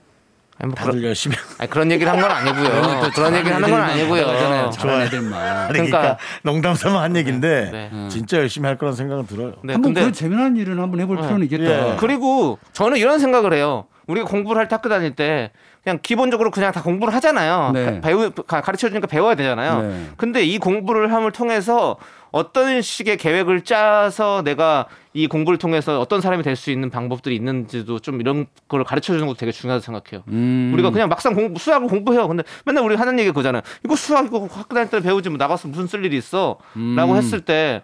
아니, 0.60 0.68
뭐 0.70 0.76
다들 0.76 0.92
그런, 0.94 1.04
열심히. 1.06 1.36
아니, 1.58 1.70
그런 1.70 1.92
얘기를 1.92 2.10
한 2.14 2.22
건 2.22 2.30
아니고요. 2.32 3.10
그런 3.16 3.36
얘기를 3.36 3.56
하는 3.56 3.70
건 3.70 3.82
아니고요. 3.82 4.24
좋아요. 4.72 5.10
그러니까- 5.10 5.68
그러니까, 5.68 6.18
농담 6.44 6.76
삼아 6.76 7.02
한 7.02 7.16
얘기인데 7.18 7.70
네. 7.92 8.08
진짜 8.10 8.38
열심히 8.38 8.68
할 8.68 8.78
거란 8.78 8.94
생각은 8.94 9.26
들어요. 9.26 9.54
네, 9.64 9.74
한번 9.74 9.82
근데 9.82 10.02
그런 10.02 10.14
재미난 10.14 10.56
일은 10.56 10.80
한번 10.80 11.00
해볼 11.02 11.18
필요는 11.18 11.44
있겠다. 11.46 11.94
예. 11.94 11.98
그리고 12.00 12.60
저는 12.72 12.98
이런 12.98 13.18
생각을 13.20 13.52
해요. 13.54 13.88
우리가 14.08 14.26
공부를 14.28 14.60
할 14.60 14.68
때 14.68 14.76
학교 14.76 14.90
다닐 14.90 15.16
때 15.16 15.52
그냥 15.84 16.00
기본적으로 16.02 16.52
그냥 16.52 16.72
다 16.72 16.82
공부를 16.82 17.14
하잖아요. 17.16 17.72
네. 17.74 17.86
가- 17.86 18.02
배우 18.02 18.32
가르쳐 18.32 18.88
주니까 18.90 19.08
배워야 19.08 19.36
되잖아요. 19.36 19.82
네. 19.82 20.06
근데 20.18 20.44
이 20.44 20.58
공부를 20.58 21.12
함을 21.14 21.32
통해서 21.32 21.98
어떤 22.32 22.82
식의 22.82 23.18
계획을 23.18 23.62
짜서 23.62 24.42
내가 24.44 24.88
이 25.14 25.28
공부를 25.28 25.60
통해서 25.60 26.00
어떤 26.00 26.20
사람이 26.20 26.42
될 26.42 26.56
수 26.56 26.72
있는 26.72 26.90
방법들이 26.90 27.36
있는지도 27.36 28.00
좀 28.00 28.20
이런 28.22 28.48
걸 28.68 28.84
가르쳐 28.84 29.14
주는 29.14 29.28
것도 29.28 29.38
되게 29.38 29.52
중요하다고 29.52 29.84
생각해요. 29.86 30.24
음. 30.30 30.72
우리가 30.74 30.90
그냥 30.90 31.10
막상 31.10 31.34
공부, 31.36 31.60
수학을 31.60 31.88
공부해요. 31.88 32.28
근데 32.28 32.44
맨날 32.66 32.84
우리 32.84 32.96
하는 32.96 33.20
얘기 33.20 33.30
그거잖아요. 33.30 33.62
이거 33.86 33.96
수학 33.96 34.26
이거 34.26 34.48
학교 34.52 34.74
다닐 34.74 34.90
때 34.90 35.00
배우지 35.00 35.30
뭐 35.30 35.38
나가서 35.38 35.68
무슨 35.68 35.86
쓸 35.88 36.04
일이 36.06 36.18
있어? 36.18 36.58
음. 36.76 36.96
라고 36.96 37.16
했을 37.16 37.42
때 37.42 37.84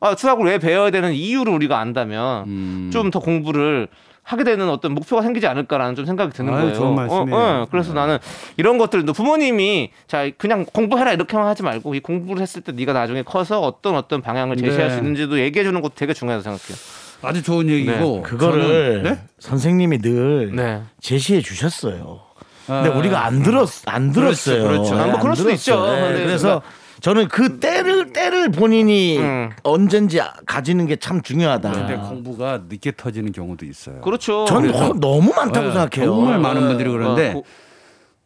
아, 0.00 0.14
수학을 0.16 0.46
왜 0.46 0.58
배워야 0.58 0.90
되는 0.90 1.12
이유를 1.12 1.52
우리가 1.52 1.78
안다면 1.78 2.44
음. 2.46 2.90
좀더 2.92 3.18
공부를 3.20 3.88
하게 4.30 4.44
되는 4.44 4.68
어떤 4.68 4.92
목표가 4.92 5.22
생기지 5.22 5.46
않을까라는 5.48 5.96
좀 5.96 6.04
생각이 6.06 6.32
드는 6.32 6.52
아유, 6.54 6.62
거예요. 6.62 6.74
좋은 6.76 6.94
말씀이에요. 6.94 7.34
어, 7.36 7.62
어, 7.62 7.66
그래서 7.70 7.92
나는 7.92 8.18
이런 8.56 8.78
것들도 8.78 9.12
부모님이 9.12 9.90
자 10.06 10.30
그냥 10.38 10.64
공부해라 10.72 11.12
이렇게만 11.12 11.46
하지 11.46 11.62
말고 11.64 11.94
이 11.96 12.00
공부를 12.00 12.40
했을 12.40 12.62
때 12.62 12.70
네가 12.72 12.92
나중에 12.92 13.22
커서 13.22 13.60
어떤 13.60 13.96
어떤 13.96 14.22
방향을 14.22 14.56
제시할 14.56 14.88
네. 14.88 14.90
수 14.90 14.98
있는지도 14.98 15.40
얘기해 15.40 15.64
주는 15.64 15.80
것도 15.80 15.94
되게 15.96 16.12
중요하다고 16.14 16.42
생각해요. 16.58 16.76
아주 17.22 17.42
좋은 17.42 17.68
얘기고 17.68 18.22
그거를 18.22 19.02
저는- 19.02 19.02
네? 19.02 19.18
선생님이 19.40 19.98
늘 19.98 20.54
네. 20.54 20.80
제시해 21.00 21.40
주셨어요. 21.40 22.20
근데 22.66 22.88
아, 22.88 22.92
우리가 22.96 23.24
안 23.24 23.42
들었 23.42 23.68
안 23.86 24.12
들었어요. 24.12 24.62
그렇죠. 24.62 24.94
네, 24.94 25.00
아, 25.00 25.04
뭐안 25.06 25.20
그럴 25.20 25.34
수도 25.36 25.50
있죠. 25.50 25.74
들었어요. 25.74 26.12
네, 26.16 26.24
그래서 26.24 26.62
저는 27.00 27.28
그 27.28 27.58
때를 27.60 28.12
때를 28.12 28.50
본인이 28.50 29.18
음. 29.18 29.50
언젠지 29.62 30.20
가지는 30.46 30.86
게 30.86 30.96
참 30.96 31.22
중요하다. 31.22 31.72
근데 31.72 31.96
공부가 31.96 32.62
늦게 32.68 32.92
터지는 32.96 33.32
경우도 33.32 33.64
있어요. 33.66 34.00
그렇죠. 34.02 34.44
전 34.46 34.62
그래서- 34.62 34.90
어, 34.90 34.92
너무 34.94 35.32
많다고 35.34 35.68
네, 35.68 35.72
생각해요. 35.72 36.14
정말 36.14 36.38
많은 36.38 36.60
분들이 36.68 36.90
그러는데 36.90 37.30
어, 37.30 37.34
고- 37.34 37.44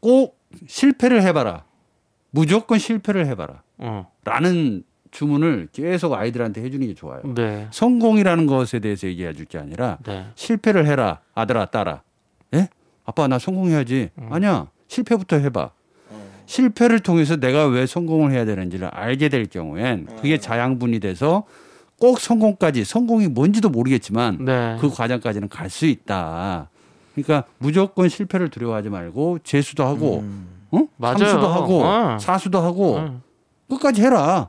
꼭 0.01 0.39
실패를 0.67 1.23
해봐라. 1.23 1.65
무조건 2.31 2.79
실패를 2.79 3.27
해봐라. 3.27 3.63
어. 3.79 4.11
라는 4.25 4.83
주문을 5.13 5.69
계속 5.73 6.13
아이들한테 6.15 6.61
해주는 6.63 6.85
게 6.89 6.95
좋아요. 6.95 7.23
네. 7.35 7.69
성공이라는 7.71 8.47
것에 8.47 8.81
대해서 8.81 9.07
얘기해 9.07 9.33
줄 9.35 9.47
게 9.47 9.59
아니라 9.59 9.99
네. 10.05 10.27
실패를 10.35 10.87
해라 10.87 11.21
아들아 11.35 11.67
딸아. 11.67 12.03
예? 12.55 12.69
아빠 13.05 13.29
나 13.29 13.39
성공해야지. 13.39 14.11
음. 14.19 14.29
아니야 14.33 14.67
실패부터 14.89 15.37
해봐. 15.37 15.71
실패를 16.47 17.01
통해서 17.01 17.37
내가 17.37 17.67
왜 17.67 17.87
성공을 17.87 18.33
해야 18.33 18.45
되는지를 18.45 18.89
알게 18.89 19.29
될 19.29 19.47
경우엔 19.47 20.07
그게 20.17 20.39
자양분이 20.39 21.01
돼서 21.01 21.45
꼭 21.99 22.19
성공까지 22.21 22.85
성공이 22.85 23.29
뭔지도 23.29 23.69
모르겠지만 23.71 24.45
네. 24.45 24.77
그 24.81 24.91
과정까지는 24.91 25.49
갈 25.49 25.71
수 25.71 25.87
있다. 25.87 26.69
그러니까 27.15 27.45
무조건 27.59 28.09
실패를 28.09 28.49
두려워하지 28.51 28.91
말고 28.91 29.39
재수도 29.45 29.85
하고 29.85 30.25
어? 30.71 30.87
맞아요. 30.97 31.19
삼수도 31.19 31.49
하고 31.49 31.85
어. 31.85 32.19
사수도 32.19 32.61
하고 32.61 32.97
어. 32.97 33.21
끝까지 33.69 34.03
해라. 34.03 34.47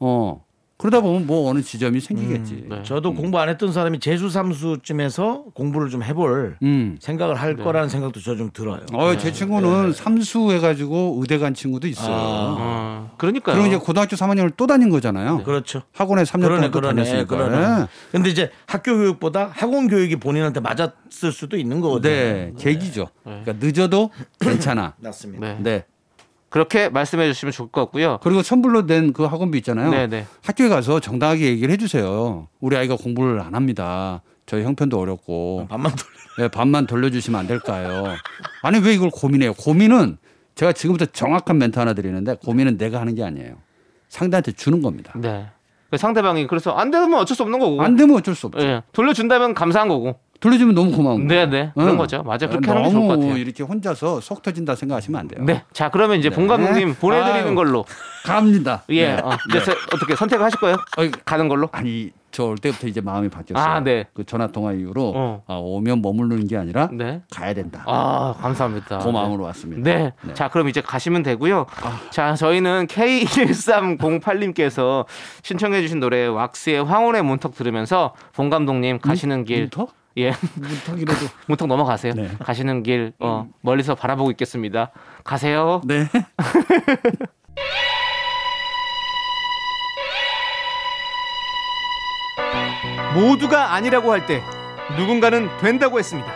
어. 0.00 0.42
그러다 0.82 1.00
보면 1.00 1.28
뭐 1.28 1.48
어느 1.48 1.62
지점이 1.62 2.00
생기겠지. 2.00 2.64
네. 2.68 2.82
저도 2.82 3.14
공부 3.14 3.38
안 3.38 3.48
했던 3.48 3.72
사람이 3.72 4.00
재수 4.00 4.28
삼수쯤에서 4.30 5.44
공부를 5.54 5.90
좀 5.90 6.02
해볼 6.02 6.56
음. 6.62 6.96
생각을 7.00 7.36
할 7.36 7.54
거라는 7.56 7.88
생각도 7.88 8.18
저 8.20 8.32
좀 8.34 8.50
들어요. 8.52 8.80
어, 8.92 9.16
제 9.16 9.30
친구는 9.30 9.92
삼수 9.92 10.50
해가지고 10.52 11.18
의대 11.20 11.38
간 11.38 11.54
친구도 11.54 11.86
있어요. 11.86 12.12
아. 12.14 12.56
어. 12.58 13.10
그러니까요. 13.18 13.54
그리고 13.56 13.68
이제 13.68 13.76
고등학교 13.76 14.16
3학년을 14.16 14.54
또 14.56 14.66
다닌 14.66 14.88
거잖아요. 14.90 15.44
그렇죠. 15.44 15.82
학원에 15.94 16.22
3년 16.24 16.42
그러네, 16.42 16.56
동안 16.56 16.70
또 16.72 16.80
다녔으니까. 16.80 17.36
그러네. 17.36 17.86
근데 18.10 18.30
이제 18.30 18.50
학교 18.66 18.96
교육보다 18.96 19.50
학원 19.52 19.86
교육이 19.86 20.16
본인한테 20.16 20.58
맞았을 20.60 21.30
수도 21.32 21.56
있는 21.56 21.80
거거든요. 21.80 22.12
네, 22.12 22.52
계기죠. 22.58 23.08
그러니까 23.22 23.52
늦어도 23.60 24.10
괜찮아. 24.40 24.94
맞습니다. 24.98 25.58
네. 25.60 25.84
네. 26.52 26.54
그렇게 26.54 26.88
말씀해 26.90 27.32
주시면 27.32 27.52
좋을 27.52 27.70
것 27.70 27.80
같고요. 27.82 28.18
그리고 28.22 28.42
선불로 28.42 28.82
낸그 28.82 29.24
학원비 29.24 29.58
있잖아요. 29.58 29.90
네, 29.90 30.06
네. 30.06 30.26
학교에 30.42 30.68
가서 30.68 31.00
정당하게 31.00 31.46
얘기를 31.46 31.72
해주세요. 31.72 32.48
우리 32.60 32.76
아이가 32.76 32.96
공부를 32.96 33.40
안 33.40 33.54
합니다. 33.54 34.20
저희 34.44 34.62
형편도 34.64 34.98
어렵고 34.98 35.66
반만 35.70 35.92
돌려. 35.92 36.12
네, 36.38 36.48
반만 36.48 36.86
돌려주시면 36.86 37.40
안 37.40 37.46
될까요? 37.46 38.04
아니 38.62 38.78
왜 38.78 38.92
이걸 38.92 39.10
고민해요? 39.10 39.54
고민은 39.54 40.18
제가 40.54 40.72
지금부터 40.72 41.06
정확한 41.06 41.56
멘트 41.56 41.78
하나 41.78 41.94
드리는데 41.94 42.36
고민은 42.44 42.76
내가 42.76 43.00
하는 43.00 43.14
게 43.14 43.24
아니에요. 43.24 43.56
상대한테 44.08 44.52
주는 44.52 44.82
겁니다. 44.82 45.12
네. 45.16 45.46
그 45.90 45.96
상대방이 45.98 46.46
그래서 46.46 46.72
안 46.72 46.90
되면 46.90 47.14
어쩔 47.14 47.36
수 47.36 47.42
없는 47.42 47.58
거고. 47.58 47.82
안 47.82 47.96
되면 47.96 48.16
어쩔 48.16 48.34
수 48.34 48.46
없죠. 48.46 48.60
예. 48.62 48.82
돌려준다면 48.92 49.54
감사한 49.54 49.88
거고. 49.88 50.18
돌려주면 50.42 50.74
너무 50.74 50.92
고마운 50.92 51.26
거예요. 51.26 51.46
네, 51.46 51.50
네. 51.50 51.70
그런 51.74 51.88
응. 51.90 51.96
거죠. 51.96 52.22
맞아요. 52.22 52.48
그렇게 52.50 52.68
하는 52.68 52.82
게 52.84 52.90
좋을 52.90 53.08
것 53.08 53.16
같아요. 53.18 53.36
이렇게 53.38 53.62
혼자서 53.62 54.20
속 54.20 54.42
터진다 54.42 54.74
생각하시면 54.74 55.18
안 55.20 55.28
돼요. 55.28 55.42
네. 55.44 55.62
자, 55.72 55.88
그러면 55.88 56.18
이제 56.18 56.28
네. 56.30 56.36
본 56.36 56.46
감독님 56.48 56.94
보내드리는 56.96 57.46
아유. 57.48 57.54
걸로. 57.54 57.84
갑니다. 58.24 58.82
예. 58.90 59.14
네. 59.14 59.20
어, 59.22 59.30
이제 59.48 59.60
서- 59.60 59.72
어떻게 59.94 60.14
선택을 60.14 60.44
하실 60.44 60.60
거예요? 60.60 60.76
어이, 60.98 61.10
가는 61.24 61.48
걸로? 61.48 61.68
아니 61.72 62.10
저 62.30 62.46
올 62.46 62.56
때부터 62.56 62.86
이제 62.86 63.00
마음이 63.02 63.28
바뀌었어요. 63.28 63.70
아, 63.72 63.80
네. 63.80 64.06
그 64.14 64.24
전화 64.24 64.46
통화 64.46 64.72
이후로 64.72 65.12
어. 65.14 65.42
아, 65.46 65.54
오면 65.56 66.00
머무르는 66.00 66.46
게 66.48 66.56
아니라 66.56 66.88
네. 66.90 67.20
가야 67.30 67.52
된다. 67.52 67.84
아, 67.86 68.34
감사합니다. 68.40 69.00
그 69.00 69.08
마음으로 69.10 69.44
왔습니다. 69.44 69.82
네. 69.82 70.12
네. 70.22 70.32
자, 70.34 70.48
그럼 70.48 70.68
이제 70.70 70.80
가시면 70.80 71.24
되고요. 71.24 71.66
자, 72.10 72.34
저희는 72.34 72.86
K1308님께서 72.86 75.04
신청해 75.42 75.82
주신 75.82 76.00
노래 76.00 76.26
왁스의 76.26 76.84
황혼의 76.84 77.22
문턱 77.22 77.54
들으면서 77.54 78.14
본 78.34 78.50
감독님 78.50 78.98
가시는 78.98 79.44
길. 79.44 79.60
문턱? 79.62 79.92
예. 80.18 80.32
문턱이라도. 80.56 81.26
문턱 81.46 81.68
넘어가세요. 81.68 82.12
네. 82.14 82.28
가시는 82.40 82.82
길, 82.82 83.12
어, 83.20 83.48
멀리서 83.60 83.94
바라보고 83.94 84.30
있겠습니다. 84.32 84.90
가세요. 85.24 85.80
네. 85.84 86.08
모두가 93.14 93.74
아니라고 93.74 94.12
할 94.12 94.26
때 94.26 94.42
누군가는 94.96 95.48
된다고 95.58 95.98
했습니다. 95.98 96.32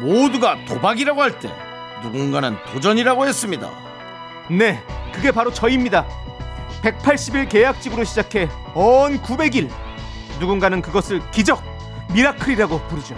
모두가 0.00 0.64
도박이라고 0.66 1.22
할 1.22 1.38
때 1.38 1.50
누군가는 2.02 2.56
도전이라고 2.72 3.26
했습니다. 3.26 3.70
네, 4.50 4.82
그게 5.12 5.30
바로 5.30 5.52
저입니다. 5.52 6.06
180일 6.82 7.48
계약직으로 7.48 8.04
시작해 8.04 8.48
언 8.74 9.18
900일. 9.22 9.70
누군가는 10.38 10.82
그것을 10.82 11.22
기적, 11.30 11.62
미라클이라고 12.12 12.80
부르죠. 12.88 13.14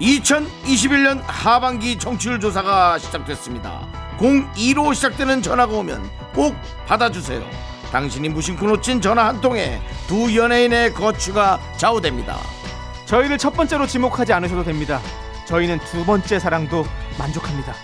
2021년 0.00 1.22
하반기 1.26 1.98
청취율 1.98 2.40
조사가 2.40 2.98
시작됐습니다. 2.98 3.86
02로 4.18 4.94
시작되는 4.94 5.42
전화가 5.42 5.72
오면 5.74 6.10
꼭 6.34 6.54
받아주세요. 6.86 7.42
당신이 7.90 8.28
무심코 8.28 8.66
놓친 8.66 9.00
전화 9.00 9.26
한 9.26 9.40
통에 9.40 9.80
두 10.06 10.34
연예인의 10.36 10.94
거취가 10.94 11.58
좌우됩니다. 11.76 12.36
저희를 13.06 13.38
첫 13.38 13.54
번째로 13.54 13.86
지목하지 13.86 14.32
않으셔도 14.34 14.62
됩니다. 14.62 15.00
저희는 15.46 15.78
두 15.90 16.04
번째 16.04 16.38
사랑도 16.38 16.84
만족합니다. 17.18 17.74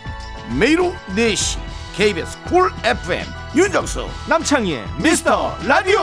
매일 0.58 0.80
오후 0.80 0.94
4시 1.16 1.58
KBS 1.96 2.42
쿨 2.44 2.70
FM 2.84 3.24
윤정수 3.56 4.06
남창희의 4.28 4.84
미스터 4.98 5.56
라디오 5.64 6.00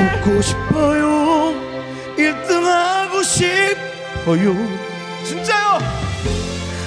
웃고 0.00 0.40
싶어요 0.40 1.69
1등 2.16 2.64
하고 2.64 3.22
싶어요. 3.22 4.54
진짜요? 5.24 5.78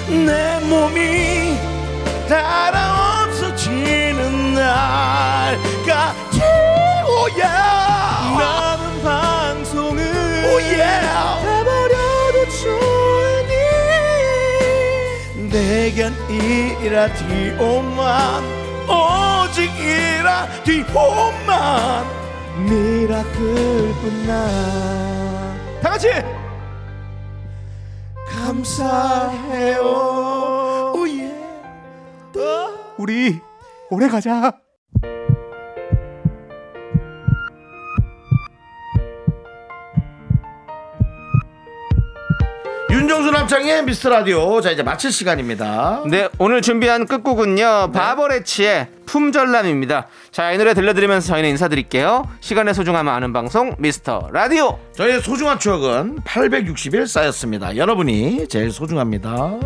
내 0.08 0.60
몸이 0.66 1.58
달아 2.28 3.24
없어지는 3.26 4.54
날까지 4.54 6.42
오야 7.08 8.36
남은 8.38 9.02
방송은 9.04 10.00
오예 10.54 10.84
해버려도 11.44 12.38
좋으니 12.50 13.54
내겐 15.50 16.14
이 16.30 16.90
라디오만 16.90 18.44
오직 18.88 19.72
이 19.80 20.22
라디오만 20.24 22.06
미라클뿐나. 22.58 24.32
다 25.82 25.90
같이! 25.90 26.10
감사해요. 28.28 29.82
오예. 30.96 31.34
우리 32.98 33.40
오래 33.90 34.08
가자. 34.08 34.63
윤정수 43.14 43.30
남창의 43.30 43.84
미스터 43.86 44.10
라디오. 44.10 44.60
자, 44.60 44.72
이제 44.72 44.82
마칠 44.82 45.12
시간입니다. 45.12 46.02
네, 46.08 46.30
오늘 46.40 46.64
준비한 46.64 47.06
끝곡은요. 47.06 47.92
바버레치의 47.94 48.88
품절남입니다. 49.06 50.08
자, 50.32 50.52
이 50.52 50.58
노래 50.58 50.74
들려드리면서 50.74 51.28
저희는 51.28 51.52
인사드릴게요. 51.52 52.28
시간의 52.40 52.74
소중함을 52.74 53.14
아는 53.14 53.32
방송 53.32 53.76
미스터 53.78 54.30
라디오. 54.34 54.80
저희의 54.94 55.22
소중한 55.22 55.60
추억은 55.60 56.22
860일 56.26 57.06
쌓였습니다. 57.06 57.78
여러분이 57.78 58.48
제일 58.48 58.72
소중합니다. 58.72 59.60